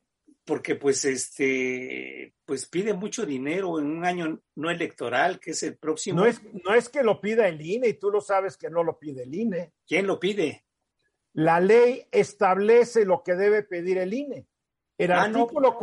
Porque 0.49 0.73
pues 0.73 1.05
este 1.05 2.33
pues 2.43 2.65
pide 2.65 2.95
mucho 2.95 3.23
dinero 3.23 3.77
en 3.77 3.85
un 3.85 4.03
año 4.03 4.41
no 4.55 4.71
electoral 4.71 5.39
que 5.39 5.51
es 5.51 5.61
el 5.61 5.77
próximo. 5.77 6.21
No 6.21 6.25
es 6.25 6.41
no 6.65 6.73
es 6.73 6.89
que 6.89 7.03
lo 7.03 7.21
pida 7.21 7.47
el 7.47 7.61
INE 7.61 7.89
y 7.89 7.93
tú 7.93 8.09
lo 8.09 8.19
sabes 8.19 8.57
que 8.57 8.67
no 8.67 8.83
lo 8.83 8.97
pide 8.97 9.23
el 9.23 9.35
INE 9.35 9.73
quién 9.85 10.07
lo 10.07 10.19
pide 10.19 10.65
la 11.33 11.59
ley 11.59 12.07
establece 12.09 13.05
lo 13.05 13.21
que 13.21 13.35
debe 13.35 13.61
pedir 13.61 13.99
el 13.99 14.11
INE 14.11 14.47
el 14.97 15.11
ah, 15.11 15.21
artículo 15.21 15.77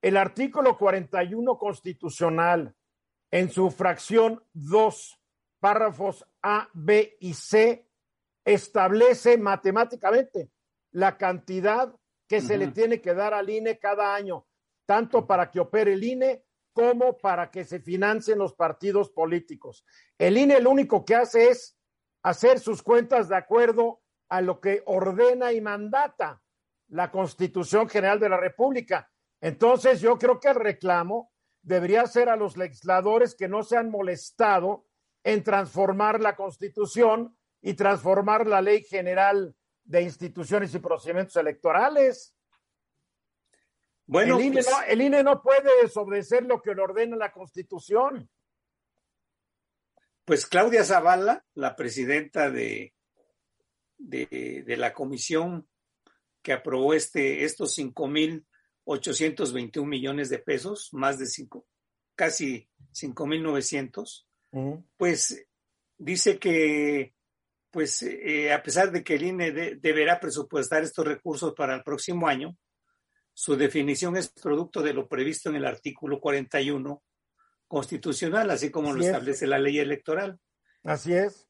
el 0.00 0.16
artículo 0.16 0.78
41 0.78 1.58
constitucional 1.58 2.74
en 3.30 3.50
su 3.50 3.70
fracción 3.70 4.42
2 4.54 5.20
párrafos 5.60 6.24
A 6.40 6.70
B 6.72 7.18
y 7.20 7.34
C 7.34 7.86
establece 8.46 9.36
matemáticamente 9.36 10.48
la 10.92 11.18
cantidad 11.18 11.94
que 12.28 12.40
se 12.40 12.58
le 12.58 12.68
tiene 12.68 13.00
que 13.00 13.14
dar 13.14 13.34
al 13.34 13.48
INE 13.48 13.78
cada 13.78 14.14
año, 14.14 14.46
tanto 14.84 15.26
para 15.26 15.50
que 15.50 15.60
opere 15.60 15.92
el 15.92 16.04
INE 16.04 16.44
como 16.72 17.16
para 17.16 17.50
que 17.50 17.64
se 17.64 17.80
financien 17.80 18.38
los 18.38 18.54
partidos 18.54 19.10
políticos. 19.10 19.84
El 20.18 20.36
INE 20.36 20.60
lo 20.60 20.70
único 20.70 21.04
que 21.04 21.14
hace 21.14 21.48
es 21.48 21.78
hacer 22.22 22.58
sus 22.58 22.82
cuentas 22.82 23.28
de 23.28 23.36
acuerdo 23.36 24.02
a 24.28 24.40
lo 24.40 24.60
que 24.60 24.82
ordena 24.86 25.52
y 25.52 25.60
mandata 25.60 26.42
la 26.88 27.10
Constitución 27.10 27.88
General 27.88 28.20
de 28.20 28.28
la 28.28 28.36
República. 28.36 29.10
Entonces, 29.40 30.00
yo 30.00 30.18
creo 30.18 30.40
que 30.40 30.48
el 30.48 30.56
reclamo 30.56 31.32
debería 31.62 32.06
ser 32.06 32.28
a 32.28 32.36
los 32.36 32.56
legisladores 32.56 33.34
que 33.34 33.48
no 33.48 33.62
se 33.62 33.76
han 33.76 33.90
molestado 33.90 34.86
en 35.24 35.42
transformar 35.42 36.20
la 36.20 36.36
Constitución 36.36 37.36
y 37.60 37.74
transformar 37.74 38.46
la 38.46 38.62
Ley 38.62 38.82
General 38.84 39.54
de 39.86 40.02
instituciones 40.02 40.74
y 40.74 40.78
procedimientos 40.78 41.36
electorales. 41.36 42.34
Bueno, 44.06 44.38
el 44.38 44.44
INE, 44.44 44.54
pues 44.54 44.70
no, 44.70 44.82
el 44.82 45.00
INE 45.02 45.22
no 45.22 45.42
puede 45.42 45.82
desobedecer 45.82 46.44
lo 46.44 46.60
que 46.60 46.74
le 46.74 46.82
ordena 46.82 47.16
la 47.16 47.32
Constitución. 47.32 48.28
Pues 50.24 50.46
Claudia 50.46 50.84
Zavala, 50.84 51.44
la 51.54 51.74
presidenta 51.74 52.50
de, 52.50 52.94
de, 53.96 54.64
de 54.66 54.76
la 54.76 54.92
comisión 54.92 55.68
que 56.42 56.52
aprobó 56.52 56.94
este, 56.94 57.44
estos 57.44 57.74
cinco 57.74 58.06
mil 58.06 58.46
veintiún 59.52 59.88
millones 59.88 60.28
de 60.28 60.38
pesos, 60.38 60.90
más 60.92 61.18
de 61.18 61.26
cinco, 61.26 61.66
casi 62.14 62.70
cinco 62.92 63.26
mil 63.26 63.42
novecientos, 63.42 64.28
pues 64.96 65.44
dice 65.98 66.38
que 66.38 67.15
pues 67.76 68.00
eh, 68.04 68.50
a 68.54 68.62
pesar 68.62 68.90
de 68.90 69.04
que 69.04 69.16
el 69.16 69.22
INE 69.24 69.52
deberá 69.52 70.18
presupuestar 70.18 70.82
estos 70.82 71.06
recursos 71.06 71.52
para 71.52 71.74
el 71.74 71.82
próximo 71.82 72.26
año, 72.26 72.56
su 73.34 73.54
definición 73.54 74.16
es 74.16 74.30
producto 74.30 74.80
de 74.80 74.94
lo 74.94 75.06
previsto 75.06 75.50
en 75.50 75.56
el 75.56 75.66
artículo 75.66 76.18
41 76.18 77.02
constitucional, 77.68 78.48
así 78.48 78.70
como 78.70 78.94
lo 78.94 79.02
establece 79.02 79.46
la 79.46 79.58
ley 79.58 79.78
electoral. 79.78 80.40
Así 80.84 81.12
es. 81.12 81.46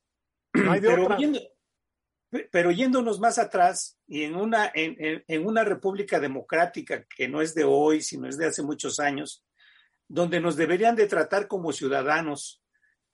pero, 2.50 2.72
yéndonos 2.72 3.20
más 3.20 3.38
atrás, 3.38 3.96
y 4.08 4.24
en 4.24 4.34
una, 4.34 4.72
en, 4.74 5.22
en 5.28 5.46
una 5.46 5.62
república 5.62 6.18
democrática 6.18 7.04
que 7.04 7.28
no 7.28 7.40
es 7.40 7.54
de 7.54 7.62
hoy, 7.62 8.02
sino 8.02 8.28
es 8.28 8.36
de 8.36 8.46
hace 8.46 8.64
muchos 8.64 8.98
años, 8.98 9.46
donde 10.08 10.40
nos 10.40 10.56
deberían 10.56 10.96
de 10.96 11.06
tratar 11.06 11.46
como 11.46 11.70
ciudadanos 11.70 12.64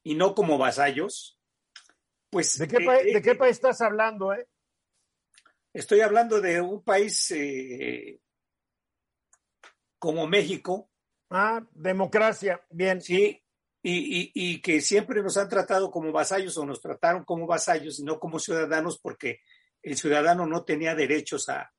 y 0.03 0.15
no 0.15 0.35
como 0.35 0.57
vasallos, 0.57 1.42
pues, 2.33 2.59
¿De 2.59 2.67
qué, 2.67 2.77
eh, 2.77 2.87
país, 2.87 3.15
¿De 3.15 3.21
qué 3.21 3.31
eh, 3.33 3.35
país 3.35 3.53
estás 3.53 3.83
hablando? 3.83 4.33
Eh? 4.33 4.49
Estoy 5.75 6.01
hablando 6.01 6.41
de 6.41 6.63
un 6.63 6.83
país 6.83 7.31
como 9.99 10.27
México. 10.27 10.91
Ah, 11.29 11.63
democracia, 11.73 12.65
bien. 12.71 13.03
Sí, 13.03 13.39
y, 13.83 14.63
que 14.63 14.81
siempre 14.81 15.23
nos 15.23 15.37
han 15.37 15.51
tratado 15.51 15.91
como 15.91 16.11
vasallos 16.11 16.57
o 16.57 16.65
nos 16.65 16.81
trataron 16.81 17.25
como 17.25 17.47
vasallos 17.47 18.01
y 18.01 18.05
no 18.05 18.19
como 18.19 18.39
ciudadanos 18.39 18.99
porque 18.99 19.41
el 19.83 19.99
ciudadano 19.99 20.47
no 20.47 20.65
tenía 20.65 20.95
derechos 20.95 21.51
a, 21.51 21.71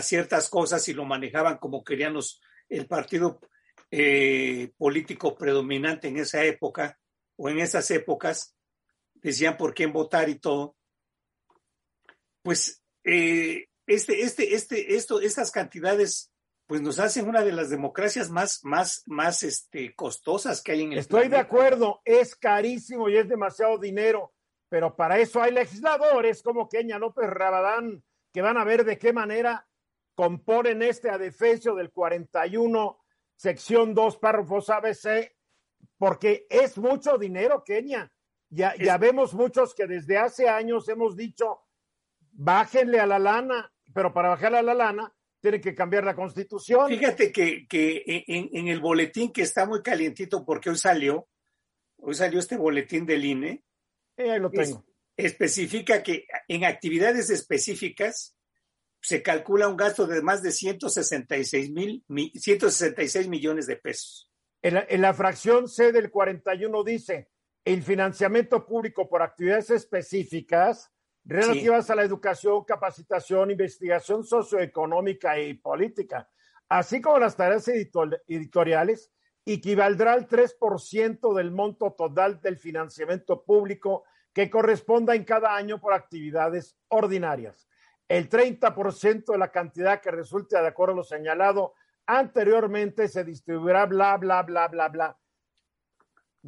ciertas 0.00 0.48
cosas 0.48 0.88
y 0.88 0.94
lo 0.94 1.04
manejaban 1.04 1.58
como 1.58 1.84
querían 1.84 2.14
los, 2.14 2.40
el 2.68 2.86
partido 2.86 3.40
político 4.78 5.36
predominante 5.36 6.08
en 6.08 6.16
esa 6.16 6.44
época 6.44 6.98
o 7.36 7.50
en 7.50 7.58
esas 7.58 7.90
épocas 7.90 8.55
decían 9.22 9.56
por 9.56 9.74
quién 9.74 9.92
votar 9.92 10.28
y 10.28 10.38
todo, 10.38 10.76
pues 12.42 12.82
eh, 13.04 13.68
este, 13.86 14.22
este, 14.22 14.54
este, 14.54 14.96
esto, 14.96 15.20
estas 15.20 15.50
cantidades 15.50 16.32
pues 16.66 16.80
nos 16.82 16.98
hacen 16.98 17.28
una 17.28 17.44
de 17.44 17.52
las 17.52 17.70
democracias 17.70 18.28
más, 18.28 18.64
más, 18.64 19.04
más 19.06 19.44
este, 19.44 19.94
costosas 19.94 20.62
que 20.62 20.72
hay 20.72 20.82
en 20.82 20.92
el 20.92 20.98
Estoy 20.98 21.28
de 21.28 21.36
acuerdo, 21.36 22.02
es 22.04 22.34
carísimo 22.34 23.08
y 23.08 23.16
es 23.16 23.28
demasiado 23.28 23.78
dinero, 23.78 24.32
pero 24.68 24.96
para 24.96 25.18
eso 25.18 25.40
hay 25.40 25.52
legisladores 25.52 26.42
como 26.42 26.68
Kenia 26.68 26.98
López 26.98 27.30
Rabadán 27.30 28.02
que 28.32 28.42
van 28.42 28.58
a 28.58 28.64
ver 28.64 28.84
de 28.84 28.98
qué 28.98 29.12
manera 29.12 29.66
componen 30.16 30.82
este 30.82 31.08
adefesio 31.08 31.74
del 31.74 31.92
41, 31.92 32.98
sección 33.36 33.94
2, 33.94 34.16
párrafos 34.18 34.68
ABC, 34.70 35.32
porque 35.98 36.46
es 36.50 36.76
mucho 36.78 37.16
dinero, 37.16 37.62
Kenia. 37.64 38.12
Ya, 38.48 38.74
ya 38.76 38.96
vemos 38.98 39.34
muchos 39.34 39.74
que 39.74 39.86
desde 39.86 40.18
hace 40.18 40.48
años 40.48 40.88
hemos 40.88 41.16
dicho, 41.16 41.62
bájenle 42.32 43.00
a 43.00 43.06
la 43.06 43.18
lana, 43.18 43.72
pero 43.92 44.12
para 44.12 44.30
bajarle 44.30 44.58
a 44.58 44.62
la 44.62 44.74
lana 44.74 45.12
tienen 45.40 45.60
que 45.60 45.74
cambiar 45.74 46.04
la 46.04 46.14
constitución. 46.14 46.88
Fíjate 46.88 47.32
que, 47.32 47.66
que 47.66 48.24
en, 48.26 48.50
en, 48.52 48.68
el 48.68 48.80
boletín 48.80 49.32
que 49.32 49.42
está 49.42 49.66
muy 49.66 49.82
calientito 49.82 50.44
porque 50.44 50.70
hoy 50.70 50.76
salió, 50.76 51.28
hoy 51.98 52.14
salió 52.14 52.38
este 52.38 52.56
boletín 52.56 53.06
del 53.06 53.24
INE. 53.24 53.64
Eh, 54.16 54.30
ahí 54.30 54.40
lo 54.40 54.50
tengo. 54.50 54.84
Es, 55.16 55.26
especifica 55.32 56.02
que 56.02 56.26
en 56.48 56.64
actividades 56.64 57.30
específicas 57.30 58.36
se 59.00 59.22
calcula 59.22 59.68
un 59.68 59.76
gasto 59.76 60.06
de 60.06 60.20
más 60.20 60.42
de 60.42 60.50
166 60.50 61.70
mil, 61.70 62.04
166 62.34 63.28
millones 63.28 63.66
de 63.66 63.76
pesos. 63.76 64.30
En 64.62 64.74
la, 64.74 64.86
en 64.88 65.00
la 65.00 65.14
fracción 65.14 65.68
C 65.68 65.92
del 65.92 66.10
41 66.10 66.82
dice, 66.82 67.28
el 67.66 67.82
financiamiento 67.82 68.64
público 68.64 69.08
por 69.08 69.22
actividades 69.22 69.70
específicas 69.70 70.92
relativas 71.24 71.86
sí. 71.86 71.92
a 71.92 71.96
la 71.96 72.04
educación, 72.04 72.62
capacitación, 72.62 73.50
investigación 73.50 74.22
socioeconómica 74.22 75.36
y 75.40 75.54
política, 75.54 76.30
así 76.68 77.00
como 77.00 77.18
las 77.18 77.34
tareas 77.34 77.66
editoriales, 77.66 79.10
equivaldrá 79.44 80.12
al 80.12 80.28
3% 80.28 81.34
del 81.34 81.50
monto 81.50 81.92
total 81.92 82.40
del 82.40 82.56
financiamiento 82.56 83.42
público 83.42 84.04
que 84.32 84.48
corresponda 84.48 85.16
en 85.16 85.24
cada 85.24 85.56
año 85.56 85.80
por 85.80 85.92
actividades 85.92 86.78
ordinarias. 86.86 87.68
El 88.08 88.28
30% 88.28 89.32
de 89.32 89.38
la 89.38 89.50
cantidad 89.50 90.00
que 90.00 90.12
resulte 90.12 90.56
de 90.56 90.68
acuerdo 90.68 90.92
a 90.92 90.96
lo 90.98 91.04
señalado 91.04 91.74
anteriormente 92.06 93.08
se 93.08 93.24
distribuirá 93.24 93.86
bla, 93.86 94.16
bla, 94.18 94.44
bla, 94.44 94.68
bla, 94.68 94.88
bla. 94.88 95.18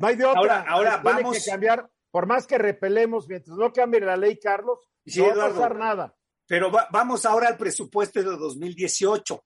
No 0.01 0.07
hay 0.07 0.17
de 0.17 0.25
otra. 0.25 0.61
Ahora, 0.63 0.65
ahora 0.69 0.97
vamos. 0.99 1.37
que 1.45 1.51
cambiar 1.51 1.91
por 2.11 2.27
más 2.27 2.47
que 2.47 2.57
repelemos, 2.59 3.29
mientras 3.29 3.57
no 3.57 3.73
cambie 3.73 4.01
la 4.01 4.17
ley, 4.17 4.39
Carlos, 4.39 4.79
Sí, 5.07 5.21
no 5.21 5.37
va 5.37 5.47
a 5.47 5.49
pasar 5.51 5.77
nada. 5.77 6.17
Pero 6.47 6.71
va- 6.73 6.89
vamos 6.91 7.25
ahora 7.27 7.49
al 7.49 7.57
presupuesto 7.59 8.21
de 8.21 8.25
2018, 8.37 9.45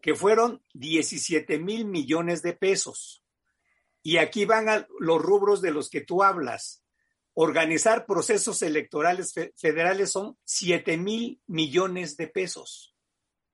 que 0.00 0.14
fueron 0.14 0.62
17 0.74 1.58
mil 1.58 1.86
millones 1.86 2.42
de 2.42 2.52
pesos. 2.52 3.24
Y 4.02 4.16
aquí 4.18 4.44
van 4.44 4.68
a 4.68 4.86
los 4.98 5.22
rubros 5.22 5.62
de 5.62 5.70
los 5.70 5.88
que 5.88 6.00
tú 6.02 6.22
hablas. 6.22 6.82
Organizar 7.34 8.04
procesos 8.04 8.60
electorales 8.62 9.32
fe- 9.32 9.54
federales 9.56 10.10
son 10.10 10.36
7 10.44 10.98
mil 10.98 11.40
millones 11.46 12.16
de 12.18 12.26
pesos. 12.28 12.94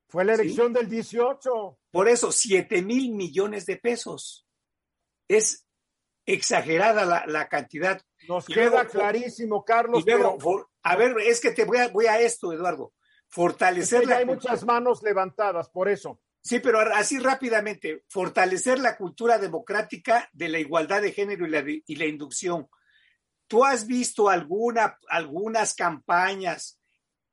Fue 0.08 0.24
la 0.24 0.34
Sí. 0.34 0.42
elección 0.42 0.72
del 0.72 0.88
18. 0.88 1.78
Por 1.92 2.08
eso, 2.08 2.32
7 2.32 2.82
mil 2.82 3.12
millones 3.14 3.66
de 3.66 3.76
pesos. 3.76 4.46
Es 5.28 5.67
exagerada 6.34 7.04
la, 7.04 7.24
la 7.26 7.48
cantidad. 7.48 8.00
Nos 8.28 8.48
Y 8.48 8.54
queda 8.54 8.70
luego- 8.70 8.90
clarísimo, 8.90 9.64
Carlos, 9.64 10.02
Y 10.02 10.10
luego, 10.10 10.36
pero 10.36 10.40
for- 10.40 10.68
a 10.82 10.96
ver, 10.96 11.16
es 11.24 11.40
que 11.40 11.50
te 11.52 11.64
voy 11.64 11.78
a, 11.78 11.88
voy 11.88 12.06
a 12.06 12.20
esto, 12.20 12.52
Eduardo. 12.52 12.92
es 12.96 13.34
Fortalecer 13.34 14.00
que 14.00 14.06
ya 14.06 14.12
la 14.12 14.18
hay 14.18 14.26
cultura- 14.26 14.52
muchas 14.52 14.66
manos 14.66 15.02
levantadas, 15.02 15.68
por 15.70 15.88
eso. 15.88 16.20
Sí, 16.40 16.60
pero 16.60 16.78
así 16.80 17.18
rápidamente, 17.18 18.04
fortalecer 18.08 18.78
la 18.78 18.96
cultura 18.96 19.38
democrática 19.38 20.28
de 20.32 20.48
la 20.48 20.58
igualdad 20.58 21.02
de 21.02 21.12
género 21.12 21.46
y 21.46 21.50
la, 21.50 21.64
y 21.66 21.96
la 21.96 22.06
inducción. 22.06 22.68
¿Tú 23.46 23.64
has 23.64 23.86
visto 23.86 24.28
alguna, 24.28 24.98
algunas 25.08 25.74
campañas 25.74 26.78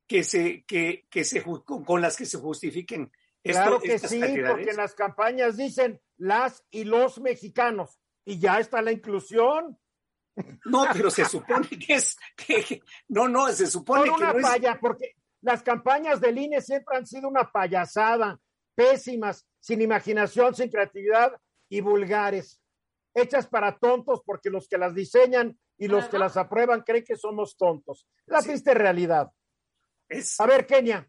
que 0.08 0.24
se, 0.24 0.64
que, 0.66 1.06
que 1.10 1.24
se, 1.24 1.44
con, 1.44 2.02
las 2.02 2.16
que 2.18 2.26
se 2.26 2.38
justifiquen 2.38 3.12
esto- 3.44 3.62
Claro 3.62 3.80
que 3.80 4.00
sí, 4.00 4.20
porque 4.48 4.72
en 4.72 4.78
las 4.78 4.96
campañas 4.96 5.56
dicen 5.58 6.02
las 6.18 6.64
y 6.72 6.84
los 6.84 7.20
mexicanos, 7.22 8.00
y 8.26 8.40
ya 8.40 8.60
está 8.60 8.82
la 8.82 8.92
inclusión. 8.92 9.78
No, 10.66 10.86
pero 10.92 11.10
se 11.10 11.24
supone 11.24 11.68
que 11.70 11.94
es, 11.94 12.18
que, 12.36 12.62
que- 12.64 12.82
no, 13.08 13.28
no, 13.30 13.48
se 13.50 13.68
supone 13.68 14.08
Son 14.08 14.18
que 14.18 14.24
una 14.24 14.34
no 14.34 14.40
es, 14.40 14.46
paya, 14.46 14.78
porque 14.82 15.14
las 15.42 15.64
campañas 15.64 16.20
del 16.20 16.38
INE 16.38 16.60
siempre 16.62 16.98
han 16.98 17.06
sido 17.06 17.30
una 17.30 17.50
payasada, 17.52 18.38
pésimas, 18.76 19.48
sin 19.62 19.82
imaginación, 19.82 20.54
sin 20.54 20.70
creatividad 20.70 21.32
y 21.70 21.80
vulgares, 21.80 22.60
hechas 23.14 23.48
para 23.48 23.78
tontos 23.78 24.22
porque 24.26 24.50
los 24.50 24.68
que 24.68 24.78
las 24.78 24.94
diseñan 24.94 25.58
y 25.78 25.88
los 25.88 26.06
que 26.10 26.18
las 26.20 26.36
aprueban 26.36 26.82
creen 26.82 27.06
que 27.06 27.16
somos 27.16 27.56
tontos. 27.56 28.06
La 28.26 28.42
Sí. 28.42 28.50
triste 28.50 28.74
realidad. 28.74 29.32
es- 30.10 30.40
A 30.40 30.46
ver, 30.46 30.68
Kenia, 30.68 31.08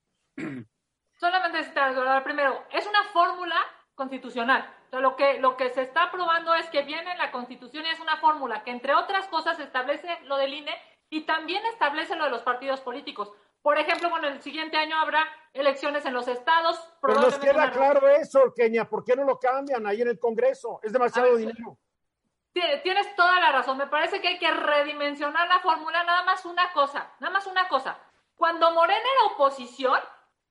Solamente 1.19 1.63
recordar 1.63 2.23
primero, 2.23 2.65
es 2.73 2.87
una 2.87 3.05
fórmula 3.13 3.57
constitucional. 3.95 4.73
Lo 4.93 5.17
que, 5.17 5.39
lo 5.41 5.57
que 5.57 5.71
se 5.71 5.83
está 5.83 6.05
aprobando 6.05 6.55
es 6.55 6.69
que 6.71 6.83
viene 6.83 7.13
en 7.13 7.19
la 7.19 7.31
Constitución 7.33 7.85
y 7.85 7.91
es 7.91 8.01
una 8.01 8.17
fórmula 8.17 8.63
que, 8.65 8.71
entre 8.71 8.95
otras 8.95 9.27
cosas, 9.29 9.59
establece 9.59 10.09
lo 10.25 10.37
del 10.37 10.55
INE 10.55 10.75
y 11.11 11.23
también 11.23 11.65
establece 11.67 12.17
lo 12.17 12.25
de 12.25 12.31
los 12.31 12.43
partidos 12.43 12.81
políticos. 12.81 13.31
Por 13.63 13.79
ejemplo, 13.79 14.09
bueno, 14.11 14.29
el 14.29 14.41
siguiente 14.43 14.77
año 14.77 14.97
habrá 14.97 15.27
elecciones 15.53 16.05
en 16.07 16.15
los 16.15 16.29
estados. 16.29 16.79
pero 17.03 17.15
nos 17.15 17.37
queda 17.39 17.71
claro 17.73 18.09
eso, 18.09 18.55
Kenia, 18.55 18.89
¿por 18.89 19.05
qué 19.05 19.17
no 19.17 19.25
lo 19.25 19.39
cambian 19.39 19.85
ahí 19.87 20.03
en 20.03 20.09
el 20.09 20.19
Congreso? 20.21 20.79
Es 20.83 20.93
demasiado 20.93 21.29
A 21.29 21.31
ver, 21.33 21.39
dinero. 21.41 21.77
Tie- 22.55 22.83
Tienes 22.83 23.15
toda 23.17 23.39
la 23.41 23.53
razón. 23.53 23.77
Me 23.77 23.87
parece 23.89 24.21
que 24.21 24.29
hay 24.29 24.39
que 24.39 24.51
redimensionar 24.51 25.49
la 25.49 25.59
fórmula. 25.61 26.05
Nada 26.05 26.23
más 26.23 26.45
una 26.45 26.73
cosa, 26.73 27.13
nada 27.19 27.33
más 27.33 27.47
una 27.47 27.67
cosa. 27.69 27.99
Cuando 28.37 28.71
Morena 28.71 28.99
era 29.01 29.35
oposición, 29.35 29.99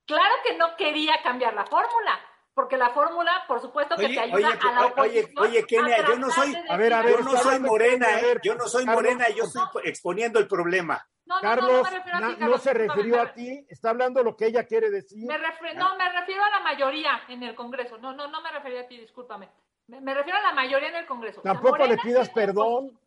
claro 0.05 0.35
que 0.45 0.55
no 0.57 0.75
quería 0.75 1.21
cambiar 1.23 1.53
la 1.53 1.65
fórmula, 1.65 2.19
porque 2.55 2.77
la 2.77 2.89
fórmula, 2.91 3.43
por 3.47 3.59
supuesto, 3.59 3.95
que 3.97 4.05
Oye, 4.05 4.15
te 4.15 4.21
ayuda 4.21 4.35
oye, 4.37 4.59
a 4.61 4.71
la 4.71 4.81
oye, 4.85 4.91
oposición. 4.93 5.43
oye, 5.45 5.65
Kenia, 5.67 6.07
yo 6.07 6.15
no 6.17 6.29
soy- 6.31 6.55
A 6.69 6.77
ver, 6.77 6.93
a 6.93 7.01
ver, 7.01 7.17
yo 7.17 7.23
no 7.23 7.37
soy 7.37 7.59
morena, 7.59 8.19
¿eh? 8.21 8.37
yo 8.41 8.55
no 8.55 8.67
soy 8.67 8.85
Carlos, 8.85 9.03
morena, 9.03 9.29
yo 9.29 9.43
estoy 9.43 9.61
exponiendo 9.83 10.39
el 10.39 10.47
problema. 10.47 11.05
No, 11.25 11.35
no, 11.35 11.41
no, 11.41 11.41
Carlos, 11.41 11.71
no, 11.71 11.83
me 11.83 11.89
refiero 11.89 12.17
a 12.17 12.21
ti, 12.29 12.35
na- 12.39 12.47
no 12.47 12.57
se 12.57 12.73
refirió 12.73 13.15
me 13.15 13.21
a 13.21 13.33
ti, 13.33 13.65
está 13.69 13.89
hablando 13.89 14.23
lo 14.23 14.37
que 14.37 14.45
ella 14.45 14.65
quiere 14.65 14.89
decir. 14.89 15.27
Me 15.27 15.37
refiero, 15.37 15.77
no, 15.79 15.95
me 15.97 16.09
refiero 16.13 16.43
a 16.45 16.49
la 16.49 16.59
mayoría 16.61 17.21
en 17.27 17.43
el 17.43 17.55
Congreso. 17.55 17.97
No, 17.97 18.13
no, 18.13 18.27
no 18.27 18.41
me 18.41 18.51
refiero 18.51 18.79
a 18.79 18.87
ti, 18.87 18.97
discúlpame. 18.99 19.49
Me, 19.87 19.99
me 19.99 20.13
refiero 20.13 20.39
a 20.39 20.41
la 20.41 20.53
mayoría 20.53 20.89
en 20.89 20.95
el 20.95 21.05
Congreso. 21.05 21.41
O 21.41 21.43
sea, 21.43 21.53
Tampoco 21.53 21.85
le 21.85 21.97
pidas 21.97 22.27
siendo 22.31 22.33
perdón. 22.33 22.99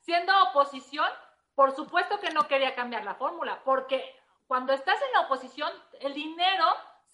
Siendo 0.00 0.32
oposición, 0.44 1.08
por 1.54 1.72
supuesto 1.74 2.18
que 2.20 2.30
no 2.30 2.48
quería 2.48 2.74
cambiar 2.74 3.04
la 3.04 3.14
fórmula, 3.16 3.60
porque 3.64 4.02
cuando 4.46 4.72
estás 4.72 4.96
en 5.02 5.12
la 5.12 5.20
oposición, 5.22 5.70
el 6.00 6.14
dinero 6.14 6.64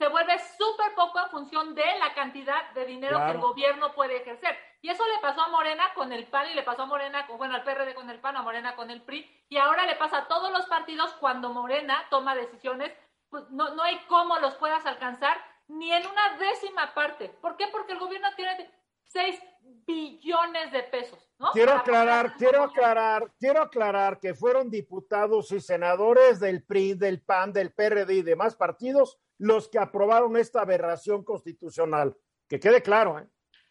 se 0.01 0.09
vuelve 0.09 0.39
súper 0.57 0.95
poco 0.95 1.21
en 1.21 1.29
función 1.29 1.75
de 1.75 1.85
la 1.99 2.15
cantidad 2.15 2.71
de 2.73 2.87
dinero 2.87 3.19
que 3.19 3.33
el 3.33 3.39
gobierno 3.39 3.93
puede 3.93 4.17
ejercer. 4.17 4.57
Y 4.81 4.89
eso 4.89 5.05
le 5.07 5.21
pasó 5.21 5.43
a 5.43 5.49
Morena 5.49 5.93
con 5.95 6.11
el 6.11 6.27
PAN 6.27 6.49
y 6.51 6.55
le 6.55 6.63
pasó 6.63 6.85
a 6.85 6.87
Morena, 6.87 7.27
con, 7.27 7.37
bueno, 7.37 7.55
al 7.55 7.65
PRD 7.65 7.95
con 7.95 8.09
el 8.09 8.19
PAN, 8.19 8.35
a 8.39 8.43
Morena 8.43 8.75
con 8.77 8.91
el 8.91 9.03
PRI, 9.03 9.31
y 9.51 9.59
ahora 9.59 9.85
le 9.85 9.97
pasa 9.97 10.21
a 10.21 10.27
todos 10.27 10.51
los 10.53 10.65
partidos 10.65 11.13
cuando 11.21 11.53
Morena 11.53 12.03
toma 12.09 12.35
decisiones, 12.35 12.91
pues 13.29 13.45
no, 13.51 13.75
no 13.75 13.83
hay 13.83 14.01
cómo 14.09 14.39
los 14.39 14.55
puedas 14.55 14.87
alcanzar 14.87 15.37
ni 15.69 15.93
en 15.93 16.07
una 16.07 16.39
décima 16.39 16.95
parte. 16.95 17.29
¿Por 17.29 17.59
qué? 17.59 17.67
Porque 17.71 17.93
el 17.93 17.99
gobierno 17.99 18.29
tiene 18.37 18.71
6 19.05 19.39
billones 19.87 20.73
de 20.73 20.83
pesos, 20.85 21.31
¿no? 21.39 21.51
Quiero 21.53 21.73
Para 21.73 21.81
aclarar, 21.83 22.37
quiero 22.39 22.63
aclarar, 22.63 23.31
quiero 23.39 23.61
aclarar 23.61 24.19
que 24.19 24.33
fueron 24.33 24.71
diputados 24.71 25.53
y 25.53 25.61
senadores 25.61 26.41
del 26.41 26.65
PRI, 26.65 26.95
del 26.95 27.21
PAN, 27.21 27.53
del 27.53 27.71
PRD 27.75 28.15
y 28.15 28.23
demás 28.23 28.57
partidos 28.57 29.19
los 29.41 29.69
que 29.69 29.79
aprobaron 29.79 30.37
esta 30.37 30.61
aberración 30.61 31.25
constitucional. 31.25 32.17
Que 32.49 32.61
quede 32.61 32.83
claro, 32.83 33.19
¿eh? 33.19 33.27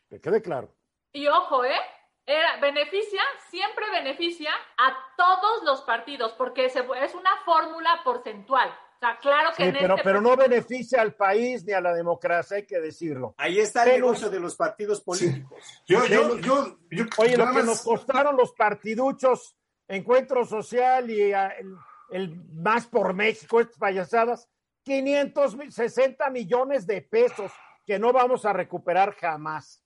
Que 0.09 0.19
quede 0.19 0.41
claro. 0.41 0.75
Y 1.13 1.27
ojo, 1.27 1.63
¿eh? 1.63 1.77
Era, 2.25 2.57
beneficia, 2.59 3.21
siempre 3.49 3.85
beneficia 3.91 4.51
a 4.77 4.95
todos 5.17 5.63
los 5.63 5.81
partidos, 5.81 6.33
porque 6.33 6.69
se- 6.69 6.85
es 7.03 7.15
una 7.15 7.31
fórmula 7.45 8.01
porcentual. 8.03 8.69
O 8.69 8.99
sea, 8.99 9.17
claro 9.19 9.49
que 9.55 9.63
Sí, 9.63 9.69
en 9.69 9.75
pero, 9.75 9.93
este 9.95 10.03
pero 10.03 10.21
no 10.21 10.35
beneficia 10.35 11.01
al 11.01 11.15
país 11.15 11.63
ni 11.65 11.73
a 11.73 11.81
la 11.81 11.93
democracia, 11.93 12.57
hay 12.57 12.65
que 12.65 12.79
decirlo. 12.79 13.33
Ahí 13.37 13.59
está 13.59 13.83
el 13.83 13.91
Pero- 13.91 14.05
negocio 14.07 14.29
de 14.29 14.39
los 14.39 14.55
partidos 14.55 15.01
políticos. 15.01 15.63
Yo, 15.87 16.05
yo, 16.05 16.37
yo, 16.39 16.77
yo 16.91 17.05
Oye, 17.17 17.37
lo 17.37 17.51
que 17.51 17.63
nos 17.63 17.81
costaron 17.81 18.35
los 18.37 18.51
partiduchos, 18.53 19.55
Encuentro 19.87 20.45
Social 20.45 21.09
y 21.09 21.31
ah, 21.33 21.47
el, 21.57 21.73
el 22.11 22.35
Más 22.53 22.85
por 22.87 23.13
México, 23.13 23.59
estas 23.59 23.77
payasadas, 23.79 24.47
500, 24.89 25.55
mil- 25.55 25.71
60 25.71 26.29
millones 26.31 26.87
de 26.87 27.03
pesos 27.03 27.51
que 27.85 27.99
no 27.99 28.11
vamos 28.11 28.43
a 28.45 28.53
recuperar 28.53 29.15
jamás. 29.15 29.83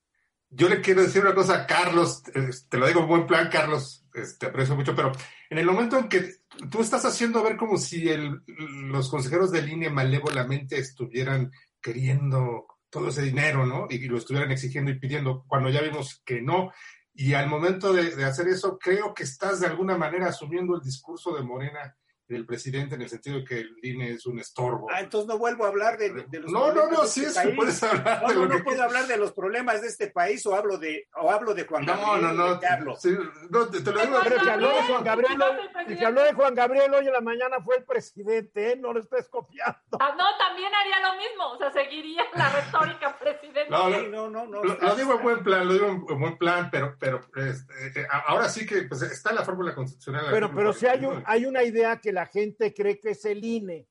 Yo 0.48 0.68
le 0.68 0.80
quiero 0.80 1.02
decir 1.02 1.20
una 1.20 1.34
cosa 1.34 1.66
Carlos, 1.66 2.22
te 2.22 2.78
lo 2.78 2.86
digo 2.86 3.00
en 3.00 3.08
buen 3.08 3.26
plan, 3.26 3.50
Carlos, 3.50 4.06
te 4.38 4.46
aprecio 4.46 4.74
mucho, 4.76 4.94
pero 4.94 5.12
en 5.50 5.58
el 5.58 5.66
momento 5.66 5.98
en 5.98 6.08
que 6.08 6.36
tú 6.70 6.80
estás 6.80 7.04
haciendo 7.04 7.42
ver 7.42 7.56
como 7.56 7.76
si 7.76 8.08
los 8.46 9.10
consejeros 9.10 9.50
de 9.50 9.60
línea 9.62 9.90
malévolamente 9.90 10.78
estuvieran 10.78 11.50
queriendo 11.82 12.66
todo 12.88 13.08
ese 13.08 13.22
dinero, 13.22 13.66
¿no? 13.66 13.86
Y, 13.90 13.98
lo 14.08 14.16
estuvieran 14.16 14.52
exigiendo 14.52 14.90
y 14.90 14.98
pidiendo, 14.98 15.44
cuando 15.48 15.68
ya 15.68 15.82
vimos 15.82 16.22
que 16.24 16.40
no. 16.40 16.70
Y 17.12 17.34
al 17.34 17.48
momento 17.48 17.92
de, 17.92 18.14
de 18.16 18.24
hacer 18.24 18.48
eso, 18.48 18.78
creo 18.78 19.12
que 19.12 19.24
estás 19.24 19.60
de 19.60 19.66
alguna 19.66 19.98
manera 19.98 20.28
asumiendo 20.28 20.76
el 20.76 20.80
discurso 20.80 21.34
de 21.34 21.42
Morena 21.42 21.94
del 22.26 22.46
presidente 22.46 22.94
en 22.94 23.02
el 23.02 23.08
sentido 23.08 23.38
de 23.38 23.44
que 23.44 23.60
el 23.60 23.76
INE 23.82 24.12
es 24.12 24.24
un 24.26 24.38
estorbo. 24.38 24.86
Ah, 24.90 25.00
entonces 25.00 25.28
no 25.28 25.36
vuelvo 25.38 25.64
a 25.64 25.68
hablar 25.68 25.98
de, 25.98 26.10
de 26.10 26.40
los 26.40 26.50
No, 26.50 26.72
no, 26.72 26.88
no, 26.90 27.02
de 27.02 27.06
sí, 27.08 27.24
este 27.24 27.40
es 27.40 27.46
que 27.48 27.52
puedes 27.54 27.82
hablar 27.82 28.22
No, 28.22 28.28
de 28.28 28.34
no, 28.34 28.40
lo 28.42 28.48
no 28.48 28.56
que 28.56 28.62
puedo 28.62 28.82
hablar 28.82 29.06
de 29.06 29.16
los 29.18 29.32
problemas 29.32 29.82
de 29.82 29.88
este 29.88 30.06
país 30.08 30.44
o 30.46 30.54
hablo 30.54 30.78
de, 30.78 31.08
o 31.16 31.30
hablo 31.30 31.52
de 31.54 31.66
Juan 31.66 31.84
No, 31.84 31.92
Gabriel. 31.96 32.22
no, 32.22 32.32
no. 32.32 32.54
¿de 32.54 32.60
qué 32.60 32.66
hablo? 32.66 32.96
sí, 32.96 33.14
no, 33.50 33.68
te, 33.68 33.80
te 33.82 33.92
lo 33.92 34.00
digo. 34.00 34.18
Pero 34.22 34.36
el 34.36 34.42
que 34.42 34.50
habló 34.50 34.68
de 34.68 34.82
Juan 34.82 35.04
Gabriel, 35.04 35.38
No, 35.38 35.46
el 35.86 35.98
que 35.98 36.06
habló 36.06 36.22
de 36.24 36.32
Juan 36.32 36.54
Gabriel 36.54 36.94
hoy 36.94 37.06
en 37.06 37.12
la 37.12 37.20
mañana 37.20 37.56
fue 37.64 37.76
el 37.76 37.84
presidente, 37.84 38.72
¿eh? 38.72 38.76
no 38.76 38.92
lo 38.92 39.00
estés 39.00 39.28
copiando. 39.28 39.98
Ah, 40.00 40.14
no, 40.16 40.24
también 40.38 40.72
haría 40.74 41.00
lo 41.00 41.14
mismo, 41.18 41.44
o 41.52 41.58
sea, 41.58 41.72
seguiría 41.72 42.22
la 42.34 42.48
retórica 42.50 43.18
presidente. 43.20 43.68
No, 43.70 43.88
no, 43.90 44.30
no, 44.30 44.46
no. 44.46 44.64
Lo, 44.64 44.74
lo 44.76 44.94
digo 44.96 45.14
en 45.14 45.22
buen 45.22 45.42
plan, 45.44 45.66
lo 45.66 45.74
digo 45.74 45.86
en 45.88 46.04
en 46.08 46.20
buen 46.20 46.38
plan, 46.38 46.68
pero, 46.70 46.96
pero 46.98 47.20
este, 47.36 48.00
eh, 48.00 48.06
ahora 48.26 48.48
sí 48.48 48.64
que 48.66 48.82
pues, 48.82 49.02
está 49.02 49.32
la 49.32 49.42
fórmula 49.44 49.74
constitucional. 49.74 50.26
Pero, 50.30 50.54
pero 50.54 50.72
si 50.72 50.86
hay, 50.86 50.98
un- 51.04 51.22
41. 51.22 51.24
hay 51.26 51.46
una 51.46 51.62
idea 51.62 51.96
que 51.98 52.12
la 52.14 52.26
gente 52.26 52.72
cree 52.72 52.98
que 53.00 53.10
es 53.10 53.24
el 53.24 53.44
INE. 53.44 53.86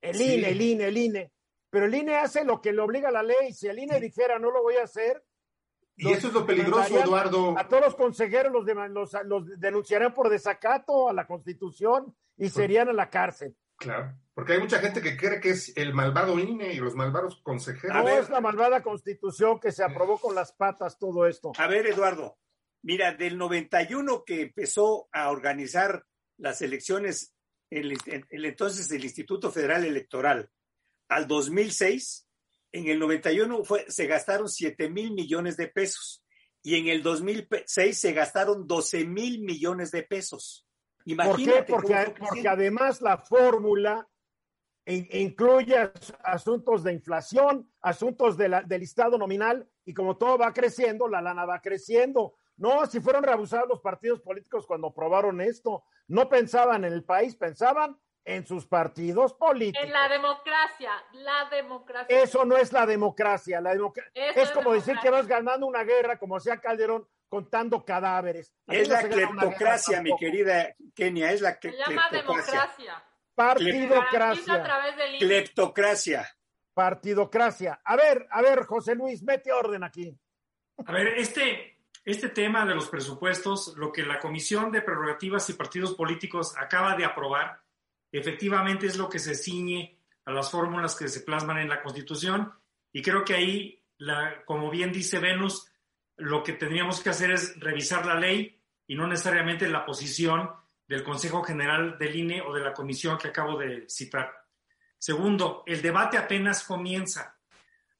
El 0.00 0.16
Sí. 0.16 0.34
INE, 0.34 0.48
el 0.50 0.60
INE, 0.62 0.84
el 0.86 0.96
INE. 0.96 1.32
Pero 1.70 1.84
el 1.86 1.94
INE 1.94 2.16
hace 2.16 2.44
lo 2.44 2.60
que 2.62 2.72
le 2.72 2.80
obliga 2.80 3.10
la 3.10 3.22
ley. 3.22 3.52
Si 3.52 3.66
el 3.66 3.78
INE 3.78 4.00
dijera 4.00 4.38
no 4.38 4.50
lo 4.50 4.62
voy 4.62 4.76
a 4.76 4.84
hacer, 4.84 5.22
Y 5.96 6.12
eso 6.12 6.28
es 6.28 6.32
lo 6.32 6.46
peligroso, 6.46 6.96
Eduardo. 6.98 7.58
a 7.58 7.66
todos 7.68 7.82
los 7.82 7.94
consejeros 7.96 8.52
los, 8.52 8.64
los, 8.90 9.12
los 9.24 9.60
denunciarían 9.60 10.14
por 10.14 10.30
desacato 10.30 11.08
a 11.08 11.12
la 11.12 11.26
Constitución 11.26 12.16
y 12.36 12.48
serían 12.50 12.88
a 12.88 12.92
la 12.92 13.10
cárcel. 13.10 13.56
Claro, 13.76 14.16
porque 14.32 14.52
hay 14.54 14.60
mucha 14.60 14.78
gente 14.78 15.00
que 15.02 15.16
cree 15.16 15.40
que 15.40 15.50
es 15.50 15.76
el 15.76 15.92
malvado 15.94 16.38
INE 16.38 16.72
y 16.72 16.76
los 16.78 16.94
malvados 16.94 17.40
consejeros. 17.42 17.96
No 17.96 18.08
es 18.08 18.30
la 18.30 18.40
malvada 18.40 18.80
Constitución 18.82 19.58
que 19.58 19.72
se 19.72 19.82
aprobó 19.82 20.18
con 20.18 20.34
las 20.36 20.52
patas 20.52 20.98
todo 20.98 21.26
esto. 21.26 21.50
A 21.58 21.66
ver, 21.66 21.86
Eduardo, 21.88 22.38
mira, 22.82 23.12
del 23.14 23.36
91 23.36 24.22
que 24.24 24.42
empezó 24.42 25.08
a 25.12 25.30
organizar 25.30 26.04
las 26.36 26.62
elecciones, 26.62 27.34
el, 27.70 27.96
entonces 28.30 28.90
el 28.92 29.04
Instituto 29.04 29.50
Federal 29.50 29.84
Electoral, 29.84 30.50
al 31.08 31.26
2006, 31.26 32.26
en 32.72 32.86
el 32.88 32.98
91 32.98 33.64
fue, 33.64 33.84
se 33.88 34.06
gastaron 34.06 34.48
7 34.48 34.88
mil 34.90 35.12
millones 35.12 35.56
de 35.56 35.68
pesos 35.68 36.22
y 36.62 36.74
en 36.76 36.88
el 36.88 37.02
2006 37.02 37.98
se 37.98 38.12
gastaron 38.12 38.66
12 38.66 39.04
mil 39.04 39.40
millones 39.40 39.90
de 39.90 40.02
pesos. 40.02 40.66
¿Por 40.98 41.06
qué? 41.06 41.12
Imagínate 41.12 41.72
Porque, 41.72 42.48
además 42.48 43.00
la 43.00 43.16
fórmula 43.18 44.06
in- 44.84 45.08
incluye 45.12 45.76
as- 45.78 46.12
asuntos 46.22 46.82
de 46.84 46.92
inflación, 46.92 47.70
asuntos 47.80 48.36
de 48.36 48.48
la- 48.50 48.62
del 48.62 48.80
listado 48.80 49.16
nominal, 49.16 49.66
y 49.86 49.94
como 49.94 50.18
todo 50.18 50.36
va 50.36 50.52
creciendo, 50.52 51.08
la 51.08 51.22
lana 51.22 51.46
va 51.46 51.60
creciendo. 51.62 52.36
No, 52.58 52.84
si 52.86 53.00
fueron 53.00 53.22
reabusados 53.22 53.68
los 53.68 53.80
partidos 53.80 54.20
políticos 54.20 54.66
cuando 54.66 54.88
aprobaron 54.88 55.40
esto, 55.40 55.84
no 56.08 56.28
pensaban 56.28 56.84
en 56.84 56.92
el 56.92 57.04
país, 57.04 57.34
pensaban 57.36 57.98
en 58.24 58.44
sus 58.46 58.66
partidos 58.66 59.32
políticos. 59.32 59.86
En 59.86 59.92
la 59.92 60.08
democracia, 60.08 60.90
la 61.12 61.48
democracia. 61.50 62.20
Eso 62.22 62.44
no 62.44 62.56
es 62.58 62.72
la 62.72 62.84
democracia. 62.84 63.60
La 63.60 63.74
democ- 63.74 64.02
Eso 64.12 64.40
es 64.42 64.50
como 64.50 64.72
decir 64.74 64.98
que 65.00 65.08
vas 65.08 65.26
ganando 65.26 65.66
una 65.66 65.82
guerra, 65.84 66.18
como 66.18 66.36
hacía 66.36 66.60
Calderón, 66.60 67.08
contando 67.30 67.84
cadáveres. 67.84 68.52
Es 68.66 68.88
no 68.88 68.94
la 68.94 69.00
se 69.02 69.08
cleptocracia, 69.08 70.02
mi 70.02 70.14
querida 70.18 70.74
Kenia, 70.94 71.32
es 71.32 71.40
la 71.40 71.52
Se 71.52 71.60
cle- 71.60 71.76
llama 71.78 72.08
cleptocracia. 72.10 72.52
democracia. 72.52 73.04
Partidocracia. 73.34 74.62
Cleptocracia. 75.18 76.28
Partidocracia. 76.74 77.80
A 77.84 77.96
ver, 77.96 78.26
a 78.30 78.42
ver, 78.42 78.64
José 78.64 78.94
Luis, 78.94 79.22
mete 79.22 79.52
orden 79.52 79.82
aquí. 79.84 80.16
A 80.86 80.92
ver, 80.92 81.08
este, 81.18 81.77
este 82.10 82.30
tema 82.30 82.64
de 82.64 82.74
los 82.74 82.88
presupuestos, 82.88 83.74
lo 83.76 83.92
que 83.92 84.02
la 84.02 84.18
Comisión 84.18 84.72
de 84.72 84.80
Prerrogativas 84.80 85.50
y 85.50 85.52
Partidos 85.52 85.94
Políticos 85.94 86.54
acaba 86.56 86.96
de 86.96 87.04
aprobar, 87.04 87.60
efectivamente 88.10 88.86
es 88.86 88.96
lo 88.96 89.10
que 89.10 89.18
se 89.18 89.34
ciñe 89.34 89.98
a 90.24 90.32
las 90.32 90.50
fórmulas 90.50 90.96
que 90.96 91.08
se 91.08 91.20
plasman 91.20 91.58
en 91.58 91.68
la 91.68 91.82
Constitución 91.82 92.50
y 92.94 93.02
creo 93.02 93.26
que 93.26 93.34
ahí, 93.34 93.84
la, 93.98 94.42
como 94.46 94.70
bien 94.70 94.90
dice 94.90 95.18
Venus, 95.18 95.70
lo 96.16 96.42
que 96.42 96.54
tendríamos 96.54 97.02
que 97.02 97.10
hacer 97.10 97.30
es 97.30 97.60
revisar 97.60 98.06
la 98.06 98.14
ley 98.14 98.58
y 98.86 98.94
no 98.94 99.06
necesariamente 99.06 99.68
la 99.68 99.84
posición 99.84 100.50
del 100.86 101.04
Consejo 101.04 101.42
General 101.42 101.98
del 101.98 102.16
INE 102.16 102.40
o 102.40 102.54
de 102.54 102.62
la 102.62 102.72
comisión 102.72 103.18
que 103.18 103.28
acabo 103.28 103.58
de 103.58 103.84
citar. 103.86 104.32
Segundo, 104.96 105.62
el 105.66 105.82
debate 105.82 106.16
apenas 106.16 106.64
comienza, 106.64 107.38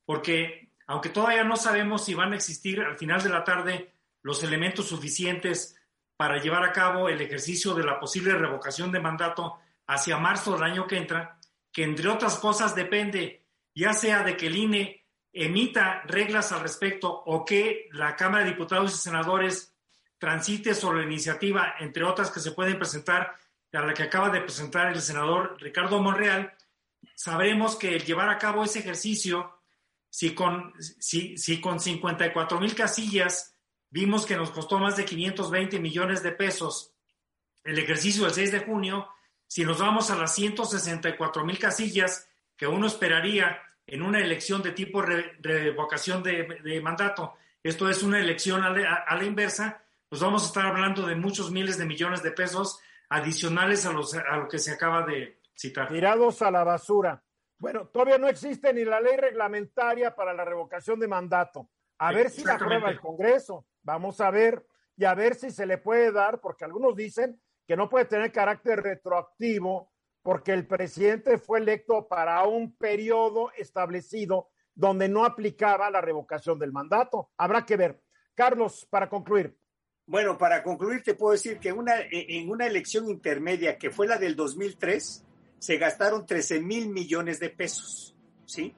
porque 0.06 0.70
aunque 0.86 1.10
todavía 1.10 1.44
no 1.44 1.56
sabemos 1.56 2.06
si 2.06 2.14
van 2.14 2.32
a 2.32 2.36
existir 2.36 2.80
al 2.80 2.96
final 2.96 3.22
de 3.22 3.28
la 3.28 3.44
tarde 3.44 3.97
los 4.22 4.42
elementos 4.42 4.88
suficientes 4.88 5.76
para 6.16 6.40
llevar 6.40 6.64
a 6.64 6.72
cabo 6.72 7.08
el 7.08 7.20
ejercicio 7.20 7.74
de 7.74 7.84
la 7.84 8.00
posible 8.00 8.34
revocación 8.34 8.90
de 8.90 9.00
mandato 9.00 9.58
hacia 9.86 10.18
marzo 10.18 10.54
del 10.54 10.64
año 10.64 10.86
que 10.86 10.96
entra, 10.96 11.38
que 11.72 11.84
entre 11.84 12.08
otras 12.08 12.38
cosas 12.38 12.74
depende 12.74 13.44
ya 13.78 13.92
sea 13.92 14.24
de 14.24 14.36
que 14.36 14.48
el 14.48 14.56
INE 14.56 15.06
emita 15.32 16.02
reglas 16.06 16.50
al 16.50 16.62
respecto 16.62 17.08
o 17.08 17.44
que 17.44 17.88
la 17.92 18.16
Cámara 18.16 18.42
de 18.42 18.50
Diputados 18.50 18.92
y 18.92 18.98
Senadores 18.98 19.72
transite 20.18 20.74
sobre 20.74 20.98
la 20.98 21.06
iniciativa, 21.06 21.76
entre 21.78 22.02
otras 22.02 22.32
que 22.32 22.40
se 22.40 22.50
pueden 22.50 22.76
presentar, 22.76 23.36
a 23.72 23.80
la 23.80 23.94
que 23.94 24.02
acaba 24.02 24.30
de 24.30 24.40
presentar 24.40 24.88
el 24.88 25.00
senador 25.00 25.56
Ricardo 25.60 26.02
Monreal, 26.02 26.54
sabremos 27.14 27.76
que 27.76 27.94
el 27.94 28.04
llevar 28.04 28.28
a 28.30 28.38
cabo 28.38 28.64
ese 28.64 28.80
ejercicio, 28.80 29.60
si 30.10 30.34
con, 30.34 30.72
si, 30.80 31.36
si 31.38 31.60
con 31.60 31.78
54 31.78 32.58
mil 32.58 32.74
casillas 32.74 33.54
vimos 33.90 34.26
que 34.26 34.36
nos 34.36 34.50
costó 34.50 34.78
más 34.78 34.96
de 34.96 35.04
520 35.04 35.78
millones 35.80 36.22
de 36.22 36.32
pesos 36.32 36.94
el 37.64 37.78
ejercicio 37.78 38.24
del 38.24 38.32
6 38.32 38.52
de 38.52 38.60
junio, 38.60 39.08
si 39.46 39.64
nos 39.64 39.78
vamos 39.80 40.10
a 40.10 40.16
las 40.16 40.34
164 40.34 41.44
mil 41.44 41.58
casillas 41.58 42.28
que 42.56 42.66
uno 42.66 42.86
esperaría 42.86 43.60
en 43.86 44.02
una 44.02 44.20
elección 44.20 44.62
de 44.62 44.72
tipo 44.72 45.02
re- 45.02 45.36
revocación 45.40 46.22
de, 46.22 46.44
de 46.62 46.80
mandato, 46.80 47.34
esto 47.62 47.88
es 47.88 48.02
una 48.02 48.20
elección 48.20 48.62
a 48.62 48.70
la, 48.70 48.94
a 48.94 49.16
la 49.16 49.24
inversa, 49.24 49.82
pues 50.08 50.22
vamos 50.22 50.44
a 50.44 50.46
estar 50.46 50.66
hablando 50.66 51.06
de 51.06 51.14
muchos 51.16 51.50
miles 51.50 51.76
de 51.78 51.84
millones 51.86 52.22
de 52.22 52.30
pesos 52.30 52.80
adicionales 53.10 53.84
a, 53.86 53.92
los, 53.92 54.14
a 54.14 54.36
lo 54.36 54.48
que 54.48 54.58
se 54.58 54.72
acaba 54.72 55.04
de 55.04 55.40
citar. 55.54 55.88
Tirados 55.88 56.40
a 56.42 56.50
la 56.50 56.64
basura. 56.64 57.22
Bueno, 57.58 57.86
todavía 57.88 58.18
no 58.18 58.28
existe 58.28 58.72
ni 58.72 58.84
la 58.84 59.00
ley 59.00 59.16
reglamentaria 59.16 60.14
para 60.14 60.32
la 60.32 60.44
revocación 60.44 61.00
de 61.00 61.08
mandato. 61.08 61.68
A 61.98 62.12
ver 62.12 62.30
si 62.30 62.44
la 62.44 62.54
aprueba 62.54 62.90
el 62.90 63.00
Congreso. 63.00 63.66
Vamos 63.82 64.20
a 64.20 64.30
ver 64.30 64.66
y 64.96 65.04
a 65.04 65.14
ver 65.14 65.34
si 65.34 65.50
se 65.50 65.66
le 65.66 65.78
puede 65.78 66.12
dar, 66.12 66.40
porque 66.40 66.64
algunos 66.64 66.96
dicen 66.96 67.40
que 67.66 67.76
no 67.76 67.88
puede 67.88 68.06
tener 68.06 68.32
carácter 68.32 68.82
retroactivo 68.82 69.92
porque 70.22 70.52
el 70.52 70.66
presidente 70.66 71.38
fue 71.38 71.60
electo 71.60 72.06
para 72.08 72.42
un 72.46 72.76
periodo 72.76 73.50
establecido 73.56 74.50
donde 74.74 75.08
no 75.08 75.24
aplicaba 75.24 75.90
la 75.90 76.00
revocación 76.00 76.58
del 76.58 76.72
mandato. 76.72 77.30
Habrá 77.36 77.64
que 77.64 77.76
ver. 77.76 78.02
Carlos, 78.34 78.86
para 78.90 79.08
concluir. 79.08 79.56
Bueno, 80.06 80.38
para 80.38 80.62
concluir, 80.62 81.02
te 81.02 81.14
puedo 81.14 81.32
decir 81.32 81.58
que 81.58 81.72
una, 81.72 81.94
en 82.10 82.48
una 82.50 82.66
elección 82.66 83.08
intermedia 83.08 83.76
que 83.76 83.90
fue 83.90 84.06
la 84.06 84.16
del 84.18 84.36
2003, 84.36 85.24
se 85.58 85.76
gastaron 85.76 86.24
13 86.24 86.60
mil 86.60 86.88
millones 86.88 87.40
de 87.40 87.50
pesos, 87.50 88.16
¿sí? 88.46 88.74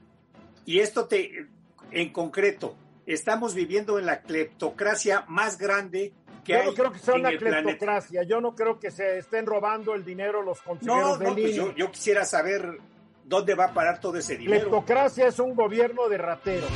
Y 0.65 0.81
esto 0.81 1.07
te, 1.07 1.49
en 1.91 2.13
concreto, 2.13 2.75
estamos 3.07 3.55
viviendo 3.55 3.99
en 3.99 4.07
la 4.07 4.23
cleptocracia 4.23 5.25
más 5.29 5.59
grande 5.59 6.15
que 6.45 6.53
Yo 6.53 6.61
hay 6.61 6.67
no 6.67 6.75
creo 6.75 6.93
que 6.93 6.99
sea 6.99 7.15
una 7.15 7.37
cleptocracia. 7.37 8.23
Yo 8.23 8.41
no 8.41 8.55
creo 8.55 8.79
que 8.79 8.91
se 8.91 9.19
estén 9.19 9.47
robando 9.47 9.95
el 9.95 10.05
dinero 10.05 10.43
los 10.43 10.59
No, 10.59 10.65
consejeros 10.65 11.19
no, 11.19 11.25
del 11.25 11.43
pues 11.43 11.55
yo, 11.55 11.75
yo 11.75 11.91
quisiera 11.91 12.25
saber 12.25 12.79
dónde 13.25 13.55
va 13.55 13.67
a 13.67 13.75
parar 13.75 14.01
todo 14.01 14.17
ese 14.17 14.37
dinero. 14.37 14.61
Cleptocracia 14.61 15.29
es 15.29 15.39
un 15.39 15.55
gobierno 15.55 16.09
de 16.09 16.19
rateros. 16.19 16.71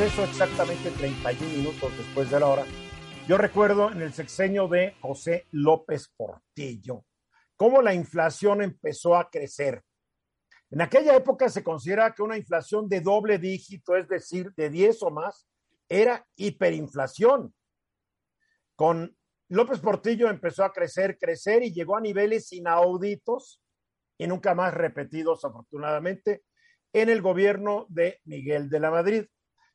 Eso 0.00 0.24
exactamente 0.24 0.90
31 0.90 1.56
minutos 1.56 1.96
después 1.96 2.30
de 2.30 2.40
la 2.40 2.46
hora. 2.46 2.64
Yo 3.26 3.38
recuerdo 3.38 3.90
en 3.90 4.02
el 4.02 4.12
sexenio 4.12 4.68
de 4.68 4.94
José 5.00 5.46
López 5.50 6.12
Portillo 6.16 7.04
cómo 7.56 7.82
la 7.82 7.94
inflación 7.94 8.62
empezó 8.62 9.16
a 9.16 9.30
crecer. 9.30 9.82
En 10.70 10.80
aquella 10.80 11.16
época 11.16 11.48
se 11.48 11.64
considera 11.64 12.12
que 12.14 12.22
una 12.22 12.36
inflación 12.36 12.88
de 12.88 13.00
doble 13.00 13.38
dígito, 13.38 13.96
es 13.96 14.08
decir, 14.08 14.52
de 14.56 14.68
10 14.68 15.02
o 15.04 15.10
más, 15.10 15.46
era 15.88 16.26
hiperinflación. 16.36 17.54
Con 18.74 19.16
López 19.48 19.80
Portillo 19.80 20.28
empezó 20.28 20.64
a 20.64 20.72
crecer, 20.72 21.18
crecer 21.18 21.62
y 21.62 21.72
llegó 21.72 21.96
a 21.96 22.00
niveles 22.00 22.52
inauditos 22.52 23.62
y 24.18 24.26
nunca 24.26 24.54
más 24.54 24.74
repetidos, 24.74 25.44
afortunadamente, 25.44 26.42
en 26.92 27.10
el 27.10 27.22
gobierno 27.22 27.86
de 27.88 28.20
Miguel 28.24 28.68
de 28.68 28.80
la 28.80 28.90
Madrid. 28.90 29.26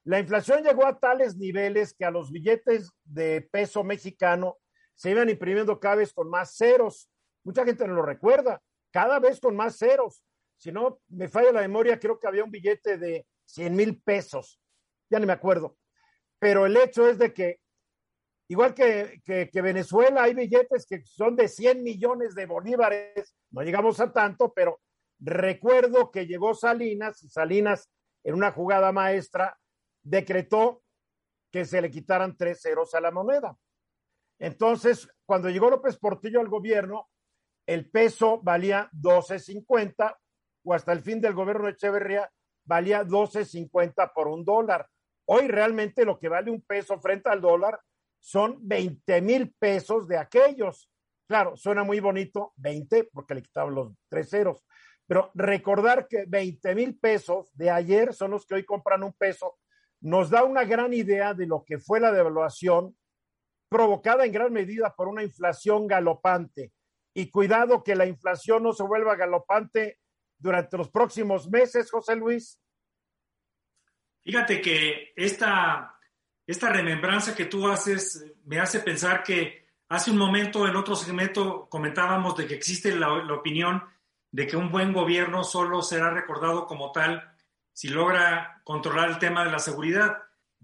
La 0.03 0.19
inflación 0.19 0.63
llegó 0.63 0.85
a 0.85 0.99
tales 0.99 1.37
niveles 1.37 1.93
que 1.93 2.05
a 2.05 2.11
los 2.11 2.31
billetes 2.31 2.91
de 3.03 3.47
peso 3.51 3.83
mexicano 3.83 4.57
se 4.95 5.11
iban 5.11 5.29
imprimiendo 5.29 5.79
cada 5.79 5.95
vez 5.95 6.13
con 6.13 6.29
más 6.29 6.55
ceros. 6.57 7.09
Mucha 7.43 7.63
gente 7.63 7.87
no 7.87 7.93
lo 7.93 8.01
recuerda, 8.01 8.61
cada 8.91 9.19
vez 9.19 9.39
con 9.39 9.55
más 9.55 9.77
ceros. 9.77 10.23
Si 10.57 10.71
no 10.71 10.99
me 11.07 11.27
falla 11.27 11.51
la 11.51 11.61
memoria, 11.61 11.99
creo 11.99 12.19
que 12.19 12.27
había 12.27 12.43
un 12.43 12.51
billete 12.51 12.97
de 12.97 13.25
100 13.45 13.75
mil 13.75 14.01
pesos, 14.01 14.59
ya 15.09 15.19
ni 15.19 15.25
me 15.25 15.33
acuerdo. 15.33 15.77
Pero 16.41 16.65
el 16.65 16.75
hecho 16.75 17.07
es 17.07 17.19
de 17.19 17.31
que 17.31 17.59
igual 18.47 18.73
que, 18.73 19.21
que, 19.23 19.49
que, 19.51 19.61
Venezuela, 19.61 20.23
hay 20.23 20.33
billetes 20.33 20.87
que 20.87 21.05
son 21.05 21.35
de 21.35 21.47
100 21.47 21.83
millones 21.83 22.33
de 22.33 22.47
bolívares, 22.47 23.35
no 23.51 23.61
llegamos 23.61 23.99
a 23.99 24.11
tanto, 24.11 24.51
pero 24.51 24.81
recuerdo 25.19 26.09
que 26.09 26.25
llegó 26.25 26.55
Salinas 26.55 27.21
y 27.23 27.29
Salinas 27.29 27.91
en 28.23 28.33
una 28.33 28.51
jugada 28.51 28.91
maestra 28.91 29.55
decretó 30.03 30.81
que 31.51 31.63
se 31.63 31.79
le 31.79 31.91
quitaran 31.91 32.35
tres 32.35 32.61
ceros 32.61 32.95
a 32.95 33.01
la 33.01 33.11
moneda. 33.11 33.55
Entonces, 34.39 35.07
cuando 35.27 35.49
llegó 35.49 35.69
López 35.69 35.99
Portillo 35.99 36.39
al 36.39 36.49
gobierno, 36.49 37.07
el 37.67 37.91
peso 37.91 38.41
valía 38.41 38.89
12.50 38.93 40.17
o 40.63 40.73
hasta 40.73 40.91
el 40.91 41.01
fin 41.01 41.21
del 41.21 41.35
gobierno 41.35 41.65
de 41.65 41.73
Echeverría 41.73 42.31
valía 42.65 43.03
12.50 43.03 44.11
por 44.13 44.27
un 44.27 44.43
dólar. 44.43 44.87
Hoy 45.33 45.47
realmente 45.47 46.03
lo 46.03 46.19
que 46.19 46.27
vale 46.27 46.51
un 46.51 46.59
peso 46.59 46.99
frente 46.99 47.29
al 47.29 47.39
dólar 47.39 47.79
son 48.19 48.57
20 48.67 49.21
mil 49.21 49.55
pesos 49.57 50.05
de 50.05 50.17
aquellos. 50.17 50.89
Claro, 51.25 51.55
suena 51.55 51.85
muy 51.85 52.01
bonito, 52.01 52.51
20, 52.57 53.05
porque 53.13 53.35
le 53.35 53.41
quitaban 53.41 53.73
los 53.73 53.93
tres 54.09 54.29
ceros. 54.29 54.65
Pero 55.07 55.31
recordar 55.33 56.09
que 56.09 56.25
20 56.27 56.75
mil 56.75 56.99
pesos 56.99 57.49
de 57.53 57.69
ayer 57.69 58.13
son 58.13 58.31
los 58.31 58.45
que 58.45 58.55
hoy 58.55 58.65
compran 58.65 59.03
un 59.03 59.13
peso, 59.13 59.57
nos 60.01 60.29
da 60.29 60.43
una 60.43 60.65
gran 60.65 60.91
idea 60.91 61.33
de 61.33 61.47
lo 61.47 61.63
que 61.63 61.79
fue 61.79 62.01
la 62.01 62.11
devaluación 62.11 62.97
provocada 63.69 64.25
en 64.25 64.33
gran 64.33 64.51
medida 64.51 64.93
por 64.93 65.07
una 65.07 65.23
inflación 65.23 65.87
galopante. 65.87 66.73
Y 67.15 67.31
cuidado 67.31 67.85
que 67.85 67.95
la 67.95 68.05
inflación 68.05 68.63
no 68.63 68.73
se 68.73 68.83
vuelva 68.83 69.15
galopante 69.15 69.97
durante 70.37 70.77
los 70.77 70.89
próximos 70.89 71.49
meses, 71.49 71.89
José 71.89 72.17
Luis. 72.17 72.59
Fíjate 74.23 74.61
que 74.61 75.13
esta, 75.15 75.99
esta 76.45 76.69
remembranza 76.69 77.35
que 77.35 77.45
tú 77.45 77.67
haces 77.67 78.25
me 78.45 78.59
hace 78.59 78.79
pensar 78.79 79.23
que 79.23 79.65
hace 79.89 80.11
un 80.11 80.17
momento 80.17 80.67
en 80.67 80.75
otro 80.75 80.95
segmento 80.95 81.67
comentábamos 81.69 82.37
de 82.37 82.47
que 82.47 82.53
existe 82.53 82.95
la, 82.95 83.23
la 83.23 83.33
opinión 83.33 83.83
de 84.31 84.47
que 84.47 84.55
un 84.55 84.71
buen 84.71 84.93
gobierno 84.93 85.43
solo 85.43 85.81
será 85.81 86.09
recordado 86.11 86.65
como 86.65 86.91
tal 86.91 87.35
si 87.73 87.89
logra 87.89 88.61
controlar 88.63 89.09
el 89.09 89.19
tema 89.19 89.43
de 89.43 89.51
la 89.51 89.59
seguridad. 89.59 90.17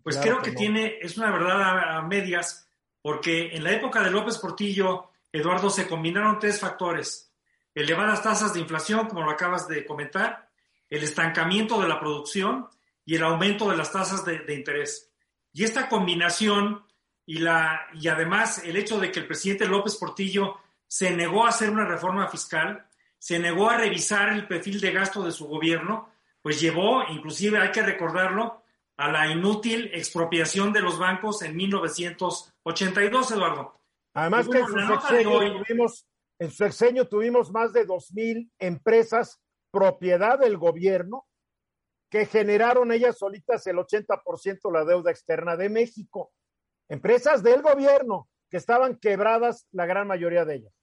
Pues 0.03 0.17
creo 0.17 0.41
que, 0.41 0.51
tiene, 0.51 0.99
es 1.01 1.17
una 1.17 1.31
verdad 1.31 1.61
a, 1.61 1.97
a, 1.97 2.01
medias, 2.01 2.69
porque 3.01 3.55
en 3.55 3.63
la 3.63 3.71
época 3.71 4.01
de 4.01 4.11
López 4.11 4.37
Portillo, 4.37 5.11
Eduardo, 5.31 5.69
se 5.69 5.87
combinaron 5.87 6.39
tres 6.39 6.59
factores. 6.59 7.33
Elevadas 7.75 8.23
tasas 8.23 8.53
de 8.53 8.61
inflación, 8.61 9.07
como 9.07 9.23
lo 9.23 9.31
acabas 9.31 9.67
de 9.67 9.85
comentar, 9.85 10.49
el 10.89 11.03
estancamiento 11.03 11.81
de 11.81 11.89
la 11.89 11.99
producción 11.99 12.69
y 13.07 13.15
el 13.15 13.23
aumento 13.23 13.69
de 13.69 13.77
las 13.77 13.91
tasas 13.91 14.25
de, 14.25 14.39
de 14.39 14.53
interés. 14.53 15.09
Y 15.53 15.63
esta 15.63 15.87
combinación 15.87 16.85
y, 17.25 17.39
la, 17.39 17.87
y 17.93 18.09
además 18.09 18.61
el 18.65 18.75
hecho 18.75 18.99
de 18.99 19.11
que 19.11 19.21
el 19.21 19.27
presidente 19.27 19.65
López 19.65 19.95
Portillo 19.95 20.57
se 20.85 21.15
negó 21.15 21.45
a 21.45 21.49
hacer 21.49 21.69
una 21.69 21.85
reforma 21.85 22.27
fiscal, 22.27 22.85
se 23.17 23.39
negó 23.39 23.69
a 23.69 23.77
revisar 23.77 24.29
el 24.29 24.45
perfil 24.45 24.81
de 24.81 24.91
gasto 24.91 25.23
de 25.23 25.31
su 25.31 25.47
gobierno, 25.47 26.09
pues 26.41 26.59
llevó, 26.59 27.03
inclusive 27.09 27.59
hay 27.59 27.71
que 27.71 27.81
recordarlo, 27.81 28.61
a 28.97 29.09
la 29.09 29.31
inútil 29.31 29.89
expropiación 29.93 30.73
de 30.73 30.81
los 30.81 30.99
bancos 30.99 31.41
en 31.43 31.55
1982, 31.55 33.31
Eduardo. 33.31 33.79
Además 34.13 34.49
que 34.49 34.59
en 34.59 34.67
su, 34.67 34.73
sexenio 34.73 35.63
tuvimos, 35.63 36.07
en 36.39 36.49
su 36.49 36.57
sexenio 36.57 37.07
tuvimos 37.07 37.51
más 37.51 37.71
de 37.71 37.87
2.000 37.87 38.51
empresas 38.59 39.39
propiedad 39.71 40.39
del 40.39 40.57
gobierno 40.57 41.26
que 42.09 42.25
generaron 42.25 42.91
ellas 42.91 43.17
solitas 43.17 43.65
el 43.67 43.77
80% 43.77 44.71
la 44.71 44.85
deuda 44.85 45.11
externa 45.11 45.55
de 45.55 45.69
México. 45.69 46.31
Empresas 46.87 47.43
del 47.43 47.61
gobierno 47.61 48.29
que 48.49 48.57
estaban 48.57 48.97
quebradas 48.97 49.67
la 49.71 49.85
gran 49.85 50.07
mayoría 50.07 50.45
de 50.45 50.55
ellas. 50.55 50.73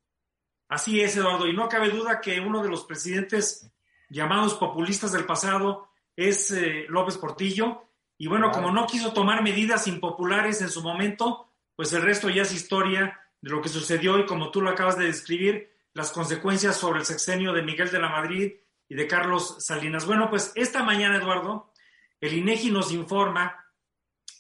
Así 0.69 1.01
es, 1.01 1.17
Eduardo, 1.17 1.47
y 1.47 1.55
no 1.55 1.69
cabe 1.69 1.91
duda 1.91 2.21
que 2.21 2.41
uno 2.41 2.63
de 2.63 2.69
los 2.69 2.85
presidentes 2.85 3.71
llamados 4.09 4.55
populistas 4.55 5.13
del 5.13 5.25
pasado 5.25 5.89
es 6.17 6.51
eh, 6.51 6.87
López 6.89 7.19
Portillo, 7.19 7.85
y 8.17 8.29
bueno, 8.29 8.51
como 8.53 8.71
no 8.71 8.87
quiso 8.87 9.13
tomar 9.13 9.43
medidas 9.43 9.87
impopulares 9.87 10.61
en 10.61 10.71
su 10.71 10.83
momento, 10.83 11.49
pues 11.75 11.93
el 11.93 12.03
resto 12.03 12.31
ya 12.31 12.43
es 12.43 12.53
historia 12.53 13.21
de 13.41 13.51
lo 13.51 13.61
que 13.61 13.69
sucedió 13.69 14.19
y 14.19 14.27
como 14.27 14.51
tú 14.51 14.61
lo 14.61 14.71
acabas 14.71 14.97
de 14.97 15.07
describir, 15.07 15.71
las 15.93 16.11
consecuencias 16.13 16.77
sobre 16.77 17.01
el 17.01 17.07
sexenio 17.07 17.53
de 17.53 17.63
Miguel 17.63 17.91
de 17.91 17.99
la 17.99 18.09
Madrid 18.09 18.53
y 18.89 18.95
de 18.95 19.07
Carlos 19.07 19.57
Salinas. 19.59 20.07
Bueno, 20.07 20.31
pues 20.31 20.53
esta 20.55 20.83
mañana, 20.83 21.17
Eduardo, 21.17 21.73
el 22.21 22.35
INEGI 22.35 22.71
nos 22.71 22.93
informa 22.93 23.65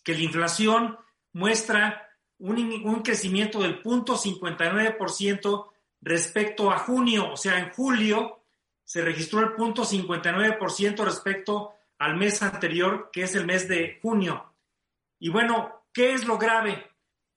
que 0.02 0.14
la 0.14 0.20
inflación 0.20 0.98
muestra 1.32 2.08
un, 2.38 2.58
un 2.84 3.02
crecimiento 3.02 3.60
del 3.62 3.82
0.59% 3.82 5.70
respecto 6.00 6.70
a 6.70 6.78
junio, 6.78 7.32
o 7.32 7.36
sea, 7.36 7.58
en 7.58 7.70
julio 7.70 8.44
se 8.84 9.00
registró 9.00 9.40
el 9.40 9.56
0.59% 9.56 11.04
respecto 11.04 11.72
al 11.98 12.16
mes 12.16 12.42
anterior, 12.42 13.10
que 13.12 13.22
es 13.22 13.34
el 13.34 13.46
mes 13.46 13.66
de 13.68 13.98
junio. 14.02 14.52
Y 15.18 15.30
bueno, 15.30 15.86
¿qué 15.92 16.12
es 16.12 16.26
lo 16.26 16.36
grave? 16.36 16.90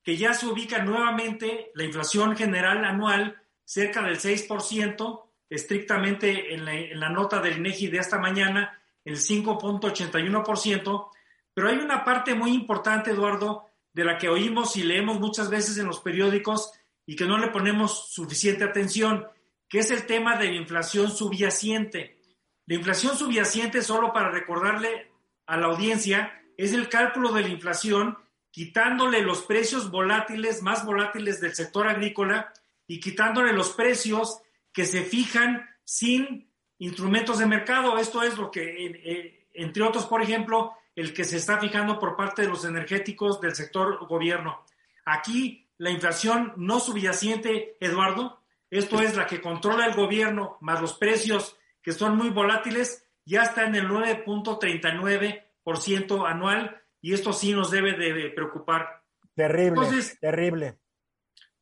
Que 0.04 0.18
ya 0.18 0.34
se 0.34 0.48
ubica 0.48 0.84
nuevamente 0.84 1.72
la 1.74 1.86
inflación 1.86 2.36
general 2.36 2.84
anual 2.84 3.42
cerca 3.64 4.02
del 4.02 4.20
6%, 4.20 5.24
estrictamente 5.50 6.54
en 6.54 6.66
la, 6.66 6.74
en 6.74 7.00
la 7.00 7.10
nota 7.10 7.40
del 7.40 7.58
INEGI 7.58 7.88
de 7.88 8.00
esta 8.00 8.20
mañana, 8.20 8.80
el 9.04 9.18
5.81%, 9.18 11.10
pero 11.54 11.70
hay 11.70 11.78
una 11.78 12.04
parte 12.04 12.36
muy 12.36 12.52
importante, 12.52 13.12
Eduardo, 13.12 13.70
de 13.94 14.04
la 14.04 14.18
que 14.18 14.30
oímos 14.30 14.76
y 14.78 14.84
leemos 14.84 15.20
muchas 15.20 15.50
veces 15.50 15.78
en 15.78 15.88
los 15.88 16.02
periódicos 16.02 16.72
y 17.06 17.16
que 17.16 17.26
no 17.26 17.38
le 17.38 17.48
ponemos 17.48 18.12
suficiente 18.12 18.64
atención, 18.64 19.26
que 19.68 19.80
es 19.80 19.90
el 19.90 20.06
tema 20.06 20.38
de 20.38 20.48
la 20.48 20.58
inflación 20.58 21.10
subyacente. 21.10 22.20
La 22.66 22.76
inflación 22.76 23.18
subyacente, 23.18 23.82
solo 23.82 24.14
para 24.14 24.30
recordarle 24.30 25.10
a 25.46 25.58
la 25.58 25.68
audiencia, 25.68 26.32
es 26.58 26.74
el 26.74 26.90
cálculo 26.90 27.32
de 27.32 27.42
la 27.42 27.48
inflación 27.48 28.18
quitándole 28.52 29.22
los 29.22 29.44
precios 29.44 29.90
volátiles, 29.90 30.62
más 30.62 30.86
volátiles 30.86 31.40
del 31.40 31.56
sector 31.56 31.88
agrícola 31.88 32.52
y 32.88 33.00
quitándole 33.00 33.54
los 33.54 33.70
precios 33.72 34.42
que 34.78 34.86
se 34.86 35.02
fijan 35.02 35.68
sin 35.84 36.54
instrumentos 36.78 37.40
de 37.40 37.48
mercado. 37.48 37.98
Esto 37.98 38.22
es 38.22 38.38
lo 38.38 38.52
que, 38.52 38.86
eh, 38.86 39.48
entre 39.56 39.82
otros, 39.82 40.06
por 40.06 40.22
ejemplo, 40.22 40.74
el 40.96 41.16
que 41.16 41.24
se 41.24 41.38
está 41.38 41.60
fijando 41.60 41.98
por 41.98 42.16
parte 42.16 42.44
de 42.44 42.48
los 42.48 42.64
energéticos 42.64 43.42
del 43.42 43.56
sector 43.56 44.06
gobierno. 44.06 44.64
Aquí 45.04 45.68
la 45.80 45.90
inflación 45.90 46.54
no 46.58 46.80
subyacente, 46.80 47.76
Eduardo, 47.80 48.44
esto 48.70 49.02
es 49.02 49.16
la 49.16 49.26
que 49.26 49.42
controla 49.42 49.88
el 49.88 49.96
gobierno, 49.96 50.60
más 50.62 50.80
los 50.80 50.94
precios 50.94 51.58
que 51.82 51.92
son 51.92 52.16
muy 52.16 52.30
volátiles, 52.30 53.04
ya 53.26 53.42
está 53.42 53.66
en 53.66 53.74
el 53.74 53.88
9.39% 53.88 56.30
anual 56.30 56.84
y 57.02 57.16
esto 57.16 57.34
sí 57.34 57.52
nos 57.52 57.72
debe 57.72 57.94
de 57.94 58.30
preocupar. 58.30 59.02
Terrible, 59.34 59.70
entonces, 59.70 60.20
terrible. 60.20 60.78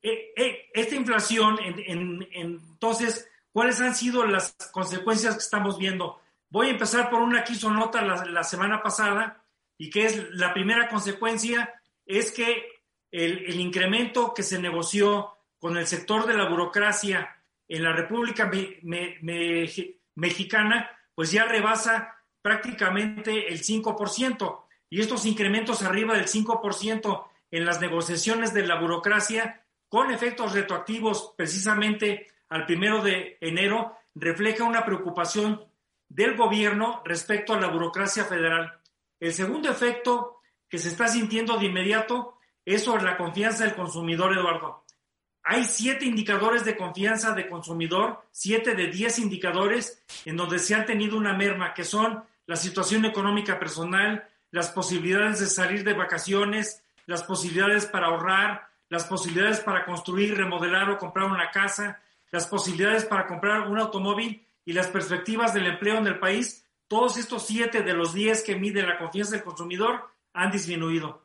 Eh, 0.07 0.33
eh, 0.35 0.69
esta 0.71 0.93
inflación, 0.93 1.57
en, 1.63 1.79
en, 1.87 2.29
entonces, 2.31 3.27
¿cuáles 3.51 3.81
han 3.81 3.95
sido 3.95 4.23
las 4.27 4.55
consecuencias 4.71 5.33
que 5.33 5.39
estamos 5.39 5.79
viendo? 5.79 6.21
Voy 6.47 6.67
a 6.67 6.71
empezar 6.73 7.09
por 7.09 7.23
una 7.23 7.43
que 7.43 7.53
hizo 7.53 7.71
nota 7.71 8.03
la, 8.03 8.23
la 8.25 8.43
semana 8.43 8.83
pasada 8.83 9.43
y 9.79 9.89
que 9.89 10.05
es 10.05 10.29
la 10.29 10.53
primera 10.53 10.87
consecuencia, 10.89 11.81
es 12.05 12.31
que 12.31 12.67
el, 13.09 13.45
el, 13.47 13.59
incremento 13.59 14.31
que 14.31 14.43
se 14.43 14.59
negoció 14.59 15.39
con 15.57 15.75
el 15.75 15.87
sector 15.87 16.27
de 16.27 16.35
la 16.35 16.49
burocracia 16.49 17.35
en 17.67 17.81
la 17.83 17.91
República 17.91 18.45
me, 18.45 18.77
me, 18.83 19.17
me, 19.23 19.67
Mexicana, 20.13 20.87
pues 21.15 21.31
ya 21.31 21.45
rebasa 21.45 22.13
prácticamente 22.43 23.51
el 23.51 23.63
5%. 23.63 24.61
Y 24.91 25.01
estos 25.01 25.25
incrementos 25.25 25.81
arriba 25.81 26.13
del 26.13 26.27
5% 26.27 27.25
en 27.49 27.65
las 27.65 27.81
negociaciones 27.81 28.53
de 28.53 28.67
la 28.67 28.79
burocracia, 28.79 29.64
con 29.89 30.11
efectos 30.11 30.53
retroactivos 30.53 31.33
precisamente 31.37 32.27
al 32.49 32.65
primero 32.65 33.01
de 33.01 33.37
enero, 33.41 33.97
refleja 34.13 34.63
una 34.63 34.85
preocupación 34.85 35.63
del 36.07 36.35
gobierno 36.35 37.01
respecto 37.05 37.53
a 37.53 37.59
la 37.59 37.67
burocracia 37.67 38.25
federal. 38.25 38.79
El 39.19 39.33
segundo 39.33 39.69
efecto 39.69 40.41
que 40.69 40.77
se 40.77 40.89
está 40.89 41.07
sintiendo 41.07 41.57
de 41.57 41.65
inmediato 41.65 42.37
es 42.63 42.83
sobre 42.83 43.03
la 43.03 43.17
confianza 43.17 43.63
del 43.63 43.75
consumidor, 43.75 44.33
Eduardo. 44.33 44.83
Hay 45.43 45.63
siete 45.63 46.05
indicadores 46.05 46.65
de 46.65 46.75
confianza 46.75 47.33
de 47.33 47.47
consumidor, 47.47 48.23
siete 48.31 48.73
de 48.73 48.87
diez 48.87 49.19
indicadores 49.19 50.03
en 50.25 50.37
donde 50.37 50.57
se 50.57 50.73
han 50.73 50.85
tenido 50.85 51.17
una 51.17 51.33
merma, 51.33 51.73
que 51.73 51.83
son 51.83 52.23
la 52.47 52.55
situación 52.55 53.05
económica 53.05 53.59
personal, 53.59 54.27
las 54.49 54.71
posibilidades 54.71 55.39
de 55.39 55.45
salir 55.47 55.83
de 55.83 55.93
vacaciones, 55.93 56.83
las 57.05 57.23
posibilidades 57.23 57.85
para 57.85 58.07
ahorrar, 58.07 58.69
las 58.89 59.05
posibilidades 59.05 59.59
para 59.61 59.85
construir, 59.85 60.35
remodelar 60.35 60.89
o 60.89 60.97
comprar 60.97 61.25
una 61.25 61.51
casa, 61.51 62.01
las 62.31 62.47
posibilidades 62.47 63.05
para 63.05 63.27
comprar 63.27 63.67
un 63.67 63.79
automóvil 63.79 64.45
y 64.65 64.73
las 64.73 64.87
perspectivas 64.87 65.53
del 65.53 65.67
empleo 65.67 65.97
en 65.97 66.07
el 66.07 66.19
país. 66.19 66.65
Todos 66.87 67.17
estos 67.17 67.45
siete 67.45 67.81
de 67.81 67.93
los 67.93 68.13
diez 68.13 68.43
que 68.43 68.55
mide 68.55 68.83
la 68.83 68.97
confianza 68.97 69.31
del 69.31 69.43
consumidor 69.43 70.05
han 70.33 70.51
disminuido. 70.51 71.23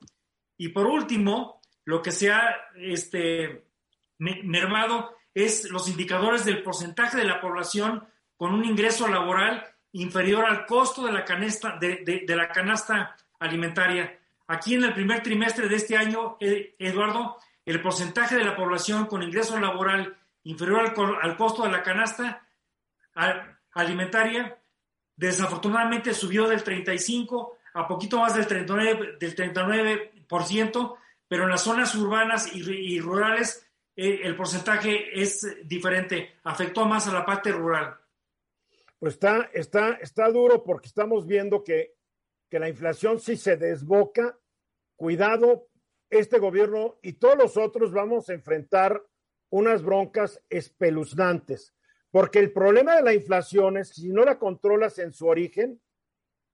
Y 0.57 0.69
por 0.69 0.87
último, 0.87 1.61
lo 1.85 2.03
que 2.03 2.13
se 2.13 2.31
ha 2.31 2.55
este, 2.77 3.67
mermado 4.19 5.17
es 5.35 5.71
los 5.71 5.89
indicadores 5.89 6.45
del 6.45 6.63
porcentaje 6.63 7.17
de 7.17 7.25
la 7.25 7.41
población 7.41 8.07
con 8.37 8.55
un 8.55 8.65
ingreso 8.65 9.09
laboral 9.09 9.65
inferior 9.93 10.45
al 10.45 10.67
costo 10.67 11.05
de 11.05 11.13
la, 11.13 11.25
canasta, 11.25 11.79
de, 11.79 12.25
la 12.29 12.49
canasta 12.49 13.17
alimentaria. 13.39 14.19
Aquí 14.47 14.75
en 14.75 14.85
el 14.85 14.95
primer 14.95 15.23
trimestre 15.23 15.69
de 15.69 15.77
este 15.77 15.97
año, 15.97 16.37
eh, 16.41 16.75
Eduardo, 16.79 17.37
el 17.65 17.83
porcentaje 17.83 18.37
de 18.37 18.45
la 18.45 18.57
población 18.57 19.07
con 19.07 19.23
ingreso 19.23 19.59
laboral 19.59 20.17
inferior 20.45 20.95
al, 21.23 21.37
costo 21.37 21.65
de 21.65 21.71
la 21.71 21.83
canasta 21.83 22.47
alimentaria 23.73 24.57
desafortunadamente 25.17 26.15
subió 26.15 26.49
del 26.49 26.63
35 26.63 27.59
a 27.75 27.87
poquito 27.87 28.19
más 28.19 28.35
del 28.35 28.49
39%, 28.49 29.19
del 29.19 29.37
39% 29.37 30.97
pero 31.31 31.45
en 31.45 31.51
las 31.51 31.63
zonas 31.63 31.95
urbanas 31.95 32.53
y, 32.53 32.99
rurales 32.99 33.65
eh, 33.95 34.21
el 34.25 34.35
porcentaje 34.35 35.23
es 35.23 35.47
diferente, 35.65 36.39
afectó 36.43 36.87
más 36.87 37.07
a 37.07 37.13
la 37.13 37.25
parte 37.25 37.53
rural. 37.53 37.97
Pues 38.99 39.15
está, 39.15 39.49
está, 39.55 39.93
está 39.95 40.29
duro 40.29 40.65
porque 40.65 40.89
estamos 40.89 41.29
viendo 41.29 41.63
que, 41.63 41.95
que 42.51 42.59
la 42.59 42.69
inflación 42.69 43.21
sí 43.21 43.37
se 43.37 43.57
desboca. 43.57 44.37
Cuidado, 44.97 45.69
este 46.11 46.39
gobierno 46.39 46.99
y 47.03 47.15
todos 47.15 47.39
los 47.39 47.57
otros 47.57 47.93
vamos 47.93 48.29
a 48.29 48.35
enfrentar 48.35 49.03
unas 49.49 49.83
broncas 49.83 50.43
espeluznantes, 50.49 51.75
porque 52.11 52.39
el 52.39 52.53
problema 52.53 52.97
de 52.97 53.03
la 53.03 53.15
inflación 53.15 53.79
es 53.79 53.91
si 53.91 54.11
no 54.11 54.25
la 54.25 54.39
controlas 54.39 54.99
en 54.99 55.13
su 55.13 55.27
origen, 55.27 55.81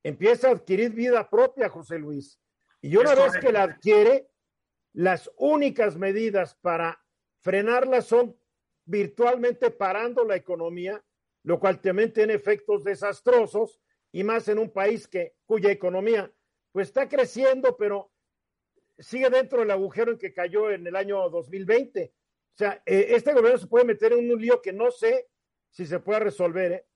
empieza 0.02 0.48
a 0.48 0.52
adquirir 0.52 0.90
vida 0.92 1.28
propia, 1.28 1.68
José 1.68 1.98
Luis. 1.98 2.40
Y 2.80 2.96
una 2.96 3.14
vez 3.14 3.32
que 3.40 3.52
la 3.52 3.64
adquiere, 3.64 4.28
las 4.92 5.30
únicas 5.36 5.96
medidas 5.96 6.54
para 6.54 7.02
frenarla 7.40 8.02
son 8.02 8.36
virtualmente 8.84 9.70
parando 9.70 10.24
la 10.24 10.36
economía, 10.36 11.04
lo 11.42 11.58
cual 11.58 11.80
también 11.80 12.12
tiene 12.12 12.34
efectos 12.34 12.84
desastrosos 12.84 13.80
y 14.12 14.24
más 14.24 14.48
en 14.48 14.58
un 14.58 14.70
país 14.70 15.06
que 15.08 15.34
cuya 15.44 15.70
economía 15.70 16.32
pues 16.72 16.88
está 16.88 17.08
creciendo, 17.08 17.76
pero 17.76 18.12
sigue 18.98 19.30
dentro 19.30 19.60
del 19.60 19.70
agujero 19.70 20.12
en 20.12 20.18
que 20.18 20.32
cayó 20.32 20.70
en 20.70 20.86
el 20.86 20.96
año 20.96 21.28
2020. 21.28 22.12
O 22.12 22.58
sea, 22.58 22.82
eh, 22.86 23.08
este 23.10 23.32
gobierno 23.32 23.58
se 23.58 23.66
puede 23.66 23.84
meter 23.84 24.12
en 24.12 24.30
un 24.30 24.40
lío 24.40 24.62
que 24.62 24.72
no 24.72 24.90
sé 24.90 25.28
si 25.70 25.86
se 25.86 26.00
puede 26.00 26.20
resolver. 26.20 26.72
¿eh? 26.72 26.86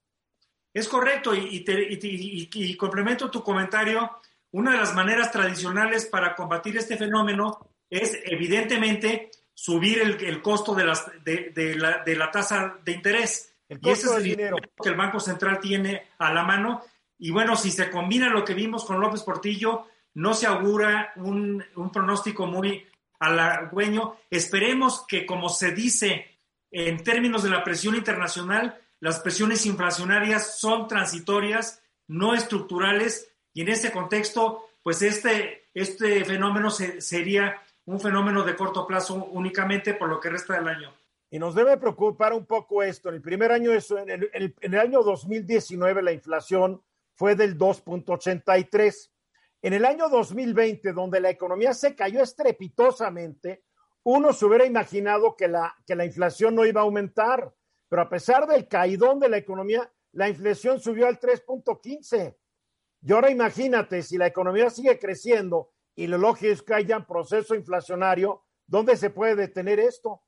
Es 0.72 0.88
correcto, 0.88 1.34
y, 1.34 1.64
y, 1.66 2.76
complemento 2.76 3.30
tu 3.30 3.42
comentario. 3.42 4.10
Una 4.52 4.72
de 4.72 4.78
las 4.78 4.94
maneras 4.94 5.30
tradicionales 5.30 6.06
para 6.06 6.34
combatir 6.34 6.76
este 6.76 6.96
fenómeno 6.96 7.74
es 7.88 8.18
evidentemente 8.24 9.30
subir 9.52 10.00
el, 10.00 10.40
costo 10.40 10.74
de, 10.74 10.84
las, 10.84 11.06
de, 11.22 11.74
la, 11.76 12.02
de, 12.02 12.16
la, 12.16 12.30
tasa 12.30 12.78
de 12.82 12.92
interés. 12.92 13.54
El 13.68 13.78
y 13.82 13.90
ese 13.90 14.06
es 14.06 14.12
el 14.14 14.22
dinero 14.22 14.56
que 14.82 14.88
el 14.88 14.96
Banco 14.96 15.20
Central 15.20 15.60
tiene 15.60 16.08
a 16.18 16.32
la 16.32 16.42
mano. 16.42 16.82
Y 17.18 17.30
bueno, 17.30 17.54
si 17.56 17.70
se 17.70 17.90
combina 17.90 18.30
lo 18.30 18.44
que 18.44 18.54
vimos 18.54 18.84
con 18.84 18.98
López 18.98 19.22
Portillo, 19.22 19.86
no 20.14 20.34
se 20.34 20.46
augura 20.46 21.12
un, 21.16 21.64
un 21.76 21.90
pronóstico 21.90 22.46
muy 22.46 22.86
halagüeño. 23.18 24.16
Esperemos 24.30 25.04
que, 25.06 25.26
como 25.26 25.48
se 25.48 25.72
dice 25.72 26.38
en 26.70 27.02
términos 27.02 27.42
de 27.42 27.50
la 27.50 27.64
presión 27.64 27.94
internacional, 27.94 28.80
las 29.00 29.20
presiones 29.20 29.66
inflacionarias 29.66 30.58
son 30.58 30.86
transitorias, 30.86 31.82
no 32.06 32.34
estructurales, 32.34 33.32
y 33.52 33.62
en 33.62 33.68
ese 33.68 33.90
contexto, 33.90 34.68
pues 34.82 35.02
este, 35.02 35.68
este 35.74 36.24
fenómeno 36.24 36.70
sería 36.70 37.60
un 37.86 38.00
fenómeno 38.00 38.44
de 38.44 38.54
corto 38.54 38.86
plazo 38.86 39.14
únicamente 39.32 39.94
por 39.94 40.08
lo 40.08 40.20
que 40.20 40.30
resta 40.30 40.54
del 40.54 40.68
año. 40.68 40.94
Y 41.30 41.38
nos 41.38 41.54
debe 41.54 41.76
preocupar 41.76 42.32
un 42.32 42.44
poco 42.44 42.82
esto. 42.82 43.08
En 43.08 43.16
el 43.16 43.22
primer 43.22 43.52
año, 43.52 43.70
en, 43.72 44.10
el, 44.10 44.54
en 44.60 44.74
el 44.74 44.80
año 44.80 45.02
2019, 45.02 46.02
la 46.02 46.12
inflación 46.12 46.82
fue 47.14 47.36
del 47.36 47.56
2.83. 47.56 49.10
En 49.62 49.72
el 49.74 49.84
año 49.84 50.08
2020, 50.08 50.92
donde 50.92 51.20
la 51.20 51.30
economía 51.30 51.74
se 51.74 51.94
cayó 51.94 52.22
estrepitosamente, 52.22 53.64
uno 54.04 54.32
se 54.32 54.46
hubiera 54.46 54.64
imaginado 54.64 55.36
que 55.36 55.48
la, 55.48 55.76
que 55.86 55.94
la 55.94 56.06
inflación 56.06 56.54
no 56.54 56.64
iba 56.64 56.80
a 56.80 56.84
aumentar. 56.84 57.52
Pero 57.88 58.02
a 58.02 58.08
pesar 58.08 58.46
del 58.46 58.68
caidón 58.68 59.18
de 59.20 59.28
la 59.28 59.36
economía, 59.36 59.92
la 60.12 60.28
inflación 60.28 60.80
subió 60.80 61.06
al 61.06 61.18
3.15. 61.18 62.36
Y 63.02 63.12
ahora 63.12 63.30
imagínate, 63.30 64.02
si 64.02 64.16
la 64.16 64.26
economía 64.26 64.70
sigue 64.70 64.98
creciendo 64.98 65.72
y 65.94 66.06
lo 66.06 66.18
lógico 66.18 66.52
es 66.52 66.62
que 66.62 66.74
haya 66.74 66.98
un 66.98 67.04
proceso 67.04 67.54
inflacionario, 67.54 68.44
¿dónde 68.66 68.96
se 68.96 69.10
puede 69.10 69.36
detener 69.36 69.80
esto? 69.80 70.22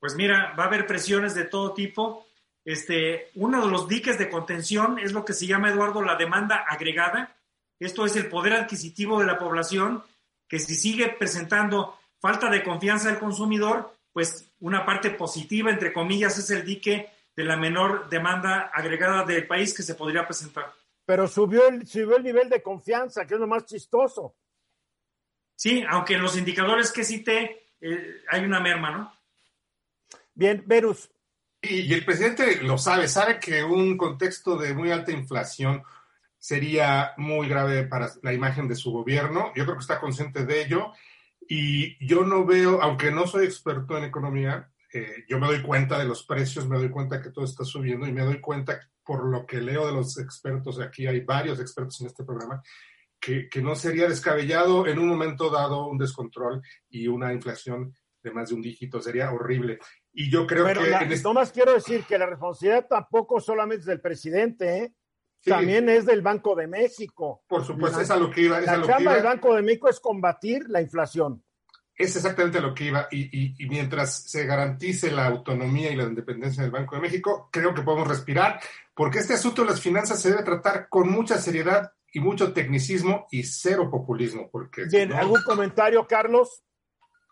Pues 0.00 0.14
mira, 0.14 0.54
va 0.58 0.64
a 0.64 0.66
haber 0.66 0.86
presiones 0.86 1.34
de 1.34 1.44
todo 1.44 1.74
tipo. 1.74 2.26
Este, 2.64 3.30
uno 3.36 3.64
de 3.64 3.70
los 3.70 3.88
diques 3.88 4.18
de 4.18 4.28
contención 4.28 4.98
es 4.98 5.12
lo 5.12 5.24
que 5.24 5.32
se 5.32 5.46
llama, 5.46 5.70
Eduardo, 5.70 6.02
la 6.02 6.16
demanda 6.16 6.64
agregada. 6.68 7.37
Esto 7.78 8.06
es 8.06 8.16
el 8.16 8.28
poder 8.28 8.54
adquisitivo 8.54 9.20
de 9.20 9.26
la 9.26 9.38
población, 9.38 10.02
que 10.48 10.58
si 10.58 10.74
sigue 10.74 11.08
presentando 11.08 11.98
falta 12.20 12.50
de 12.50 12.64
confianza 12.64 13.08
del 13.08 13.18
consumidor, 13.18 13.92
pues 14.12 14.50
una 14.60 14.84
parte 14.84 15.10
positiva, 15.10 15.70
entre 15.70 15.92
comillas, 15.92 16.38
es 16.38 16.50
el 16.50 16.64
dique 16.64 17.10
de 17.36 17.44
la 17.44 17.56
menor 17.56 18.08
demanda 18.08 18.70
agregada 18.74 19.24
del 19.24 19.46
país 19.46 19.72
que 19.74 19.84
se 19.84 19.94
podría 19.94 20.26
presentar. 20.26 20.72
Pero 21.04 21.28
subió 21.28 21.68
el, 21.68 21.86
subió 21.86 22.16
el 22.16 22.24
nivel 22.24 22.48
de 22.48 22.62
confianza, 22.62 23.26
que 23.26 23.34
es 23.34 23.40
lo 23.40 23.46
más 23.46 23.64
chistoso. 23.64 24.34
Sí, 25.54 25.84
aunque 25.88 26.14
en 26.14 26.22
los 26.22 26.36
indicadores 26.36 26.92
que 26.92 27.04
cité 27.04 27.68
eh, 27.80 28.22
hay 28.28 28.44
una 28.44 28.60
merma, 28.60 28.90
¿no? 28.90 29.12
Bien, 30.34 30.62
Verus. 30.66 31.10
Y, 31.60 31.92
el 31.92 32.04
presidente 32.04 32.62
lo 32.62 32.78
sabe, 32.78 33.08
sabe 33.08 33.40
que 33.40 33.64
un 33.64 33.96
contexto 33.96 34.56
de 34.56 34.74
muy 34.74 34.90
alta 34.90 35.10
inflación 35.10 35.82
sería 36.38 37.12
muy 37.16 37.48
grave 37.48 37.84
para 37.84 38.10
la 38.22 38.32
imagen 38.32 38.68
de 38.68 38.76
su 38.76 38.92
gobierno. 38.92 39.52
Yo 39.54 39.64
creo 39.64 39.76
que 39.76 39.82
está 39.82 40.00
consciente 40.00 40.44
de 40.44 40.62
ello 40.62 40.92
y 41.48 42.06
yo 42.06 42.24
no 42.24 42.44
veo, 42.44 42.80
aunque 42.82 43.10
no 43.10 43.26
soy 43.26 43.46
experto 43.46 43.96
en 43.96 44.04
economía, 44.04 44.70
eh, 44.92 45.24
yo 45.28 45.38
me 45.38 45.46
doy 45.46 45.62
cuenta 45.62 45.98
de 45.98 46.04
los 46.04 46.24
precios, 46.24 46.68
me 46.68 46.78
doy 46.78 46.90
cuenta 46.90 47.20
que 47.20 47.30
todo 47.30 47.44
está 47.44 47.64
subiendo 47.64 48.06
y 48.06 48.12
me 48.12 48.22
doy 48.22 48.40
cuenta 48.40 48.80
por 49.04 49.24
lo 49.24 49.46
que 49.46 49.60
leo 49.60 49.86
de 49.86 49.92
los 49.92 50.18
expertos, 50.18 50.80
aquí 50.80 51.06
hay 51.06 51.20
varios 51.20 51.60
expertos 51.60 52.00
en 52.00 52.08
este 52.08 52.24
programa, 52.24 52.62
que, 53.18 53.48
que 53.48 53.62
no 53.62 53.74
sería 53.74 54.08
descabellado 54.08 54.86
en 54.86 54.98
un 54.98 55.08
momento 55.08 55.50
dado 55.50 55.86
un 55.86 55.98
descontrol 55.98 56.62
y 56.88 57.08
una 57.08 57.32
inflación 57.32 57.94
de 58.22 58.30
más 58.30 58.50
de 58.50 58.56
un 58.56 58.62
dígito, 58.62 59.00
sería 59.00 59.32
horrible. 59.32 59.78
Y 60.12 60.30
yo 60.30 60.46
creo 60.46 60.66
que... 60.66 60.90
La, 60.90 61.00
este... 61.00 61.32
más 61.32 61.52
quiero 61.52 61.72
decir 61.72 62.04
que 62.04 62.18
la 62.18 62.26
responsabilidad 62.26 62.86
tampoco 62.88 63.40
solamente 63.40 63.80
es 63.80 63.86
del 63.86 64.00
presidente, 64.00 64.78
¿eh? 64.78 64.92
También 65.48 65.88
es 65.88 66.06
del 66.06 66.22
Banco 66.22 66.54
de 66.54 66.66
México. 66.66 67.42
Por 67.48 67.64
supuesto, 67.64 68.00
es 68.00 68.10
a 68.10 68.16
lo 68.16 68.30
que 68.30 68.42
iba. 68.42 68.60
la 68.60 68.82
chamba 68.82 69.14
del 69.14 69.24
Banco 69.24 69.54
de 69.54 69.62
México 69.62 69.88
es 69.88 70.00
combatir 70.00 70.68
la 70.68 70.80
inflación. 70.80 71.42
Es 71.94 72.14
exactamente 72.14 72.60
lo 72.60 72.72
que 72.74 72.84
iba. 72.84 73.08
Y, 73.10 73.66
mientras 73.68 74.30
se 74.30 74.46
garantice 74.46 75.10
la 75.10 75.26
autonomía 75.26 75.90
y 75.90 75.96
la 75.96 76.04
independencia 76.04 76.62
del 76.62 76.70
Banco 76.70 76.94
de 76.94 77.02
México, 77.02 77.48
creo 77.50 77.74
que 77.74 77.82
podemos 77.82 78.06
respirar, 78.06 78.60
porque 78.94 79.18
este 79.18 79.34
asunto 79.34 79.62
de 79.62 79.70
las 79.70 79.80
finanzas 79.80 80.20
se 80.20 80.30
debe 80.30 80.44
tratar 80.44 80.88
con 80.88 81.10
mucha 81.10 81.38
seriedad 81.38 81.92
y 82.12 82.20
mucho 82.20 82.52
tecnicismo 82.52 83.26
y 83.30 83.42
cero 83.42 83.90
populismo. 83.90 84.48
Porque 84.50 84.84
Bien, 84.84 85.12
¿algún 85.12 85.42
comentario, 85.42 86.06
Carlos? 86.06 86.62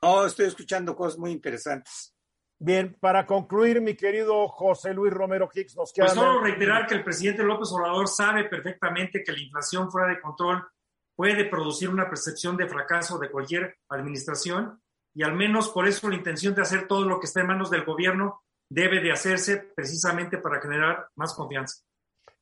No, 0.03 0.27
estoy 0.27 0.47
escuchando 0.47 0.97
cosas 0.97 1.19
muy 1.19 1.31
interesantes. 1.31 2.16
Bien, 2.59 2.97
para 3.01 3.27
concluir, 3.27 3.81
mi 3.83 3.95
querido 3.95 4.49
José 4.49 4.95
Luis 4.95 5.13
Romero 5.13 5.49
Hicks, 5.53 5.77
nos 5.77 5.93
queda. 5.93 6.07
Pues 6.07 6.17
solo 6.17 6.41
reiterar 6.41 6.87
que 6.87 6.95
el 6.95 7.05
presidente 7.05 7.43
López 7.43 7.71
Obrador 7.73 8.09
sabe 8.09 8.45
perfectamente 8.45 9.23
que 9.23 9.33
la 9.33 9.41
inflación 9.41 9.91
fuera 9.91 10.09
de 10.09 10.21
control 10.21 10.67
puede 11.15 11.45
producir 11.47 11.89
una 11.91 12.09
percepción 12.09 12.57
de 12.57 12.69
fracaso 12.69 13.19
de 13.19 13.31
cualquier 13.31 13.77
administración 13.89 14.81
y 15.15 15.23
al 15.23 15.35
menos 15.35 15.71
por 15.71 15.87
eso 15.87 16.09
la 16.09 16.17
intención 16.17 16.55
de 16.55 16.63
hacer 16.63 16.87
todo 16.87 17.07
lo 17.07 17.19
que 17.19 17.27
está 17.27 17.41
en 17.41 17.47
manos 17.49 17.71
del 17.71 17.85
gobierno 17.85 18.43
debe 18.69 19.01
de 19.01 19.13
hacerse 19.13 19.59
precisamente 19.75 20.39
para 20.39 20.61
generar 20.61 21.09
más 21.15 21.35
confianza. 21.35 21.83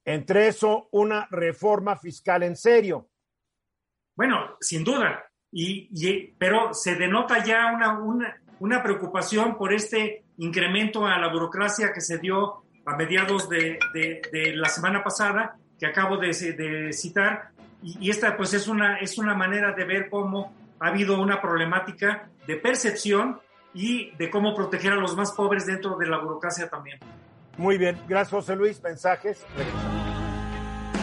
Entre 0.05 0.49
eso, 0.49 0.89
una 0.93 1.27
reforma 1.31 1.97
fiscal 1.97 2.43
en 2.43 2.57
serio. 2.57 3.11
Bueno, 4.17 4.57
sin 4.61 4.85
duda, 4.85 5.25
y, 5.53 6.33
pero 6.37 6.75
se 6.75 6.97
denota 6.97 7.45
ya 7.45 7.73
una, 7.73 7.99
una 8.01 8.44
una 8.65 8.83
preocupación 8.83 9.59
por 9.59 9.75
este 9.75 10.25
incremento 10.39 11.07
a 11.07 11.19
la 11.19 11.31
burocracia 11.31 11.93
que 11.93 12.01
se 12.01 12.17
dio 12.17 12.65
a 12.87 12.97
mediados 12.97 13.47
de, 13.51 13.79
la 14.55 14.71
semana 14.71 15.05
pasada, 15.05 15.57
que 15.79 15.85
acabo 15.85 16.17
de, 16.17 16.33
citar, 16.95 17.51
y, 17.83 18.09
esta 18.09 18.39
pues 18.39 18.55
es 18.55 18.67
una, 18.67 18.99
es 19.01 19.19
una 19.19 19.35
manera 19.35 19.73
de 19.73 19.85
ver 19.85 20.09
cómo 20.09 20.55
ha 20.81 20.89
habido 20.89 21.21
una 21.21 21.43
problemática 21.43 22.31
de 22.47 22.57
percepción 22.57 23.39
y 23.75 24.17
de 24.17 24.31
cómo 24.31 24.55
proteger 24.55 24.95
a 24.95 24.97
los 24.97 25.15
más 25.15 25.33
pobres 25.33 25.67
dentro 25.67 25.99
de 25.99 26.07
la 26.07 26.17
burocracia 26.17 26.67
también. 26.71 26.99
Muy 27.59 27.77
bien, 27.77 27.99
gracias 28.09 28.31
José 28.31 28.57
Luis. 28.57 28.83
Mensajes. 28.83 29.45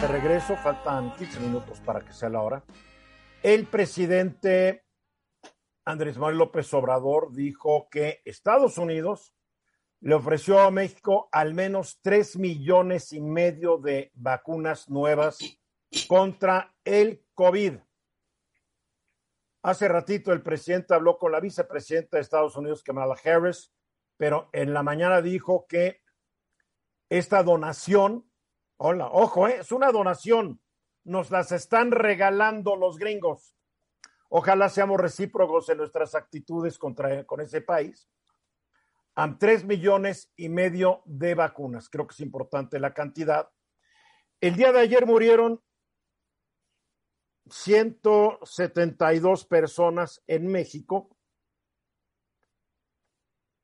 De 0.00 0.08
regreso, 0.08 0.56
faltan 0.56 1.14
15 1.14 1.38
minutos 1.38 1.78
para 1.80 2.00
que 2.00 2.12
sea 2.12 2.28
la 2.28 2.40
hora. 2.40 2.62
El 3.40 3.66
presidente 3.66 4.81
Andrés 5.84 6.16
Manuel 6.16 6.38
López 6.38 6.72
Obrador 6.74 7.32
dijo 7.32 7.88
que 7.90 8.22
Estados 8.24 8.78
Unidos 8.78 9.34
le 10.00 10.14
ofreció 10.14 10.60
a 10.60 10.70
México 10.70 11.28
al 11.32 11.54
menos 11.54 12.00
tres 12.02 12.36
millones 12.36 13.12
y 13.12 13.20
medio 13.20 13.78
de 13.78 14.10
vacunas 14.14 14.88
nuevas 14.88 15.38
contra 16.08 16.74
el 16.84 17.24
COVID. 17.34 17.74
Hace 19.62 19.88
ratito 19.88 20.32
el 20.32 20.42
presidente 20.42 20.94
habló 20.94 21.18
con 21.18 21.30
la 21.32 21.40
vicepresidenta 21.40 22.16
de 22.16 22.22
Estados 22.22 22.56
Unidos, 22.56 22.82
Kamala 22.82 23.16
Harris, 23.24 23.72
pero 24.16 24.50
en 24.52 24.74
la 24.74 24.82
mañana 24.82 25.22
dijo 25.22 25.66
que 25.68 26.00
esta 27.08 27.42
donación, 27.42 28.28
hola, 28.76 29.08
ojo, 29.10 29.46
¿eh? 29.46 29.58
es 29.60 29.70
una 29.70 29.92
donación, 29.92 30.60
nos 31.04 31.30
las 31.30 31.52
están 31.52 31.90
regalando 31.90 32.74
los 32.76 32.98
gringos. 32.98 33.56
Ojalá 34.34 34.70
seamos 34.70 34.98
recíprocos 34.98 35.68
en 35.68 35.76
nuestras 35.76 36.14
actitudes 36.14 36.78
contra, 36.78 37.22
con 37.26 37.42
ese 37.42 37.60
país. 37.60 38.08
A 39.14 39.36
tres 39.36 39.62
millones 39.62 40.32
y 40.36 40.48
medio 40.48 41.02
de 41.04 41.34
vacunas. 41.34 41.90
Creo 41.90 42.06
que 42.06 42.14
es 42.14 42.20
importante 42.20 42.80
la 42.80 42.94
cantidad. 42.94 43.50
El 44.40 44.56
día 44.56 44.72
de 44.72 44.80
ayer 44.80 45.04
murieron 45.04 45.62
172 47.50 49.44
personas 49.44 50.22
en 50.26 50.46
México 50.46 51.14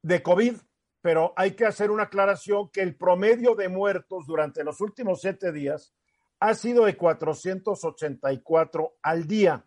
de 0.03 0.23
COVID, 0.23 0.57
pero 1.01 1.33
hay 1.35 1.53
que 1.53 1.65
hacer 1.65 1.91
una 1.91 2.03
aclaración 2.03 2.71
que 2.71 2.83
el 2.83 2.95
promedio 2.95 3.55
de 3.55 3.71
muertos 3.71 4.27
durante 4.27 4.63
los 4.65 4.83
últimos 4.83 5.23
siete 5.23 5.51
días 5.51 5.95
ha 6.41 6.53
sido 6.53 6.85
de 6.85 6.95
484 6.95 8.99
al 9.01 9.27
día 9.27 9.65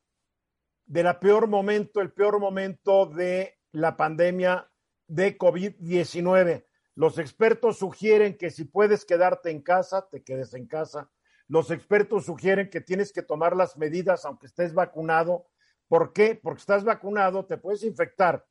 de 0.84 1.02
la 1.02 1.18
peor 1.20 1.48
momento, 1.48 2.02
el 2.02 2.12
peor 2.12 2.38
momento 2.38 3.06
de 3.06 3.58
la 3.72 3.96
pandemia 3.96 4.70
de 5.06 5.38
COVID-19. 5.38 6.66
Los 6.96 7.16
expertos 7.16 7.78
sugieren 7.78 8.36
que 8.36 8.50
si 8.50 8.64
puedes 8.64 9.06
quedarte 9.06 9.50
en 9.50 9.62
casa, 9.62 10.06
te 10.10 10.22
quedes 10.22 10.52
en 10.52 10.66
casa. 10.66 11.10
Los 11.48 11.70
expertos 11.70 12.26
sugieren 12.26 12.68
que 12.68 12.82
tienes 12.82 13.10
que 13.10 13.22
tomar 13.22 13.56
las 13.56 13.78
medidas 13.78 14.26
aunque 14.26 14.48
estés 14.48 14.74
vacunado. 14.74 15.46
¿Por 15.90 16.12
qué? 16.12 16.36
Porque 16.40 16.60
estás 16.60 16.84
vacunado, 16.84 17.44
te 17.46 17.58
puedes 17.58 17.82
infectar, 17.82 18.46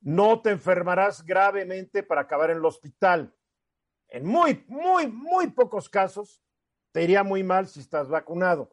no 0.00 0.40
te 0.40 0.50
enfermarás 0.50 1.24
gravemente 1.24 2.04
para 2.04 2.20
acabar 2.20 2.50
en 2.50 2.58
el 2.58 2.64
hospital. 2.64 3.34
En 4.06 4.24
muy, 4.24 4.64
muy, 4.68 5.08
muy 5.08 5.48
pocos 5.48 5.88
casos 5.88 6.40
te 6.92 7.02
iría 7.02 7.24
muy 7.24 7.42
mal 7.42 7.66
si 7.66 7.80
estás 7.80 8.08
vacunado. 8.08 8.72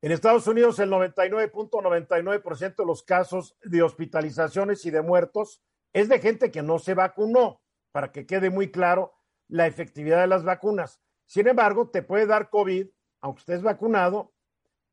En 0.00 0.10
Estados 0.10 0.48
Unidos, 0.48 0.80
el 0.80 0.90
99.99% 0.90 2.74
de 2.74 2.84
los 2.84 3.04
casos 3.04 3.56
de 3.62 3.82
hospitalizaciones 3.82 4.84
y 4.86 4.90
de 4.90 5.02
muertos 5.02 5.62
es 5.92 6.08
de 6.08 6.18
gente 6.18 6.50
que 6.50 6.62
no 6.62 6.80
se 6.80 6.94
vacunó, 6.94 7.62
para 7.92 8.10
que 8.10 8.26
quede 8.26 8.50
muy 8.50 8.72
claro 8.72 9.14
la 9.46 9.68
efectividad 9.68 10.20
de 10.20 10.26
las 10.26 10.42
vacunas. 10.42 11.00
Sin 11.26 11.46
embargo, 11.46 11.90
te 11.90 12.02
puede 12.02 12.26
dar 12.26 12.50
COVID, 12.50 12.88
aunque 13.20 13.38
estés 13.38 13.62
vacunado, 13.62 14.32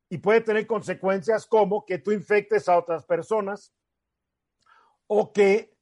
y 0.08 0.18
puede 0.18 0.40
tener 0.40 0.66
consecuencias 0.66 1.46
como 1.46 1.84
que 1.84 1.98
tú 1.98 2.12
infectes 2.12 2.68
a 2.68 2.78
otras 2.78 3.04
personas, 3.04 3.74
o 5.06 5.32
que 5.32 5.74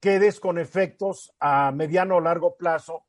quedes 0.00 0.40
con 0.40 0.58
efectos 0.58 1.34
a 1.40 1.72
mediano 1.72 2.16
o 2.16 2.20
largo 2.20 2.56
plazo 2.56 3.04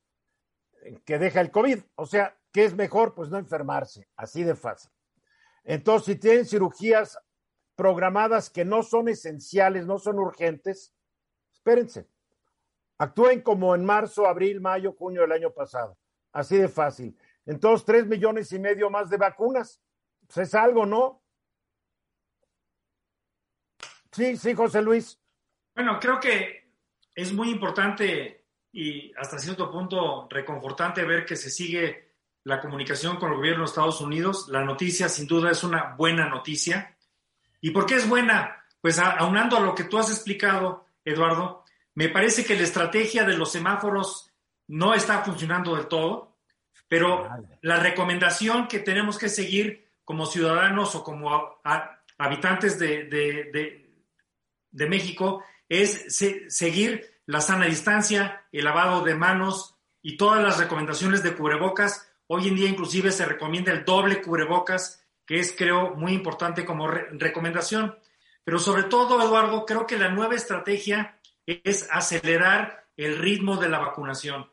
que 1.06 1.20
deja 1.20 1.42
el 1.42 1.52
COVID. 1.52 1.80
O 1.96 2.06
sea, 2.06 2.38
¿qué 2.52 2.66
es 2.66 2.76
mejor? 2.76 3.14
Pues 3.14 3.30
no 3.30 3.38
enfermarse, 3.38 4.08
así 4.16 4.44
de 4.44 4.56
fácil. 4.56 4.92
Entonces, 5.64 6.06
si 6.06 6.16
tienen 6.16 6.46
cirugías 6.46 7.20
programadas 7.76 8.50
que 8.50 8.66
no 8.66 8.82
son 8.84 9.08
esenciales, 9.08 9.86
no 9.86 10.00
son 10.00 10.20
urgentes, 10.20 10.94
espérense. 11.54 12.08
Actúen 12.98 13.42
como 13.42 13.76
en 13.76 13.86
marzo, 13.86 14.26
abril, 14.26 14.60
mayo, 14.60 14.94
junio 14.94 15.22
del 15.22 15.32
año 15.32 15.54
pasado. 15.54 15.98
Así 16.34 16.58
de 16.58 16.68
fácil. 16.68 17.18
Entonces, 17.46 17.86
tres 17.86 18.06
millones 18.06 18.52
y 18.52 18.60
medio 18.60 18.90
más 18.90 19.10
de 19.10 19.18
vacunas. 19.18 19.82
Pues 20.32 20.48
es 20.48 20.56
algo, 20.56 20.86
¿no? 20.86 21.24
Sí, 24.12 24.38
sí, 24.38 24.54
José 24.54 24.82
Luis. 24.82 25.20
Bueno, 25.76 26.00
creo 26.00 26.20
que 26.20 26.72
es 27.16 27.34
muy 27.34 27.50
importante 27.50 28.46
y 28.72 29.12
hasta 29.18 29.40
cierto 29.40 29.72
punto 29.72 30.28
reconfortante 30.30 31.04
ver 31.04 31.26
que 31.26 31.36
se 31.36 31.50
sigue 31.50 32.14
la 32.44 32.62
comunicación 32.62 33.18
con 33.18 33.32
el 33.32 33.38
gobierno 33.38 33.64
de 33.64 33.70
Estados 33.70 34.02
Unidos. 34.02 34.48
La 34.50 34.64
noticia 34.64 35.10
sin 35.10 35.26
duda 35.26 35.52
es 35.52 35.64
una 35.64 35.96
buena 35.96 36.30
noticia. 36.30 36.96
¿Y 37.62 37.72
por 37.72 37.86
qué 37.86 37.96
es 37.96 38.08
buena? 38.08 38.64
Pues 38.82 39.00
aunando 39.00 39.58
a 39.58 39.62
lo 39.62 39.74
que 39.74 39.86
tú 39.86 39.98
has 39.98 40.12
explicado, 40.12 40.86
Eduardo, 41.04 41.66
me 41.96 42.10
parece 42.10 42.46
que 42.46 42.56
la 42.56 42.64
estrategia 42.64 43.24
de 43.24 43.36
los 43.36 43.52
semáforos 43.52 44.32
no 44.68 44.94
está 44.94 45.24
funcionando 45.24 45.76
del 45.76 45.88
todo, 45.88 46.38
pero 46.88 47.28
la 47.62 47.80
recomendación 47.80 48.68
que 48.68 48.80
tenemos 48.80 49.18
que 49.18 49.30
seguir 49.30 49.89
como 50.10 50.26
ciudadanos 50.26 50.96
o 50.96 51.04
como 51.04 51.62
habitantes 52.18 52.80
de, 52.80 53.04
de 54.72 54.88
México 54.88 55.44
es 55.70 56.18
seguir 56.50 57.22
la 57.28 57.42
sana 57.42 57.68
distancia, 57.68 58.44
el 58.52 58.66
lavado 58.66 59.04
de 59.04 59.14
manos 59.14 59.76
y 60.02 60.18
todas 60.18 60.44
las 60.44 60.58
recomendaciones 60.58 61.22
de 61.22 61.36
cubrebocas. 61.36 62.12
Hoy 62.26 62.48
en 62.48 62.56
día 62.56 62.68
inclusive 62.68 63.12
se 63.12 63.24
recomienda 63.24 63.72
el 63.72 63.86
doble 63.86 64.20
cubrebocas, 64.20 65.06
que 65.28 65.40
es 65.40 65.54
creo 65.56 65.94
muy 65.94 66.14
importante 66.14 66.66
como 66.66 66.88
recomendación. 66.88 67.96
Pero 68.44 68.58
sobre 68.58 68.86
todo, 68.86 69.22
Eduardo, 69.22 69.64
creo 69.64 69.86
que 69.86 70.00
la 70.00 70.10
nueva 70.10 70.34
estrategia 70.34 71.20
es 71.46 71.88
acelerar 71.92 72.88
el 72.98 73.20
ritmo 73.20 73.58
de 73.58 73.70
la 73.70 73.78
vacunación. 73.78 74.52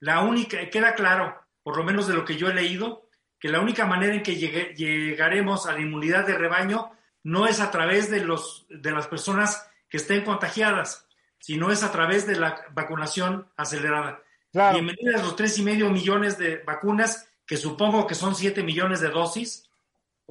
La 0.00 0.20
única, 0.20 0.68
queda 0.68 0.94
claro, 0.94 1.34
por 1.62 1.78
lo 1.78 1.82
menos 1.82 2.06
de 2.06 2.12
lo 2.12 2.26
que 2.26 2.36
yo 2.36 2.48
he 2.48 2.54
leído, 2.54 3.07
que 3.38 3.48
la 3.48 3.60
única 3.60 3.86
manera 3.86 4.14
en 4.14 4.22
que 4.22 4.36
llegaremos 4.36 5.66
a 5.66 5.72
la 5.72 5.80
inmunidad 5.80 6.26
de 6.26 6.36
rebaño 6.36 6.90
no 7.22 7.46
es 7.46 7.60
a 7.60 7.70
través 7.70 8.10
de, 8.10 8.20
los, 8.20 8.66
de 8.68 8.90
las 8.90 9.06
personas 9.06 9.70
que 9.88 9.98
estén 9.98 10.24
contagiadas, 10.24 11.06
sino 11.38 11.70
es 11.70 11.82
a 11.82 11.92
través 11.92 12.26
de 12.26 12.36
la 12.36 12.64
vacunación 12.72 13.48
acelerada. 13.56 14.22
Bienvenidas 14.52 15.22
los 15.22 15.36
tres 15.36 15.58
y 15.58 15.62
medio 15.62 15.90
millones 15.90 16.38
de 16.38 16.58
vacunas, 16.58 17.28
que 17.46 17.56
supongo 17.56 18.06
que 18.06 18.14
son 18.14 18.34
siete 18.34 18.62
millones 18.62 19.00
de 19.00 19.10
dosis. 19.10 19.68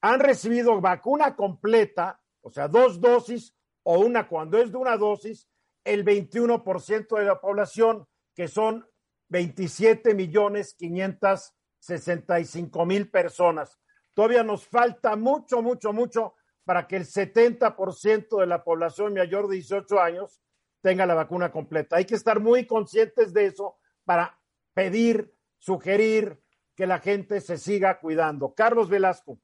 Han 0.00 0.18
recibido 0.18 0.80
vacuna 0.80 1.36
completa, 1.36 2.20
o 2.40 2.50
sea, 2.50 2.66
dos 2.66 3.00
dosis 3.00 3.54
o 3.82 3.98
una 3.98 4.28
cuando 4.28 4.58
es 4.58 4.70
de 4.72 4.78
una 4.78 4.96
dosis, 4.96 5.48
el 5.84 6.04
21% 6.04 7.18
de 7.18 7.24
la 7.24 7.40
población, 7.40 8.06
que 8.34 8.48
son 8.48 8.86
27 9.28 10.14
millones 10.14 10.74
565 10.74 12.86
mil 12.86 13.10
personas. 13.10 13.78
todavía 14.12 14.42
nos 14.42 14.66
falta 14.66 15.14
mucho, 15.16 15.62
mucho, 15.62 15.92
mucho 15.92 16.34
para 16.64 16.86
que 16.86 16.96
el 16.96 17.06
70% 17.06 18.40
de 18.40 18.46
la 18.46 18.62
población 18.62 19.14
mayor 19.14 19.48
de 19.48 19.56
18 19.56 20.00
años 20.00 20.42
tenga 20.82 21.06
la 21.06 21.14
vacuna 21.14 21.50
completa. 21.50 21.96
Hay 21.96 22.04
que 22.04 22.16
estar 22.16 22.40
muy 22.40 22.66
conscientes 22.66 23.32
de 23.32 23.46
eso 23.46 23.78
para 24.04 24.38
pedir, 24.74 25.32
sugerir 25.58 26.42
que 26.74 26.86
la 26.86 26.98
gente 26.98 27.40
se 27.40 27.56
siga 27.58 28.00
cuidando. 28.00 28.54
Carlos 28.54 28.88
Velasco. 28.88 29.38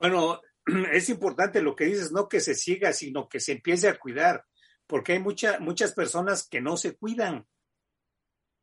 Bueno, 0.00 0.40
es 0.92 1.08
importante 1.08 1.62
lo 1.62 1.74
que 1.74 1.86
dices, 1.86 2.12
no 2.12 2.28
que 2.28 2.40
se 2.40 2.54
siga, 2.54 2.92
sino 2.92 3.28
que 3.28 3.40
se 3.40 3.52
empiece 3.52 3.88
a 3.88 3.98
cuidar, 3.98 4.44
porque 4.86 5.12
hay 5.12 5.18
mucha, 5.18 5.58
muchas 5.58 5.92
personas 5.92 6.46
que 6.46 6.60
no 6.60 6.76
se 6.76 6.96
cuidan. 6.96 7.46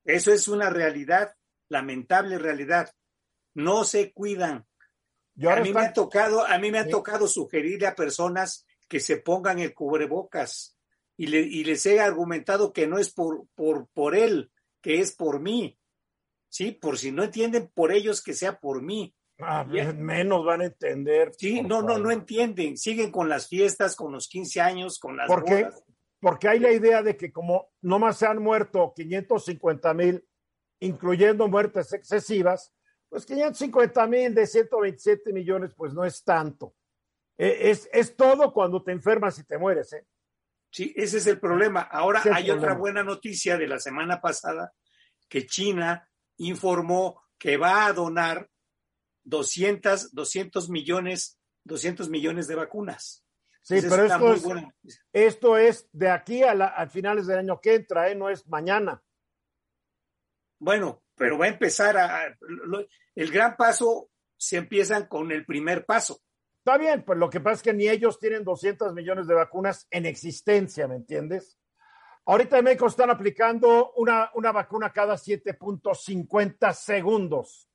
Eso 0.03 0.31
es 0.31 0.47
una 0.47 0.69
realidad, 0.69 1.35
lamentable 1.67 2.37
realidad. 2.37 2.91
No 3.53 3.83
se 3.83 4.13
cuidan. 4.13 4.67
a 5.49 5.55
mí 5.61 5.73
me 5.73 5.81
ha 5.81 5.93
tocado, 5.93 6.45
a 6.45 6.57
mí 6.59 6.71
me 6.71 6.79
ha 6.79 6.87
tocado 6.87 7.27
sugerirle 7.27 7.87
a 7.87 7.95
personas 7.95 8.65
que 8.87 8.99
se 8.99 9.17
pongan 9.17 9.59
el 9.59 9.73
cubrebocas 9.73 10.77
y, 11.17 11.27
le, 11.27 11.39
y 11.39 11.63
les 11.63 11.85
he 11.85 11.99
argumentado 11.99 12.71
que 12.71 12.87
no 12.87 12.99
es 12.99 13.11
por, 13.11 13.47
por, 13.55 13.87
por 13.89 14.15
él, 14.15 14.51
que 14.81 14.99
es 14.99 15.11
por 15.15 15.39
mí. 15.39 15.79
Sí, 16.49 16.71
por 16.71 16.97
si 16.97 17.11
no 17.11 17.23
entienden 17.23 17.71
por 17.73 17.91
ellos 17.91 18.21
que 18.21 18.33
sea 18.33 18.59
por 18.59 18.81
mí. 18.81 19.15
Ah, 19.39 19.65
menos 19.65 20.45
van 20.45 20.61
a 20.61 20.65
entender. 20.65 21.31
Sí, 21.38 21.61
no, 21.61 21.81
no, 21.81 21.97
no 21.97 22.11
entienden. 22.11 22.77
Siguen 22.77 23.11
con 23.11 23.27
las 23.27 23.47
fiestas, 23.47 23.95
con 23.95 24.13
los 24.13 24.27
15 24.29 24.61
años, 24.61 24.97
con 24.97 25.17
las 25.17 25.27
¿Por 25.27 25.43
qué? 25.43 25.69
Porque 26.21 26.47
hay 26.47 26.59
la 26.59 26.71
idea 26.71 27.03
de 27.03 27.17
que 27.17 27.31
como 27.31 27.69
no 27.81 27.99
más 27.99 28.17
se 28.17 28.25
han 28.25 28.41
muerto 28.41 28.93
550 28.95 29.93
mil, 29.93 30.25
incluyendo 30.79 31.47
muertes 31.47 31.91
excesivas, 31.93 32.73
pues 33.09 33.25
550 33.25 34.07
mil 34.07 34.33
de 34.33 34.47
127 34.47 35.33
millones, 35.33 35.73
pues 35.75 35.93
no 35.93 36.05
es 36.05 36.23
tanto. 36.23 36.73
E, 37.38 37.69
es, 37.69 37.89
es 37.91 38.15
todo 38.15 38.53
cuando 38.53 38.81
te 38.81 38.91
enfermas 38.91 39.38
y 39.39 39.43
te 39.43 39.57
mueres, 39.57 39.91
¿eh? 39.93 40.05
Sí, 40.71 40.93
ese 40.95 41.17
es 41.17 41.27
el 41.27 41.39
problema. 41.39 41.81
Ahora 41.81 42.21
hay 42.33 42.51
otra 42.51 42.73
buena 42.73 43.03
noticia 43.03 43.57
de 43.57 43.67
la 43.67 43.79
semana 43.79 44.19
pasada, 44.19 44.73
que 45.29 45.45
China 45.45 46.09
informó 46.38 47.23
que 47.38 47.55
va 47.55 47.86
a 47.86 47.93
donar 47.93 48.49
200, 49.26 50.13
200 50.13 50.69
millones, 50.69 51.39
200 51.65 52.09
millones 52.09 52.47
de 52.47 52.55
vacunas. 52.55 53.26
Sí, 53.61 53.80
pero 53.82 54.05
esto 54.05 54.34
es, 54.34 54.69
esto 55.11 55.57
es 55.57 55.89
de 55.91 56.09
aquí 56.09 56.43
a, 56.43 56.53
la, 56.53 56.88
finales 56.88 57.26
del 57.26 57.39
año 57.39 57.59
que 57.59 57.76
entra, 57.76 58.09
¿eh? 58.09 58.15
no 58.15 58.30
es 58.30 58.47
mañana. 58.47 59.01
Bueno, 60.59 61.03
pero 61.15 61.38
va 61.38 61.45
a 61.45 61.49
empezar 61.49 61.97
a, 61.97 62.38
el 63.15 63.32
gran 63.32 63.57
paso 63.57 64.11
se 64.38 64.57
empiezan 64.57 65.07
con 65.07 65.32
el 65.32 65.45
primer 65.45 65.86
paso. 65.86 66.21
Está 66.59 66.78
bien, 66.78 67.03
pues 67.03 67.17
lo 67.17 67.30
que 67.30 67.39
pasa 67.39 67.55
es 67.55 67.63
que 67.63 67.73
ni 67.73 67.88
ellos 67.88 68.19
tienen 68.19 68.43
200 68.43 68.93
millones 68.93 69.28
de 69.28 69.34
vacunas 69.34 69.88
en 69.89 70.05
existencia, 70.05 70.88
¿me 70.88 70.95
entiendes? 70.95 71.57
Ahorita 72.26 72.57
en 72.57 72.65
México 72.65 72.88
están 72.88 73.09
aplicando 73.09 73.93
una, 73.93 74.32
una 74.34 74.51
vacuna 74.51 74.91
cada 74.91 75.15
7.50 75.15 76.73
segundos. 76.73 77.69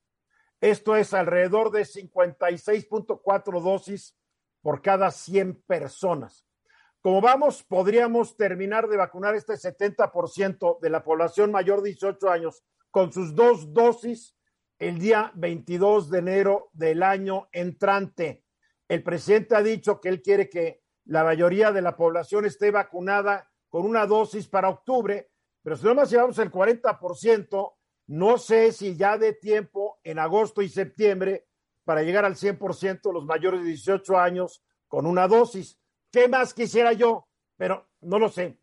Esto 0.61 0.97
es 0.97 1.15
alrededor 1.15 1.71
de 1.71 1.83
56.4 1.83 3.63
dosis 3.63 4.17
por 4.61 4.83
cada 4.83 5.11
100 5.11 5.63
personas. 5.63 6.47
Como 7.01 7.23
vamos, 7.23 7.63
podríamos 7.63 8.37
terminar 8.37 8.87
de 8.89 8.99
vacunar 8.99 9.35
este 9.35 9.55
70% 9.55 10.81
de 10.81 10.91
la 10.91 11.03
población 11.03 11.51
mayor 11.51 11.81
de 11.81 11.91
18 11.91 12.31
años 12.31 12.63
con 12.91 13.11
sus 13.11 13.35
dos 13.35 13.73
dosis 13.73 14.37
el 14.79 14.99
día 14.99 15.33
22 15.35 16.11
de 16.11 16.19
enero 16.19 16.69
del 16.73 17.03
año 17.03 17.49
entrante. 17.53 18.45
El 18.87 19.03
presidente 19.03 19.57
ha 19.57 19.63
dicho 19.63 20.01
que 20.01 20.11
él 20.11 20.21
quiere 20.21 20.51
que 20.51 20.83
la 21.07 21.25
mayoría 21.25 21.73
de 21.73 21.81
la 21.81 21.97
población 21.97 22.45
esté 22.45 22.71
vacunada 22.71 23.51
con 23.71 23.87
una 23.87 24.05
dosis 24.05 24.49
para 24.49 24.69
octubre, 24.69 25.31
pero 25.63 25.77
si 25.77 25.87
no 25.87 25.95
más 25.95 26.11
llevamos 26.11 26.39
el 26.39 26.51
40%, 26.51 27.73
no 28.11 28.39
sé 28.39 28.73
si 28.73 28.97
ya 28.97 29.17
de 29.19 29.35
tiempo 29.35 30.01
en 30.03 30.19
agosto 30.19 30.63
y 30.63 30.69
septiembre 30.69 31.47
para 31.85 32.03
llegar 32.03 32.25
al 32.25 32.35
100% 32.35 33.13
los 33.13 33.25
mayores 33.25 33.61
de 33.61 33.69
18 33.69 34.19
años 34.19 34.65
con 34.89 35.07
una 35.07 35.29
dosis. 35.29 35.79
¿Qué 36.11 36.27
más 36.27 36.53
quisiera 36.53 36.93
yo? 36.93 37.29
Pero 37.57 37.89
no 38.01 38.19
lo 38.19 38.29
sé. 38.29 38.59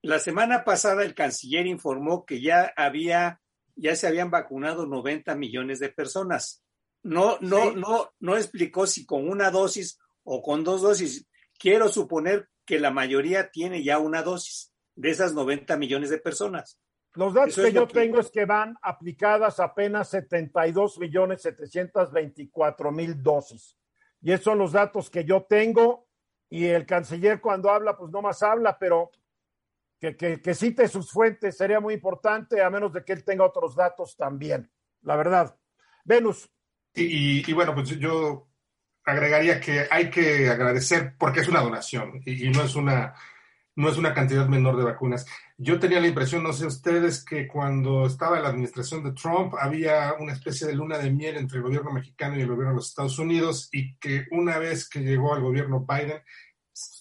La 0.00 0.18
semana 0.18 0.64
pasada 0.64 1.04
el 1.04 1.14
canciller 1.14 1.66
informó 1.66 2.24
que 2.24 2.40
ya 2.40 2.72
había, 2.74 3.42
ya 3.74 3.94
se 3.96 4.06
habían 4.06 4.30
vacunado 4.30 4.86
90 4.86 5.34
millones 5.34 5.78
de 5.78 5.90
personas. 5.90 6.64
No, 7.02 7.36
no, 7.42 7.72
no, 7.72 8.14
no 8.18 8.36
explicó 8.38 8.86
si 8.86 9.04
con 9.04 9.28
una 9.28 9.50
dosis 9.50 9.98
o 10.22 10.40
con 10.40 10.64
dos 10.64 10.80
dosis. 10.80 11.28
Quiero 11.58 11.90
suponer 11.90 12.48
que 12.64 12.80
la 12.80 12.90
mayoría 12.90 13.50
tiene 13.50 13.84
ya 13.84 13.98
una 13.98 14.22
dosis 14.22 14.72
de 14.94 15.10
esas 15.10 15.34
90 15.34 15.76
millones 15.76 16.08
de 16.08 16.16
personas. 16.16 16.80
Los 17.16 17.32
datos 17.32 17.56
que 17.56 17.72
yo 17.72 17.88
tengo 17.88 18.20
es 18.20 18.30
que 18.30 18.44
van 18.44 18.76
aplicadas 18.82 19.58
apenas 19.58 20.10
72 20.10 20.98
millones 20.98 21.42
724 21.42 22.92
mil 22.92 23.22
dosis. 23.22 23.76
Y 24.20 24.32
esos 24.32 24.44
son 24.44 24.58
los 24.58 24.72
datos 24.72 25.08
que 25.08 25.24
yo 25.24 25.44
tengo. 25.44 26.06
Y 26.50 26.66
el 26.66 26.84
canciller 26.84 27.40
cuando 27.40 27.70
habla, 27.70 27.96
pues 27.96 28.12
no 28.12 28.20
más 28.20 28.42
habla, 28.42 28.78
pero 28.78 29.10
que, 29.98 30.14
que, 30.16 30.54
cite 30.54 30.86
sus 30.88 31.10
fuentes 31.10 31.56
sería 31.56 31.80
muy 31.80 31.94
importante, 31.94 32.62
a 32.62 32.68
menos 32.68 32.92
de 32.92 33.02
que 33.02 33.14
él 33.14 33.24
tenga 33.24 33.44
otros 33.44 33.74
datos 33.74 34.14
también. 34.16 34.70
La 35.02 35.16
verdad. 35.16 35.56
Venus. 36.04 36.48
Y, 36.94 37.50
y, 37.50 37.52
bueno, 37.54 37.74
pues 37.74 37.88
yo 37.98 38.46
agregaría 39.04 39.58
que 39.60 39.86
hay 39.90 40.10
que 40.10 40.48
agradecer 40.50 41.14
porque 41.18 41.40
es 41.40 41.48
una 41.48 41.62
donación 41.62 42.20
y 42.26 42.48
no 42.50 42.62
es 42.62 42.74
una 42.74 43.14
no 43.76 43.90
es 43.90 43.98
una 43.98 44.14
cantidad 44.14 44.48
menor 44.48 44.76
de 44.76 44.84
vacunas. 44.84 45.26
Yo 45.58 45.78
tenía 45.78 46.00
la 46.00 46.08
impresión, 46.08 46.42
no 46.42 46.52
sé 46.52 46.66
ustedes, 46.66 47.22
que 47.24 47.46
cuando 47.46 48.06
estaba 48.06 48.40
la 48.40 48.48
administración 48.48 49.04
de 49.04 49.12
Trump 49.12 49.54
había 49.60 50.14
una 50.18 50.32
especie 50.32 50.66
de 50.66 50.74
luna 50.74 50.98
de 50.98 51.10
miel 51.10 51.36
entre 51.36 51.58
el 51.58 51.62
gobierno 51.62 51.92
mexicano 51.92 52.36
y 52.36 52.40
el 52.40 52.48
gobierno 52.48 52.70
de 52.70 52.76
los 52.76 52.88
Estados 52.88 53.18
Unidos 53.18 53.68
y 53.72 53.96
que 53.98 54.24
una 54.30 54.58
vez 54.58 54.88
que 54.88 55.00
llegó 55.00 55.34
al 55.34 55.42
gobierno 55.42 55.86
Biden, 55.86 56.22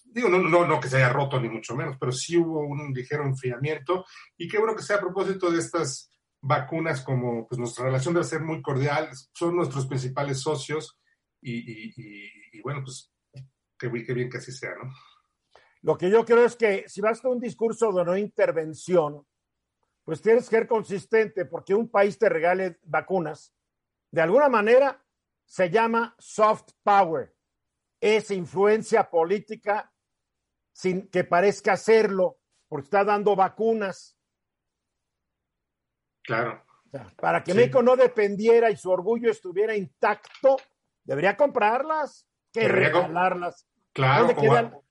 digo, 0.06 0.28
no, 0.28 0.38
no, 0.38 0.68
no 0.68 0.80
que 0.80 0.90
se 0.90 0.98
haya 0.98 1.10
roto 1.10 1.40
ni 1.40 1.50
mucho 1.50 1.76
menos, 1.76 1.96
pero 1.98 2.12
sí 2.12 2.38
hubo 2.38 2.60
un 2.60 2.94
ligero 2.94 3.24
enfriamiento 3.24 4.06
y 4.38 4.48
qué 4.48 4.58
bueno 4.58 4.76
que 4.76 4.84
sea 4.84 4.98
a 4.98 5.02
propósito 5.02 5.50
de 5.50 5.60
estas 5.60 6.12
vacunas 6.42 7.02
como 7.02 7.48
pues 7.48 7.58
nuestra 7.58 7.86
relación 7.86 8.14
debe 8.14 8.26
ser 8.26 8.42
muy 8.42 8.62
cordial, 8.62 9.10
son 9.34 9.56
nuestros 9.56 9.88
principales 9.88 10.42
socios 10.42 11.00
y, 11.42 12.62
bueno, 12.62 12.82
pues 12.84 13.12
qué 13.78 13.88
bien 13.88 14.30
que 14.30 14.38
así 14.38 14.52
sea, 14.52 14.72
¿no? 14.82 14.92
Lo 15.86 15.96
que 16.00 16.10
yo 16.10 16.26
creo 16.26 16.46
es 16.46 16.56
que 16.56 16.90
si 16.90 17.00
vas 17.00 17.24
a 17.24 17.30
un 17.30 17.40
discurso 17.40 17.92
de 17.92 18.04
no 18.04 18.18
intervención, 18.18 19.24
pues 20.04 20.20
tienes 20.20 20.50
que 20.50 20.56
ser 20.56 20.68
consistente 20.68 21.46
porque 21.46 21.76
un 21.76 21.90
país 21.90 22.18
te 22.18 22.28
regale 22.28 22.80
vacunas, 22.86 23.54
de 24.10 24.22
alguna 24.22 24.50
manera 24.50 25.00
se 25.46 25.70
llama 25.70 26.16
soft 26.18 26.72
power. 26.82 27.36
Es 28.02 28.32
influencia 28.32 29.08
política 29.08 29.94
sin 30.74 31.08
que 31.08 31.24
parezca 31.24 31.78
serlo, 31.78 32.40
porque 32.68 32.86
está 32.86 33.04
dando 33.04 33.36
vacunas. 33.36 34.18
Claro. 36.24 36.66
para 37.18 37.44
que 37.44 37.54
México 37.54 37.84
no 37.84 37.96
dependiera 37.96 38.72
y 38.72 38.76
su 38.76 38.90
orgullo 38.90 39.30
estuviera 39.30 39.76
intacto, 39.76 40.58
debería 41.04 41.38
comprarlas, 41.38 42.28
que 42.52 42.68
regalarlas. 42.68 43.68
Claro. 43.94 44.34
¿Dónde 44.34 44.85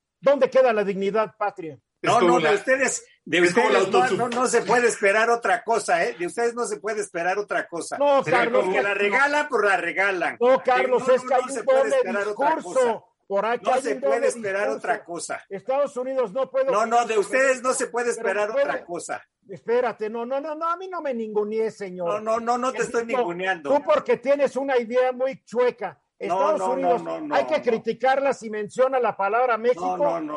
queda 0.51 0.73
la 0.73 0.85
dignidad 0.85 1.35
patria? 1.37 1.79
No, 2.03 2.21
no, 2.21 2.39
de 2.39 2.55
ustedes, 2.55 3.07
de 3.25 3.41
ustedes 3.41 3.91
no, 4.13 4.29
no, 4.29 4.47
se 4.47 4.61
puede 4.63 4.89
esperar 4.89 5.31
otra 5.31 5.65
cosa, 5.65 6.05
¿eh? 6.05 6.15
De 6.19 6.27
ustedes 6.27 6.55
no 6.55 6.67
se 6.67 6.79
puede 6.79 7.01
esperar 7.01 7.39
otra 7.39 7.67
cosa. 7.67 7.97
No, 7.97 8.23
Carlos. 8.23 8.67
Que 8.71 8.83
la 8.83 8.93
regalan, 8.93 9.49
por 9.49 9.65
la 9.65 9.79
regalan. 9.79 10.37
No, 10.39 10.63
Carlos, 10.63 11.09
es 11.09 11.23
que 11.23 11.35
hay 11.35 11.43
un 11.43 11.65
doble 11.65 11.97
discurso. 12.05 13.07
Por 13.27 13.47
aquí 13.47 13.65
no 13.65 13.81
se 13.81 13.97
puede 13.97 14.27
esperar 14.27 14.69
otra 14.69 15.03
cosa. 15.03 15.43
Estados 15.49 15.97
Unidos 15.97 16.33
no 16.33 16.51
puede. 16.51 16.71
No, 16.71 16.85
no, 16.85 17.07
de 17.07 17.17
ustedes 17.17 17.63
no 17.63 17.73
se 17.73 17.87
puede 17.87 18.11
esperar 18.11 18.51
otra 18.51 18.85
cosa. 18.85 19.23
Espérate, 19.49 20.11
no, 20.11 20.25
no, 20.27 20.41
no, 20.41 20.55
no, 20.55 20.69
a 20.69 20.77
mí 20.77 20.89
no 20.89 21.01
me 21.01 21.15
ningunees, 21.15 21.77
señor. 21.77 22.09
No, 22.09 22.21
no, 22.21 22.41
no, 22.41 22.59
no 22.59 22.73
te 22.73 22.83
estoy 22.83 23.07
ninguneando. 23.07 23.75
Tú 23.75 23.83
porque 23.83 24.19
tienes 24.19 24.57
una 24.57 24.79
idea 24.79 25.13
muy 25.13 25.43
chueca. 25.45 25.99
Estados 26.19 26.61
no, 26.61 26.67
no, 26.69 26.73
Unidos, 26.75 27.03
no, 27.03 27.35
hay 27.35 27.45
que 27.45 27.61
criticarla 27.61 28.33
si 28.33 28.49
menciona 28.49 29.01
la 29.01 29.17
palabra 29.17 29.59
México, 29.59 29.97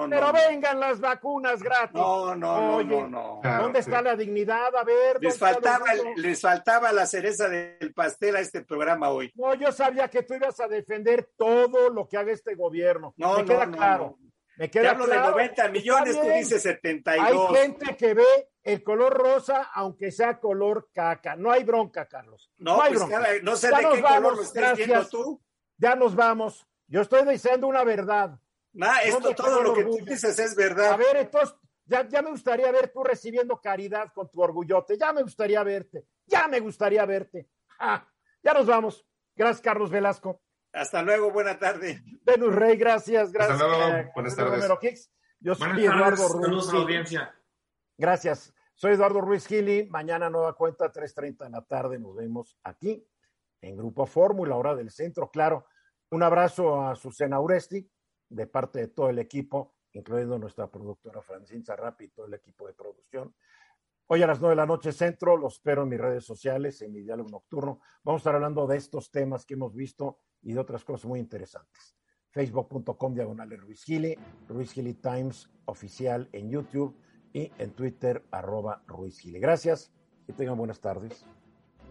pero 0.09 0.34
vengan 0.34 0.80
las 0.80 0.99
vacunas 0.99 1.61
gratis. 1.61 1.93
No, 1.93 2.36
no, 2.36 2.84
no, 2.84 3.07
no, 3.07 3.41
¿Dónde 3.43 3.80
está 3.80 4.01
la 4.01 4.15
dignidad? 4.15 4.75
A 4.75 4.84
ver. 4.84 5.17
Les 5.21 5.38
faltaba, 5.38 5.86
les 6.15 6.41
faltaba 6.41 6.91
la 6.91 7.05
cereza 7.05 7.47
del 7.47 7.93
pastel 7.93 8.36
a 8.38 8.39
este 8.39 8.63
programa 8.63 9.09
hoy. 9.09 9.32
No, 9.36 9.53
yo 9.53 9.71
sabía 9.71 10.07
que 10.07 10.23
tú 10.23 10.34
ibas 10.34 10.59
a 10.59 10.67
defender 10.67 11.30
todo 11.38 11.89
lo 11.89 12.07
que 12.07 12.17
haga 12.17 12.32
este 12.32 12.55
gobierno. 12.55 13.13
No, 13.17 13.38
Me 13.38 13.45
queda 13.45 13.69
claro. 13.69 14.17
Me 14.57 14.71
queda 14.71 14.91
hablo 14.91 15.05
de 15.05 15.15
90 15.15 15.69
millones, 15.69 16.19
tú 16.19 16.28
dices 16.28 16.63
72. 16.63 17.51
Hay 17.51 17.55
gente 17.61 17.95
que 17.95 18.15
ve 18.15 18.49
el 18.63 18.84
color 18.84 19.13
rosa, 19.13 19.69
aunque 19.73 20.11
sea 20.11 20.39
color 20.39 20.89
caca. 20.91 21.36
No 21.36 21.51
hay 21.51 21.63
bronca, 21.63 22.07
Carlos. 22.07 22.51
No, 22.57 22.82
hay 22.82 22.95
pues 22.95 23.07
bronca. 23.07 23.30
no 23.43 23.55
sé 23.55 23.67
de 23.67 23.75
qué 23.78 24.01
color 24.01 24.36
lo 24.36 24.41
estés 24.41 24.78
viendo 24.78 25.07
tú. 25.07 25.41
Ya 25.78 25.95
nos 25.95 26.15
vamos. 26.15 26.67
Yo 26.88 27.01
estoy 27.01 27.28
diciendo 27.28 27.67
una 27.67 27.84
verdad. 27.84 28.39
Nah, 28.73 28.99
esto, 28.99 29.34
todo 29.34 29.61
lo 29.61 29.73
que 29.73 29.84
tú 29.84 29.97
dices 30.05 30.38
es 30.39 30.55
verdad. 30.55 30.93
A 30.93 30.97
ver, 30.97 31.17
entonces, 31.17 31.55
ya, 31.86 32.07
ya 32.07 32.21
me 32.21 32.32
gustaría 32.32 32.71
ver 32.71 32.89
tú 32.89 33.03
recibiendo 33.03 33.59
caridad 33.59 34.11
con 34.13 34.30
tu 34.30 34.41
orgullote. 34.41 34.97
Ya 34.97 35.13
me 35.13 35.23
gustaría 35.23 35.63
verte. 35.63 36.05
Ya 36.25 36.47
me 36.47 36.59
gustaría 36.59 37.05
verte. 37.05 37.49
Ah, 37.80 38.07
ya 38.43 38.53
nos 38.53 38.65
vamos. 38.65 39.05
Gracias, 39.36 39.61
Carlos 39.61 39.89
Velasco. 39.89 40.41
Hasta 40.73 41.01
luego, 41.01 41.32
buena 41.32 41.57
tarde. 41.57 42.03
Venus 42.23 42.53
Rey, 42.53 42.78
gracias, 42.78 43.32
gracias. 43.32 43.59
Hasta 43.59 43.67
luego, 43.67 44.11
buenas 44.13 44.36
tardes. 44.36 45.11
Yo 45.39 45.55
soy 45.55 45.86
Eduardo 45.86 46.28
Ruiz. 46.28 46.69
audiencia. 46.73 47.36
Gracias. 47.97 48.53
Soy 48.75 48.93
Eduardo 48.93 49.21
Ruiz 49.21 49.47
Gili. 49.47 49.88
Mañana 49.89 50.30
nueva 50.30 50.53
cuenta, 50.53 50.91
3.30 50.91 51.45
de 51.45 51.49
la 51.49 51.61
tarde. 51.63 51.97
Nos 51.99 52.15
vemos 52.15 52.57
aquí 52.63 53.07
en 53.62 53.78
Grupo 53.78 54.05
Fórmula, 54.05 54.55
hora 54.55 54.76
del 54.76 54.91
centro. 54.91 55.30
Claro, 55.30 55.66
un 56.12 56.24
abrazo 56.24 56.82
a 56.82 56.95
Susana 56.95 57.39
Uresti 57.39 57.89
de 58.30 58.47
parte 58.47 58.80
de 58.80 58.88
todo 58.88 59.10
el 59.10 59.20
equipo, 59.20 59.76
incluyendo 59.93 60.38
nuestra 60.38 60.70
productora 60.70 61.22
Francine 61.22 61.64
Zarrapi 61.64 62.05
y 62.05 62.10
todo 62.10 62.26
el 62.26 62.34
equipo 62.34 62.68
de 62.68 62.74
producción. 62.74 63.36
Hoy 64.10 64.24
a 64.24 64.28
las 64.28 64.39
nueve 64.39 64.53
de 64.53 64.62
la 64.62 64.66
noche 64.66 64.93
centro, 64.93 65.36
los 65.36 65.55
espero 65.55 65.84
en 65.84 65.89
mis 65.89 65.99
redes 65.99 66.24
sociales, 66.24 66.82
en 66.82 66.93
mi 66.93 67.01
diálogo 67.01 67.30
nocturno. 67.30 67.82
Vamos 68.03 68.20
a 68.20 68.22
estar 68.22 68.36
hablando 68.36 68.66
de 68.66 68.78
estos 68.78 69.12
temas 69.12 69.45
que 69.45 69.55
hemos 69.55 69.76
visto 69.76 70.20
y 70.41 70.53
de 70.53 70.60
otras 70.60 70.86
cosas 70.86 71.05
muy 71.05 71.20
interesantes. 71.20 71.97
Facebook.com 72.30 73.14
diagonal 73.14 73.49
Ruiz 73.58 73.84
Gili, 73.84 74.18
Ruiz 74.47 74.72
Gili 74.72 74.93
Times 74.93 75.49
oficial 75.66 76.30
en 76.32 76.49
YouTube 76.49 76.95
y 77.34 77.51
en 77.58 77.72
Twitter, 77.72 78.24
arroba 78.32 78.82
Ruiz 78.88 79.20
Gili. 79.20 79.39
Gracias 79.39 79.91
y 80.28 80.34
tengan 80.34 80.58
buenas 80.58 80.80
tardes. 80.80 81.26